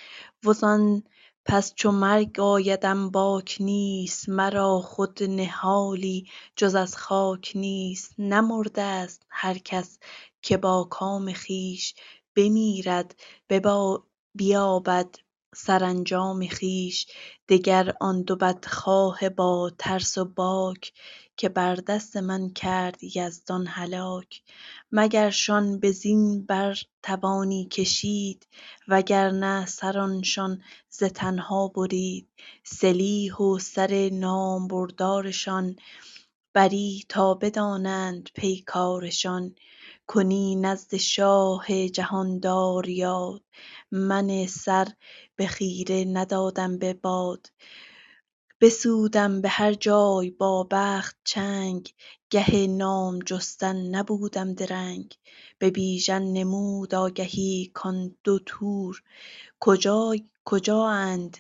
وزان 0.45 1.03
پس 1.45 1.75
چو 1.75 1.91
مرگ 1.91 2.41
آیدم 2.41 3.11
باک 3.11 3.57
نیست 3.61 4.29
مرا 4.29 4.81
خود 4.81 5.23
نهالی 5.23 6.29
جز 6.57 6.75
از 6.75 6.97
خاک 6.97 7.53
نیست. 7.55 8.15
نمرده 8.19 9.07
ست 9.07 9.23
هر 9.29 9.59
کس 9.59 9.99
که 10.43 10.57
با 10.57 10.85
کام 10.85 11.33
خویش 11.33 11.95
بمیرد 12.37 13.17
بیابد 14.35 15.17
سرانجام 15.59 16.49
خویش 16.49 17.07
دگر 17.49 17.95
آن 18.01 18.23
دو 18.23 18.37
بدخواه 18.37 19.29
با 19.29 19.73
ترس 19.79 20.19
و 20.19 20.25
باک 20.25 20.93
که 21.37 21.49
بر 21.49 21.75
دست 21.75 22.17
من 22.17 22.51
کرد 22.51 23.05
یزدان 23.05 23.67
هلاک. 23.67 24.43
مگرشان 24.93 25.81
به 25.81 25.93
زین 25.93 26.47
بر 26.47 26.79
توانی 27.03 27.65
کشید 27.65 28.47
وگرنه 28.89 29.67
سرانشان 29.67 30.63
ز 30.89 31.05
تنها 31.05 31.69
برید. 31.69 32.29
سلیح 32.65 33.37
و 33.37 33.59
سر 33.59 34.11
نامبردارشان 34.13 35.77
بری 36.55 37.05
تا 37.09 37.35
بدانند 37.35 38.29
پیکارشان. 38.35 39.55
کنی 40.07 40.57
نزد 40.57 40.97
شاه 40.97 41.89
جهاندار 41.89 42.89
یاد 42.89 43.43
من 43.91 44.47
سر 44.47 44.89
به 45.37 45.47
خیره 45.47 46.05
ندادم 46.05 46.79
به 46.79 46.95
باد. 46.95 47.51
بسودم 48.61 49.41
به 49.41 49.49
هر 49.49 49.75
جای 49.75 50.31
با 50.31 50.69
بخت 50.71 51.17
چنگ 51.25 51.91
گه 52.31 52.67
نام 52.67 53.19
جستن 53.19 53.77
نبودم 53.77 54.55
درنگ. 54.55 55.15
به 55.59 55.71
بیژن 55.71 56.23
نمود 56.23 56.95
آگهی 56.95 57.71
کان 57.75 58.17
دو 58.25 58.39
تور. 58.39 59.03
کجااند 60.45 61.37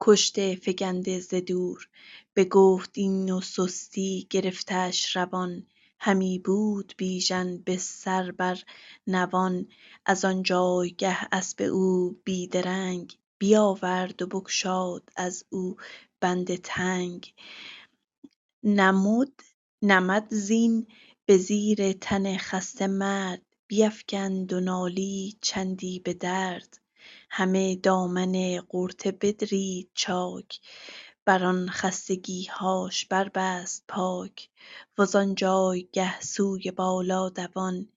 کشته 0.00 0.56
فگنده 0.56 1.20
ز 1.20 1.34
دور؟ 1.34 1.88
بگفت 2.36 2.90
این 2.94 3.32
و 3.32 3.40
سستی 3.40 4.26
گرفتش 4.30 5.16
روان. 5.16 5.66
همی 6.02 6.38
بود 6.38 6.94
بیژن 6.96 7.56
به 7.56 7.76
سر 7.76 8.30
بر 8.30 8.62
نوان 9.06 9.68
از 10.06 10.24
آن 10.24 10.42
جایگه 10.42 11.18
اسپ 11.32 11.68
او 11.72 12.16
بی 12.24 12.46
درنگ 12.46 13.18
بیاورد 13.38 14.22
و 14.22 14.26
بگشاد 14.26 15.10
از 15.16 15.44
او 15.50 15.76
بند 16.20 16.56
تنگ. 16.56 17.34
نمد 19.82 20.26
زین 20.28 20.86
به 21.26 21.36
زیر 21.36 21.92
تن 21.92 22.36
خسته 22.36 22.86
مرد 22.86 23.42
بیفگند 23.66 24.52
و 24.52 24.60
نالید 24.60 25.38
چندی 25.40 25.98
به 25.98 26.14
درد. 26.14 26.78
همه 27.30 27.76
دامن 27.76 28.60
غرطه 28.60 29.12
بدرید 29.12 29.90
چاک. 29.94 30.60
بر 31.30 31.44
آن 31.44 31.68
خستگیهاش 31.70 33.06
بربست 33.06 33.84
پاک 33.88 34.48
وزان 34.98 35.34
جایگه 35.34 36.20
سوی 36.20 36.70
بالا 36.70 37.28
دوان 37.28 37.88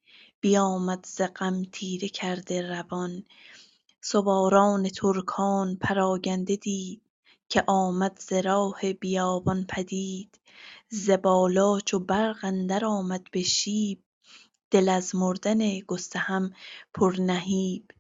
بیامد 0.42 1.06
ز 1.06 1.22
غم 1.36 1.64
تیره 1.64 2.10
کرده 2.10 2.70
روان. 2.70 3.24
سواران 4.02 4.90
ترکان 4.90 5.76
پراگنده 5.76 6.56
دید 6.56 7.02
که 7.50 7.64
آمد 7.68 8.20
ز 8.20 8.34
راه 8.34 8.94
بیابان 8.94 9.66
پدید. 9.70 10.40
ز 10.90 11.10
بالا 11.10 11.80
چو 11.80 12.00
برق 12.00 12.38
اندر 12.44 12.86
آمد 12.86 13.28
به 13.32 13.42
شیب 13.44 14.04
دل 14.72 14.90
از 14.90 15.16
مردن 15.16 15.80
گستهم 15.80 16.54
پر 16.94 17.16
نهیب. 17.20 17.92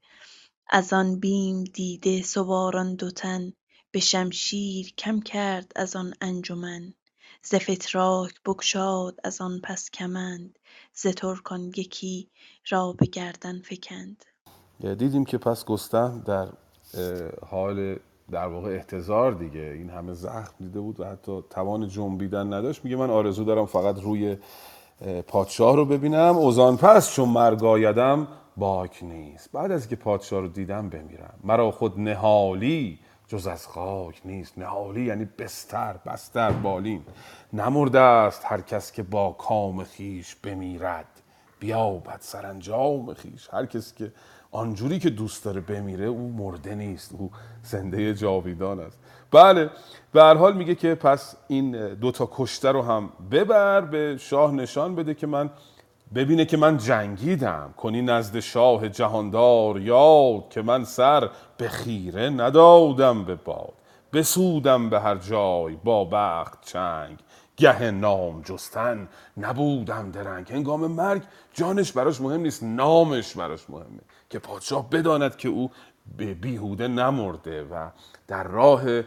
از 0.69 0.93
آن 0.93 1.19
بیم 1.19 1.63
دیده 1.63 2.21
سواران 2.21 2.95
دو 2.95 3.11
تن 3.11 3.53
به 3.93 3.99
شمشیر 3.99 4.93
کم 4.97 5.19
کرد 5.19 5.71
از 5.75 5.95
آن 5.95 6.13
انجمن 6.21 6.93
ز 7.41 7.55
فتراک 7.55 8.31
بگشاد 8.45 9.19
از 9.23 9.41
آن 9.41 9.59
پس 9.63 9.89
کمند 9.89 10.59
ز 10.93 11.07
ترکان 11.07 11.71
یکی 11.77 12.29
را 12.69 12.93
به 12.93 13.05
گردن 13.05 13.61
فکند. 13.61 14.25
دیدیم 14.79 15.25
که 15.25 15.37
پس 15.37 15.65
گستهم 15.65 16.23
در 16.25 16.47
حال 17.49 17.99
در 18.31 18.47
واقع 18.47 18.69
احتضار 18.69 19.31
دیگه. 19.31 19.73
این 19.77 19.89
همه 19.89 20.13
زخم 20.13 20.55
دیده 20.59 20.79
بود 20.79 20.99
و 20.99 21.05
حتی 21.05 21.41
توان 21.49 21.87
جنبیدن 21.87 22.53
نداشت. 22.53 22.85
میگه 22.85 22.95
من 22.95 23.09
آرزو 23.09 23.43
دارم 23.43 23.65
فقط 23.65 23.99
روی 24.01 24.37
پادشاه 25.27 25.75
رو 25.75 25.85
ببینم. 25.85 26.35
اوزان 26.37 26.77
پس 26.77 27.11
چون 27.11 27.29
مرگ 27.29 27.63
آیدم 27.63 28.27
باک 28.57 29.03
نیست. 29.03 29.51
بعد 29.51 29.71
از 29.71 29.87
که 29.87 29.95
پادشاه 29.95 30.41
رو 30.41 30.47
دیدم 30.47 30.89
بمیرم. 30.89 31.39
مرا 31.43 31.71
خود 31.71 31.99
نهالی 31.99 32.99
جز 33.33 33.47
از 33.47 33.67
خاک 33.67 34.21
نیست 34.25 34.57
نهالی 34.57 35.05
یعنی 35.05 35.25
بستر 35.25 35.95
بستر 36.05 36.51
بالین. 36.51 37.01
نمرده 37.53 37.99
است 37.99 38.41
هر 38.45 38.61
کس 38.61 38.91
که 38.91 39.03
با 39.03 39.31
کام 39.31 39.83
خیش 39.83 40.35
بمیرد. 40.35 41.05
بیابد 41.59 42.17
سرانجام 42.19 43.13
خیش. 43.13 43.49
هر 43.51 43.65
کسی 43.65 43.95
که 43.95 44.11
آنجوری 44.51 44.99
که 44.99 45.09
دوست 45.09 45.45
داره 45.45 45.61
بمیره 45.61 46.05
او 46.05 46.33
مرده 46.37 46.75
نیست 46.75 47.11
او 47.13 47.31
زنده 47.63 48.13
جاویدان 48.13 48.79
است. 48.79 48.99
بله 49.31 49.69
به 50.11 50.23
هر 50.23 50.35
حال 50.35 50.57
میگه 50.57 50.75
که 50.75 50.95
پس 50.95 51.35
این 51.47 51.93
دوتا 51.93 52.29
کشته 52.31 52.71
رو 52.71 52.81
هم 52.81 53.09
ببر 53.31 53.81
به 53.81 54.17
شاه 54.17 54.51
نشان 54.51 54.95
بده 54.95 55.13
که 55.13 55.27
من 55.27 55.49
ببینه 56.15 56.45
که 56.45 56.57
من 56.57 56.77
جنگیدم. 56.77 57.73
کنی 57.77 58.01
نزد 58.01 58.39
شاه 58.39 58.89
جهاندار 58.89 59.79
یاد 59.79 60.49
که 60.49 60.61
من 60.61 60.83
سر 60.83 61.29
به 61.57 61.69
خیره 61.69 62.29
ندادم 62.29 63.25
به 63.25 63.35
باد. 63.35 63.73
بسودم 64.13 64.89
به 64.89 64.99
هر 64.99 65.15
جای 65.15 65.75
با 65.83 66.05
بخت 66.05 66.65
چنگ. 66.65 67.17
گه 67.57 67.91
نام 67.91 68.41
جستن 68.41 69.07
نبودم 69.37 70.11
درنگ. 70.11 70.51
هنگام 70.51 70.87
مرگ 70.91 71.21
جانش 71.53 71.91
براش 71.91 72.21
مهم 72.21 72.41
نیست 72.41 72.63
نامش 72.63 73.35
براش 73.35 73.69
مهمه. 73.69 74.01
که 74.29 74.39
پادشاه 74.39 74.89
بداند 74.89 75.35
که 75.35 75.49
او 75.49 75.71
به 76.17 76.33
بیهوده 76.33 76.87
نمرده 76.87 77.63
و 77.63 77.89
در 78.27 78.43
راه 78.43 79.01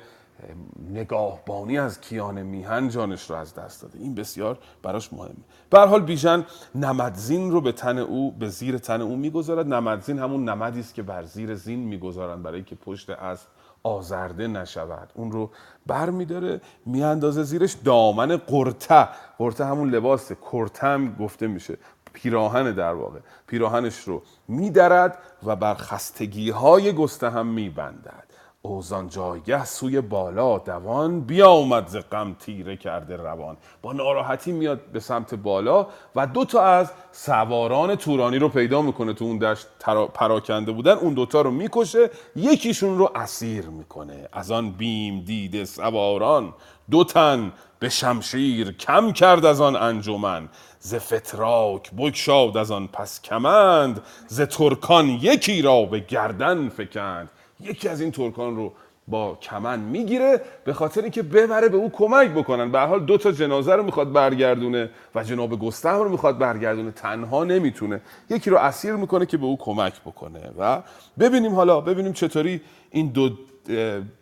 نگاهبانی 0.91 1.79
از 1.79 2.01
کیان 2.01 2.43
میهن 2.43 2.89
جانش 2.89 3.31
رو 3.31 3.37
از 3.37 3.55
دست 3.55 3.83
داده. 3.83 3.99
این 3.99 4.15
بسیار 4.15 4.59
براش 4.83 5.13
مهمه. 5.13 5.35
به 5.71 5.81
حال 5.81 6.03
بیژن 6.03 6.47
نمدزین 6.75 7.51
رو 7.51 7.61
به 7.61 7.73
تن 7.73 7.99
او 7.99 8.33
به 8.33 8.49
زیر 8.49 8.79
تن 8.79 9.01
او 9.01 9.17
می‌گذارد. 9.17 9.75
نمدزین 9.75 10.19
همون 10.19 10.49
نمدی 10.49 10.81
است 10.81 10.95
که 10.95 11.03
بر 11.03 11.23
زیر 11.23 11.55
زین 11.55 11.79
می‌گذارند 11.79 12.43
برای 12.43 12.63
که 12.63 12.75
پشت 12.75 13.11
اسب 13.11 13.49
آزرده 13.83 14.47
نشود. 14.47 15.13
اون 15.15 15.33
رو 15.33 15.51
بر 15.87 16.11
میداره 16.11 16.61
میاندازه 16.87 17.43
زیرش 17.43 17.73
دامن 17.73 18.37
قرته 18.37 19.09
قرته 19.39 19.65
همون 19.65 19.91
لباسه. 19.91 20.37
کرته 20.53 20.87
هم 20.87 21.15
گفته 21.15 21.47
میشه. 21.47 21.79
پیراهن 22.13 22.73
در 22.73 22.93
واقع. 22.93 23.19
پیراهنش 23.47 23.99
رو 23.99 24.23
میدرد 24.49 25.19
و 25.43 25.57
بر 25.57 25.75
خستگی 25.75 26.51
های 26.51 26.93
گسته 26.93 27.31
هم 27.31 27.47
میبندد. 27.47 28.26
اوزان 28.67 29.09
جایگه 29.09 29.65
سوی 29.65 30.01
بالا 30.01 30.59
دوان 30.59 31.21
بیامد 31.21 31.87
ز 31.87 31.97
غم 32.13 32.37
تیره 32.41 32.77
کرده 32.77 33.17
روان. 33.17 33.57
با 33.83 33.93
ناراحتی 33.93 34.53
میاد 34.53 34.81
به 34.93 35.01
سمت 35.01 35.35
بالا 35.35 35.87
و 36.17 36.27
دو 36.27 36.45
تا 36.45 36.63
از 36.63 36.93
سواران 37.13 37.95
تورانی 37.95 38.39
رو 38.39 38.49
پیدا 38.49 38.83
می‌کنه 38.83 39.13
تو 39.13 39.25
اون 39.25 39.39
دشت 39.39 39.67
پراکنده 40.15 40.73
بودن. 40.73 40.93
اون 40.93 41.15
دوتا 41.15 41.41
رو 41.41 41.51
می‌کشه 41.51 42.11
یکیشون 42.37 42.99
رو 42.99 43.11
اسیر 43.15 43.67
می‌کنه. 43.67 44.29
از 44.33 44.51
آن 44.51 44.71
بیم 44.71 45.21
دیده 45.21 45.65
سواران 45.65 46.55
دو 46.91 47.05
تن 47.05 47.53
به 47.79 47.89
شمشیر 47.89 48.73
کم 48.73 49.13
کرد 49.13 49.45
از 49.45 49.61
آن 49.61 49.77
انجمن. 49.77 50.49
ز 50.79 50.95
فتراک 50.95 51.91
بگشاد 51.91 52.57
از 52.57 52.71
آن 52.71 52.87
پس 52.87 53.23
کمند 53.23 54.01
ز 54.27 54.41
ترکان 54.41 55.09
یکی 55.09 55.63
را 55.63 55.83
به 55.83 56.01
گردن 56.01 56.69
فکند. 56.69 57.31
یکی 57.61 57.89
از 57.89 58.01
این 58.01 58.13
ترکان 58.13 58.57
رو 58.57 58.73
با 59.09 59.35
کمن 59.35 59.81
می‌گیره 59.81 60.41
به 60.65 60.73
خاطر 60.73 61.03
اینکه 61.03 61.23
ببره 61.23 61.69
به 61.69 61.77
او 61.77 61.91
کمک 61.91 62.31
بکنن. 62.31 62.73
به 62.73 62.81
حال 62.81 63.05
دو 63.05 63.19
تا 63.19 63.33
جنازه 63.33 63.75
رو 63.75 63.83
می‌خواد 63.83 64.13
برگردونه 64.13 64.91
و 65.15 65.25
جناب 65.25 65.59
گستهم 65.61 65.99
رو 65.99 66.09
می‌خواد 66.09 66.39
برگردونه. 66.39 66.91
تنها 66.91 67.45
نمی‌تونه. 67.45 68.01
یکی 68.31 68.51
رو 68.51 68.57
اسیر 68.57 68.93
می‌کنه 68.93 69.27
که 69.27 69.37
به 69.37 69.47
او 69.47 69.57
کمک 69.57 70.01
بکنه. 70.01 70.51
و 70.59 70.83
ببینیم 71.19 71.55
حالا 71.55 71.81
ببینیم 71.81 72.13
چطوری 72.13 72.61
این 72.91 73.09
دو 73.09 73.31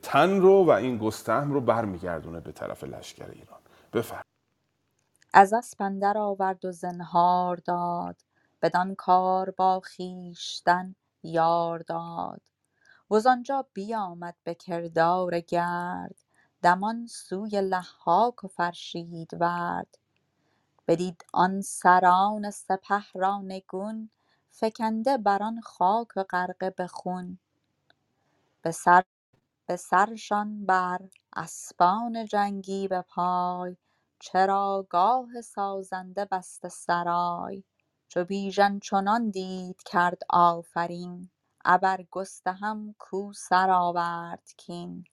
تن 0.02 0.40
رو 0.40 0.64
و 0.64 0.70
این 0.70 0.98
گستهم 0.98 1.52
رو 1.52 1.60
برمیگردونه 1.60 2.40
به 2.40 2.52
طرف 2.52 2.84
لشکر 2.84 3.26
ایران. 3.32 3.60
بفرم 3.92 4.22
از 5.34 5.52
اسپ 5.52 5.82
اندر 5.82 6.18
آورد 6.18 6.64
و 6.64 6.72
زنهار 6.72 7.56
داد. 7.56 8.16
بدان 8.62 8.94
کار 8.94 9.50
با 9.50 9.82
خویشتن 9.96 10.94
یار 11.22 11.78
داد. 11.78 12.40
وز 13.14 13.26
آنجا 13.28 13.66
بیامد 13.74 14.36
به 14.44 14.54
کردار 14.54 15.40
گرد 15.40 16.16
دمان 16.62 17.08
سوی 17.08 17.62
لحاک 17.62 18.44
و 18.44 18.48
فرشیدورد 18.48 19.98
بدید 20.88 21.26
آن 21.34 21.62
سران 21.62 22.50
سپه 22.52 23.04
را 23.14 23.38
نگون 23.42 24.10
فکنده 24.50 25.18
بر 25.18 25.44
آن 25.44 25.60
خاک 25.60 26.08
و 26.16 26.24
غرقه 26.24 26.70
به 26.70 26.88
خون. 26.88 27.40
به 28.62 28.70
سر 28.72 29.04
به 29.68 29.76
سرشان 29.76 30.66
بر 30.66 31.00
اسپان 31.36 32.26
جنگی 32.26 32.88
به 32.88 33.02
پای 33.02 33.76
چراگاه 34.20 35.42
سازنده 35.42 36.24
بسته 36.24 36.70
سرای. 36.70 37.64
چو 38.08 38.24
بیژن 38.24 38.80
چنان 38.80 39.30
دید 39.30 39.82
کرد 39.86 40.22
آفرین. 40.30 41.30
ابر 41.64 42.04
گستهم 42.10 42.94
کو 42.98 43.32
سر 43.34 43.70
آورد 43.70 44.54
کین. 44.58 45.04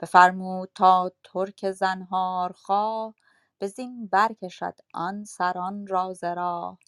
بفرمود 0.00 0.70
تا 0.74 1.12
ترک 1.24 1.72
زنهارخواه 1.72 3.14
به 3.58 3.66
زین 3.68 4.06
برکشد 4.06 4.74
آن 4.94 5.24
سران 5.24 5.88
را 5.88 6.14
ز 6.14 6.24
راه. 6.24 6.78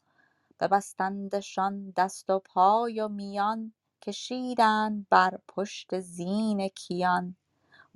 ببستندشان 0.61 1.91
دست 1.97 2.31
و 2.31 2.39
پای 2.39 3.01
و 3.01 3.09
میان 3.09 3.75
کشیدند 4.03 5.09
بر 5.11 5.39
پشت 5.49 6.01
زین 6.01 6.69
کیان. 6.69 7.37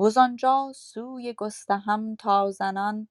وز 0.00 0.18
آنجا 0.18 0.72
سوی 0.76 1.34
گستهم 1.34 2.16
تا 2.16 2.50
زنان 2.50 3.08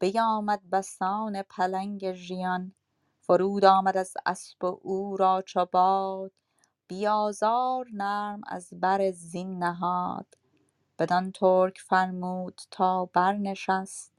بیامد 0.00 0.70
بسان 0.70 1.42
پلنگ 1.42 2.12
ژیان. 2.12 2.74
فرود 3.20 3.64
آمد 3.64 3.96
از 3.96 4.14
اسپ 4.26 4.64
و 4.64 4.80
او 4.82 5.16
را 5.16 5.42
چو 5.46 5.66
باد 5.72 6.32
بیازار 6.88 7.86
نرم 7.92 8.40
از 8.46 8.68
بر 8.72 9.10
زین 9.10 9.58
نهاد. 9.58 10.26
بدان 10.98 11.32
ترک 11.32 11.78
فرمود 11.78 12.60
تا 12.70 13.04
برنشست. 13.04 14.12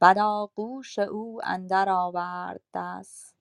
بر 0.00 0.18
آغوش 0.18 0.98
او 0.98 1.40
اندر 1.44 1.88
آورد 1.88 2.60
دست. 2.74 3.34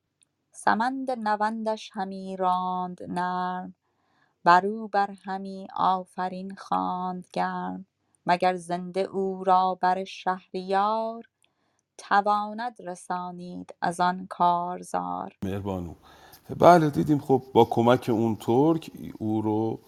سمند 0.51 1.11
نوندش 1.11 1.89
همی 1.93 2.37
راند 2.37 3.03
نرم. 3.03 3.75
برو 4.43 4.87
بر 4.87 5.11
همی 5.25 5.67
آفرین 5.75 6.55
خواند 6.55 7.27
گرم. 7.33 7.85
مگر 8.25 8.55
زنده 8.55 9.01
او 9.01 9.43
را 9.43 9.75
بر 9.81 10.03
شهریار 10.03 11.29
تواند 11.97 12.75
رسانید 12.79 13.75
از 13.81 13.99
آن 13.99 14.27
کارزار. 14.27 15.37
مهربانو. 15.43 15.95
بله 16.57 16.89
دیدیم 16.89 17.19
خب 17.19 17.43
با 17.53 17.65
کمک 17.65 18.09
اون 18.13 18.35
ترک 18.35 18.91
او 19.17 19.41
رو 19.41 19.79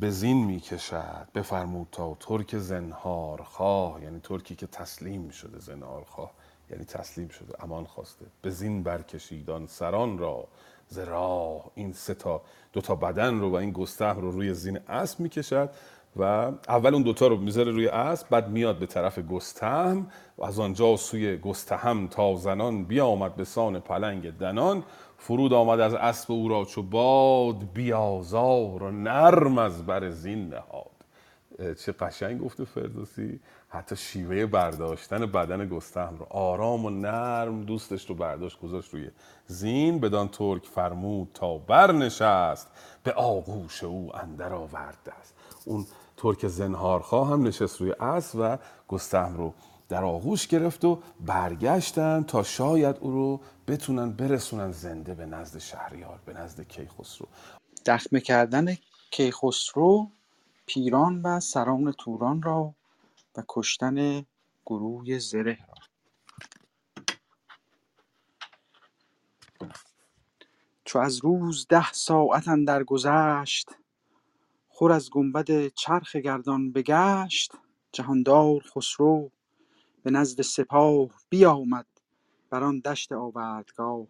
به 0.00 0.10
زین 0.10 0.44
می‌کشد 0.44 1.28
بفرمود 1.34 1.88
تا 1.92 2.16
ترک 2.20 2.58
زنهار 2.58 3.42
خواه 3.42 4.02
یعنی 4.02 4.20
ترکی 4.20 4.54
که 4.54 4.66
تسلیم 4.66 5.28
شده 5.28 5.58
زنهار 5.58 6.04
خواه 6.04 6.30
یعنی 6.70 6.84
تسلیم 6.84 7.28
شده 7.28 7.64
امان 7.64 7.84
خواسته. 7.84 8.26
به 8.42 8.50
زین 8.50 8.82
برکشیدان 8.82 9.66
سران 9.66 10.18
را 10.18 10.48
ز 10.88 10.98
راه. 10.98 11.70
این 11.74 11.92
سه 11.92 12.14
تا 12.14 12.42
دو 12.72 12.80
تا 12.80 12.94
بدن 12.94 13.40
رو 13.40 13.50
و 13.50 13.54
این 13.54 13.70
گستهم 13.70 14.20
رو 14.20 14.30
روی 14.30 14.54
زین 14.54 14.78
اسب 14.88 15.20
می‌کشد 15.20 15.70
و 16.16 16.22
اول 16.68 16.94
اون 16.94 17.02
دوتا 17.02 17.26
رو 17.26 17.36
می‌ذاره 17.36 17.72
روی 17.72 17.88
اسب 17.88 18.28
بعد 18.30 18.48
میاد 18.48 18.78
به 18.78 18.86
طرف 18.86 19.18
گستهم 19.18 20.10
و 20.38 20.44
از 20.44 20.58
آنجا 20.60 20.96
سوی 20.96 21.36
گستهم 21.36 22.08
تا 22.08 22.34
زنان 22.34 22.84
بیامد 22.84 23.36
به 23.36 23.44
سان 23.44 23.80
پلنگ 23.80 24.30
دنان. 24.30 24.82
فرود 25.18 25.52
آمد 25.52 25.80
از 25.80 25.94
اسب 25.94 26.32
او 26.32 26.48
را 26.48 26.64
چو 26.64 26.82
باد 26.82 27.72
بیازار 27.74 28.82
و 28.82 28.90
نرم 28.90 29.58
از 29.58 29.86
بر 29.86 30.10
زین 30.10 30.48
نهاد. 30.48 30.90
چه 31.84 31.92
قشنگ 31.92 32.40
گفته 32.40 32.64
فردوسی. 32.64 33.40
حتی 33.68 33.96
شیوه 33.96 34.46
برداشتن 34.46 35.26
بدن 35.26 35.68
گستهم 35.68 36.16
رو. 36.18 36.26
آرام 36.30 36.84
و 36.84 36.90
نرم 36.90 37.64
دوستش 37.64 38.06
رو 38.06 38.14
برداشت 38.14 38.60
گذاشت 38.60 38.94
روی 38.94 39.10
زین. 39.46 39.98
بدان 40.00 40.28
ترک 40.28 40.66
فرمود 40.66 41.28
تا 41.34 41.58
برنشست. 41.58 42.70
به 43.02 43.12
آغوش 43.12 43.84
او 43.84 44.10
اندر 44.16 44.52
آورد 44.52 44.98
دست. 45.06 45.34
اون 45.64 45.86
ترک 46.16 46.46
زنهارخواه 46.46 47.28
هم 47.28 47.42
نشست 47.46 47.80
روی 47.80 47.92
اسب 48.00 48.38
و 48.40 48.58
گستهم 48.88 49.36
رو 49.36 49.54
در 49.88 50.04
آغوش 50.04 50.46
گرفت 50.46 50.84
و 50.84 51.02
برگشتن 51.20 52.22
تا 52.22 52.42
شاید 52.42 52.96
او 53.00 53.10
رو 53.10 53.40
بتونن 53.68 54.12
برسونن 54.12 54.72
زنده 54.72 55.14
به 55.14 55.26
نزد 55.26 55.58
شهریار 55.58 56.20
به 56.26 56.32
نزد 56.32 56.60
کیخسرو. 56.68 57.28
دخمه 57.86 58.20
کردن 58.20 58.76
کیخسرو 59.10 60.10
پیران 60.66 61.22
و 61.22 61.40
سران 61.40 61.92
توران 61.92 62.42
را 62.42 62.74
و 63.36 63.42
کشتن 63.48 64.26
گروه 64.66 65.18
زره 65.18 65.58
را. 65.68 65.76
چو 70.84 70.98
از 70.98 71.24
روز 71.24 71.66
ده 71.68 71.92
ساعت 71.92 72.48
اندر 72.48 72.84
گذشت 72.84 73.70
خور 74.68 74.92
از 74.92 75.10
گنبد 75.10 75.66
چرخ 75.66 76.16
گردان 76.16 76.72
بگشت 76.72 77.52
جهاندار 77.92 78.60
خسرو 78.74 79.30
به 80.06 80.12
نزد 80.12 80.42
سپاه 80.42 81.08
بیامد 81.28 81.86
بر 82.50 82.64
آن 82.64 82.80
دشت 82.80 83.12
آوردگاه. 83.12 84.06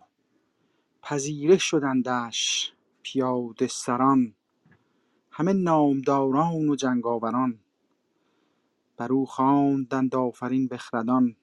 پذیره 1.03 1.59
شدندش 1.59 2.73
پیاده 3.03 3.67
سران 3.67 4.35
همه 5.31 5.53
نامداران 5.53 6.69
و 6.69 6.77
جنگاوران. 6.77 7.61
بر 8.97 9.13
او 9.13 9.27
خواندند 9.27 10.15
آفرین 10.15 10.69
بخردان 10.69 11.37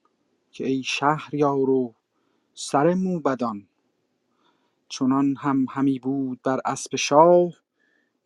که 0.51 0.67
ای 0.67 0.83
شهریار 0.83 1.69
و 1.69 1.95
سر 2.53 2.93
موبدان. 2.93 3.67
چنان 4.89 5.35
هم 5.39 5.65
همی 5.69 5.99
بود 5.99 6.41
بر 6.41 6.59
اسپ 6.65 6.95
شاه 6.95 7.53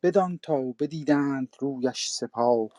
بدان 0.04 0.40
تا 0.44 0.62
بدیدند 0.80 1.56
رویش 1.60 2.10
سپاه. 2.10 2.70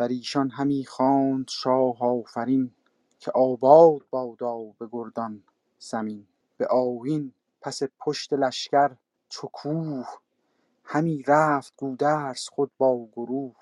بر 0.00 0.08
ایشان 0.08 0.50
همی 0.50 0.84
خواند 0.84 1.48
شاه 1.50 2.02
آفرین 2.02 2.72
که 3.18 3.32
آباد 3.32 4.02
بادا 4.10 4.58
به 4.78 4.88
گردان 4.92 5.44
زمین. 5.80 6.28
به 6.58 6.66
آیین 6.66 7.34
پس 7.62 7.82
پشت 8.00 8.32
لشکر 8.32 8.96
چو 9.28 9.48
کوه 9.48 10.08
همی 10.84 11.22
رفت 11.28 11.74
گودرز 11.76 12.48
خود 12.48 12.70
با 12.78 13.08
گروه. 13.12 13.56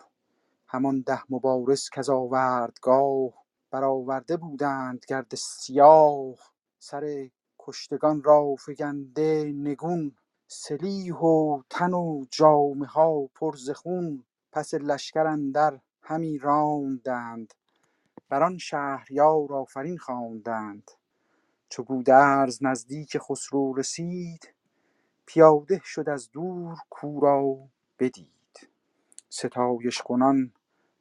همان 0.69 1.01
ده 1.01 1.21
مبارز 1.31 1.91
کز 1.91 2.11
آوردگاه 2.11 3.31
برآورده 3.71 4.37
بودند 4.37 5.05
گرد 5.09 5.35
سیاه. 5.35 6.37
سر 6.79 7.31
کشتگان 7.59 8.23
را 8.23 8.55
فگنده 8.55 9.53
نگون 9.57 10.17
سلیح 10.49 11.17
و 11.17 11.63
تن 11.71 11.95
و 11.95 12.25
جامه 12.31 12.87
ها 12.87 13.27
پر 13.35 13.57
ز 13.57 13.71
خون. 13.71 14.25
پس 14.53 14.75
لشکر 14.75 15.27
اندر 15.27 15.81
همی 16.09 16.39
راندند. 16.39 17.55
بر 18.29 18.43
آن 18.43 18.59
شهریار 18.59 19.53
آفرین 19.55 19.99
خواندند. 19.99 20.91
چو 21.69 21.83
گودرز 21.83 22.59
نزدیک 22.63 23.19
خسرو 23.19 23.75
رسید 23.75 24.55
پیاده 25.27 25.81
شد 25.85 26.09
از 26.09 26.31
دور 26.31 26.79
کاو 26.91 27.21
را 27.21 27.69
بدید. 27.99 28.71
ستایش 29.29 30.03
کنان 30.03 30.53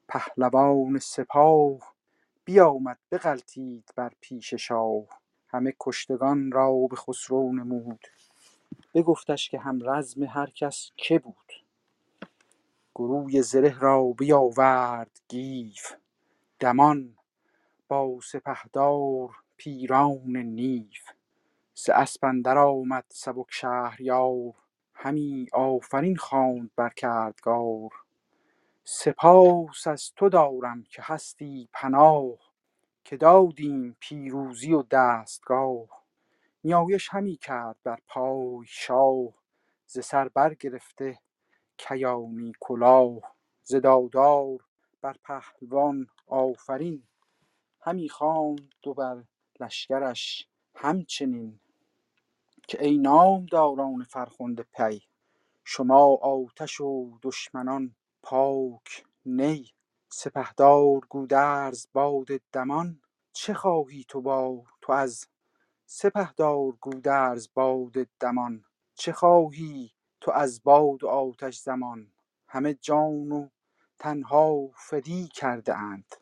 پهلوان 0.07 0.99
سپاه 0.99 1.95
بیامد 2.45 2.99
بغلتید 3.11 3.93
بر 3.95 4.13
پیش 4.21 4.53
شاه. 4.53 5.05
همه 5.47 5.73
کشتگان 5.79 6.51
را 6.51 6.87
به 6.89 6.95
خسرو 6.95 7.53
نمود. 7.55 8.07
بگفتش 8.95 9.49
که 9.49 9.59
همرزم 9.59 10.23
هر 10.23 10.49
کس 10.49 10.91
که 10.97 11.19
بود. 11.19 11.66
گروی 12.99 13.41
زره 13.41 13.79
را 13.79 14.03
بیاورد 14.17 15.21
گیو. 15.27 15.73
دمان 16.59 17.17
با 17.87 18.19
سپهدار 18.23 19.29
پیران 19.57 20.37
نیو. 20.37 21.03
ز 21.75 21.89
اسپ 21.89 22.23
اندر 22.23 22.57
آمد 22.57 23.05
سبک 23.09 23.45
شهریار. 23.49 24.53
همی 24.93 25.47
آفرین 25.53 26.15
خواند 26.15 26.71
بر 26.75 26.89
کردگار. 26.89 27.89
سپاس 28.83 29.87
از 29.87 30.13
تو 30.15 30.29
دارم 30.29 30.83
که 30.83 31.01
هستی 31.05 31.69
پناه 31.73 32.37
که 33.03 33.17
دادیم 33.17 33.97
پیروزی 33.99 34.73
و 34.73 34.83
دستگاه. 34.91 36.05
نیایش 36.63 37.09
همی 37.11 37.37
کرد 37.37 37.77
بر 37.83 37.99
پای 38.07 38.65
شاه 38.67 39.33
ز 39.87 39.99
سر 39.99 40.27
برگرفته 40.29 41.19
کیانی 41.77 42.53
کلاه 42.59 43.35
ز 43.63 43.75
بر 45.01 45.15
پهلوان 45.23 46.07
آفرین. 46.27 47.03
همی 47.81 48.09
خواند 48.09 48.87
و 48.87 48.93
بر 48.93 49.23
لشکرش 49.59 50.47
همچنین. 50.75 51.59
که 52.67 52.83
ای 52.83 52.97
نامداران 52.97 54.03
فرخنده 54.03 54.63
پی 54.63 55.01
شما 55.63 56.15
آتش 56.15 56.81
و 56.81 57.19
دشمنان 57.21 57.95
پاک 58.23 59.05
نی. 59.25 59.71
سپهدار 60.09 60.99
گودرز 61.09 61.87
باد 61.93 62.27
دمان 62.53 63.01
چه 63.33 63.53
خواهی 63.53 64.05
تو 64.09 64.21
با 64.21 64.63
تو 64.81 64.93
از؟ 64.93 65.27
سپهدار 65.85 66.71
گودرز 66.71 67.47
باد 67.53 67.93
دمان 68.19 68.63
چه 68.95 69.11
خواهی 69.11 69.91
تو 70.27 70.33
از 70.33 70.63
باد 70.63 71.03
و 71.03 71.07
آتش 71.07 71.57
زمان. 71.57 72.07
همه 72.47 72.73
جان 72.73 73.31
و 73.31 73.47
تن 73.99 74.21
ها 74.21 74.67
فدی 74.75 75.27
کرده 75.27 75.77
اند. 75.77 76.15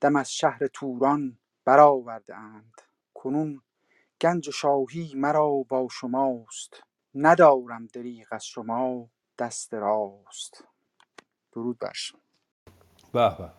دم 0.00 0.16
از 0.16 0.32
شهر 0.32 0.66
توران 0.66 1.38
برآورده 1.64 2.36
اند. 2.36 2.72
کنون 3.14 3.62
گنج 4.20 4.48
و 4.48 4.52
شاهی 4.52 5.12
مرا 5.14 5.48
با 5.68 5.88
شماست. 5.90 6.82
ندارم 7.14 7.86
دریغ 7.86 8.26
از 8.30 8.44
شما 8.44 9.10
دست 9.38 9.74
راست. 9.74 10.64
درود 11.52 11.78
بر 11.78 11.92
شما. 11.94 12.20
به 13.12 13.50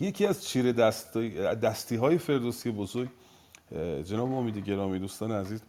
یکی 0.00 0.26
از 0.26 0.44
چیره 0.44 0.72
دستی, 0.72 1.96
های 1.96 2.18
فردوسی 2.18 2.70
بزرگ 2.70 3.08
جناب 4.04 4.32
امید 4.32 4.58
گرامی 4.58 4.98
دوستان 4.98 5.32
عزیز 5.32 5.62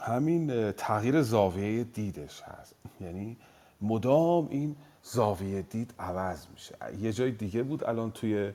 همین 0.00 0.72
تغییر 0.72 1.22
زاویه 1.22 1.84
دیدش 1.84 2.42
هست. 2.42 2.74
یعنی 3.00 3.36
مدام 3.82 4.48
این 4.50 4.76
زاویه 5.02 5.62
دید 5.62 5.94
عوض 5.98 6.46
میشه. 6.54 6.74
یه 7.00 7.12
جای 7.12 7.30
دیگه 7.30 7.62
بود 7.62 7.84
الان 7.84 8.10
توی 8.10 8.50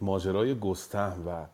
ماجرای 0.00 0.58
گستهم 0.58 1.28
و 1.28 1.46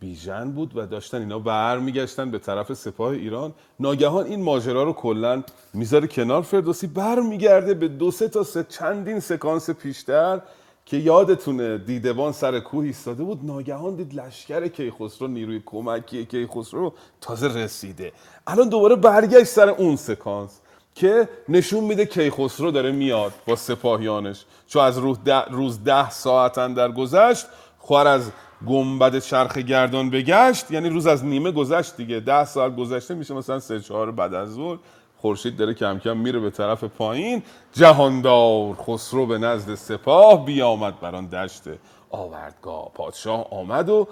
بیژن 0.00 0.50
بود 0.50 0.76
و 0.76 0.86
داشتن 0.86 1.18
اینا 1.18 1.38
برمیگشتن 1.38 2.30
به 2.30 2.38
طرف 2.38 2.74
سپاه 2.74 3.10
ایران. 3.10 3.54
ناگهان 3.80 4.26
این 4.26 4.42
ماجرا 4.42 4.82
رو 4.82 4.92
کلا 4.92 5.42
می‌ذاره 5.74 6.06
کنار 6.06 6.42
فردوسی 6.42 6.86
برمیگرده 6.86 7.74
به 7.74 7.88
دو 7.88 8.10
سه 8.10 8.28
تا 8.28 8.42
سه 8.42 8.64
چندین 8.68 9.20
سکانس 9.20 9.70
پیشتر. 9.70 10.40
که 10.88 10.96
یادتونه 10.96 11.78
دیدبان 11.78 12.32
سر 12.32 12.60
کوه 12.60 12.84
ایستاده 12.84 13.24
بود 13.24 13.40
ناگهان 13.42 13.94
دید 13.94 14.14
لشکر 14.14 14.68
کیخسرو 14.68 15.28
نیروی 15.28 15.62
کمکی 15.66 16.26
کیخسرو 16.26 16.92
تازه 17.20 17.48
رسیده. 17.48 18.12
الان 18.46 18.68
دوباره 18.68 18.96
برگشت 18.96 19.44
سر 19.44 19.68
اون 19.68 19.96
سکانس 19.96 20.60
که 20.94 21.28
نشون 21.48 21.84
میده 21.84 22.06
کیخسرو 22.06 22.70
داره 22.70 22.92
میاد 22.92 23.32
با 23.46 23.56
سپاهیانش. 23.56 24.44
چون 24.66 24.84
از 24.84 24.98
روز 24.98 25.18
ده, 25.24 25.44
روز 25.44 25.84
ده 25.84 26.10
ساعت 26.10 26.54
در 26.74 26.92
گذشت 26.92 27.46
خوار 27.78 28.06
از 28.06 28.30
گنبد 28.66 29.18
چرخ 29.18 29.58
گردان 29.58 30.10
بگشت 30.10 30.70
یعنی 30.70 30.88
روز 30.88 31.06
از 31.06 31.24
نیمه 31.24 31.50
گذشت 31.50 31.96
دیگه. 31.96 32.20
ده 32.20 32.44
ساعت 32.44 32.76
گذشته 32.76 33.14
میشه 33.14 33.34
مثلا 33.34 33.58
سه 33.58 33.80
چهار 33.80 34.10
بعد 34.10 34.34
از 34.34 34.54
ظهر. 34.54 34.78
خورشید 35.20 35.56
داره 35.56 35.74
کم 35.74 35.98
کم 35.98 36.16
میره 36.16 36.38
به 36.38 36.50
طرف 36.50 36.84
پایین. 36.84 37.42
جهاندار 37.72 38.74
خسرو 38.74 39.26
به 39.26 39.38
نزد 39.38 39.74
سپاه 39.74 40.44
بیامد 40.44 41.00
بر 41.00 41.14
آن 41.14 41.26
دشت 41.26 41.62
آوردگاه. 42.10 42.90
پادشاه 42.94 43.46
آمد 43.50 43.88
و 43.88 44.08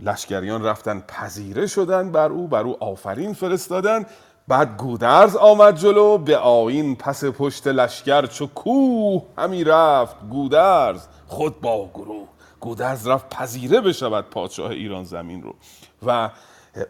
لشکریان 0.00 0.64
رفتن 0.64 1.04
پذیره 1.08 1.66
شدن 1.66 2.12
بر 2.12 2.28
او 2.28 2.48
بر 2.48 2.62
او 2.62 2.84
آفرین 2.84 3.32
فرستادن. 3.32 4.06
بعد 4.48 4.76
گودرز 4.76 5.36
آمد 5.36 5.76
جلو 5.76 6.18
به 6.18 6.36
آیین 6.36 6.96
پس 6.96 7.24
پشت 7.24 7.66
لشکر 7.66 8.26
چو 8.26 8.46
کوه 8.46 9.22
همی 9.38 9.64
رفت. 9.64 10.16
گودرز 10.30 11.06
خود 11.26 11.60
با 11.60 11.90
گروه. 11.94 12.28
گودرز 12.60 13.08
رفت 13.08 13.34
پذیره 13.34 13.80
بشود 13.80 14.30
پادشاه 14.30 14.70
ایران 14.70 15.04
زمین 15.04 15.42
رو. 15.42 15.54
و 16.06 16.30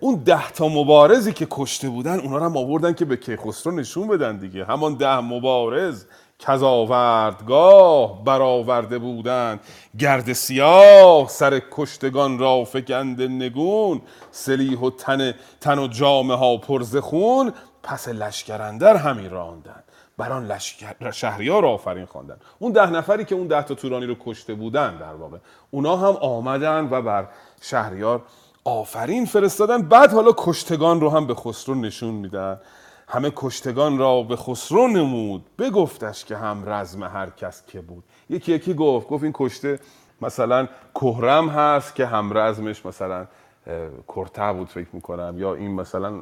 اون 0.00 0.14
ده 0.14 0.50
تا 0.50 0.68
مبارزی 0.68 1.32
که 1.32 1.46
کشته 1.50 1.88
بودن 1.88 2.20
اونا 2.20 2.36
رو 2.36 2.44
هم 2.44 2.56
آوردن 2.56 2.92
که 2.92 3.04
به 3.04 3.16
کیخسرو 3.16 3.72
نشون 3.72 4.08
بدن 4.08 4.36
دیگه. 4.36 4.64
همان 4.64 4.94
ده 4.94 5.20
مبارز 5.20 6.04
کز 6.38 6.62
آوردگاه 6.62 8.24
برآورده 8.24 8.98
بودند 8.98 9.60
گرد 9.98 10.32
سیاه 10.32 11.28
سر 11.28 11.62
کشتگان 11.70 12.38
را 12.38 12.64
فکنده 12.64 13.28
نگون. 13.28 14.00
سلیح 14.30 14.78
و 14.78 14.90
تن 14.90 15.34
تن 15.60 15.78
و 15.78 15.86
جامه 15.86 16.34
ها 16.34 16.56
پر 16.56 16.82
ز 16.82 16.96
خون. 16.96 17.52
پس 17.82 18.08
لشکر 18.08 18.62
اندر 18.62 18.96
همی 18.96 19.28
راندن. 19.28 19.82
بر 20.18 20.32
آن 20.32 20.46
لشکر 20.46 21.10
شهریار 21.10 21.66
آفرین 21.66 22.06
خواندن. 22.06 22.36
اون 22.58 22.72
ده 22.72 22.90
نفری 22.90 23.24
که 23.24 23.34
اون 23.34 23.46
ده 23.46 23.62
تا 23.62 23.74
تورانی 23.74 24.06
رو 24.06 24.16
کشته 24.24 24.54
بودن 24.54 24.96
در 24.96 25.14
واقع 25.14 25.38
اونا 25.70 25.96
هم 25.96 26.16
آمدن 26.16 26.88
و 26.90 27.02
بر 27.02 27.28
شهریار 27.60 28.22
آفرین 28.64 29.26
فرستادن. 29.26 29.82
بعد 29.82 30.12
حالا 30.12 30.32
کشتگان 30.36 31.00
رو 31.00 31.10
هم 31.10 31.26
به 31.26 31.34
خسرو 31.34 31.74
نشون 31.74 32.14
میدن. 32.14 32.60
همه 33.08 33.32
کشتگان 33.36 33.98
را 33.98 34.22
به 34.22 34.36
خسرو 34.36 34.88
نمود. 34.88 35.44
بگفتش 35.58 36.24
که 36.24 36.36
هم 36.36 36.62
رزم 36.66 37.02
هر 37.02 37.30
کس 37.30 37.66
که 37.66 37.80
بود. 37.80 38.04
یکی 38.30 38.52
یکی 38.52 38.74
گفت 38.74 39.08
گفت 39.08 39.24
این 39.24 39.32
کشته 39.34 39.78
مثلا 40.22 40.68
کهرم 40.94 41.48
هست 41.48 41.94
که 41.94 42.06
هم 42.06 42.38
رزمش 42.38 42.86
مثلا 42.86 43.26
کرته 44.08 44.52
بود 44.52 44.68
فکر 44.68 44.88
می‌کنم. 44.92 45.34
یا 45.38 45.54
این 45.54 45.74
مثلا 45.74 46.20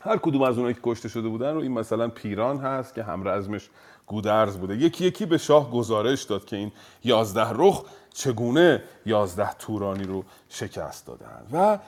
هر 0.00 0.16
کدوم 0.16 0.42
از 0.42 0.56
اونایی 0.56 0.74
که 0.74 0.80
کشته 0.82 1.08
شده 1.08 1.28
بودن 1.28 1.54
رو 1.54 1.60
این 1.60 1.72
مثلا 1.72 2.08
پیران 2.08 2.58
هست 2.58 2.94
که 2.94 3.02
هم 3.02 3.28
رزمش 3.28 3.70
گودرز 4.06 4.56
بوده. 4.56 4.76
یکی 4.76 5.04
یکی 5.04 5.26
به 5.26 5.38
شاه 5.38 5.70
گزارش 5.70 6.22
داد 6.22 6.44
که 6.44 6.56
این 6.56 6.72
یازده 7.04 7.48
رخ 7.52 7.84
چگونه 8.14 8.82
یازده 9.06 9.54
تورانی 9.54 10.04
رو 10.04 10.24
شکست 10.48 11.06
دادن. 11.06 11.46
و 11.52 11.78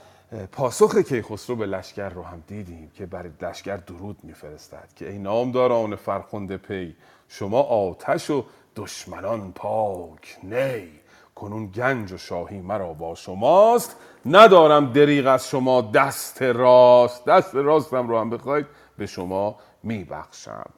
پاسخ 0.53 0.97
کیخسرو 0.97 1.57
به 1.57 1.67
لشکر 1.67 2.09
رو 2.09 2.23
هم 2.23 2.43
دیدیم 2.47 2.91
که 2.95 3.07
برای 3.07 3.31
لشکر 3.43 3.77
درود 3.77 4.17
میفرستد 4.23 4.89
که 4.97 5.11
ای 5.11 5.19
نامداران 5.19 5.97
فرخنده 5.97 6.57
پی 6.57 6.97
شما 7.29 7.61
آتش 7.61 8.31
و 8.31 8.45
دشمنان 8.77 9.53
پاک 9.53 10.39
نی. 10.43 10.89
کنون 11.35 11.67
گنج 11.67 12.13
و 12.13 12.19
شاهی 12.19 12.61
مرا 12.61 12.93
با 12.93 13.15
شماست. 13.15 13.97
ندارم 14.27 14.93
دریغ 14.93 15.27
از 15.27 15.49
شما 15.49 15.81
دست 15.81 16.43
راست. 16.43 17.25
دست 17.25 17.55
راستم 17.55 18.09
رو 18.09 18.19
هم 18.19 18.31
بخواید 18.31 18.67
به 18.99 19.07
شما 19.07 19.57
میبخشم. 19.83 20.71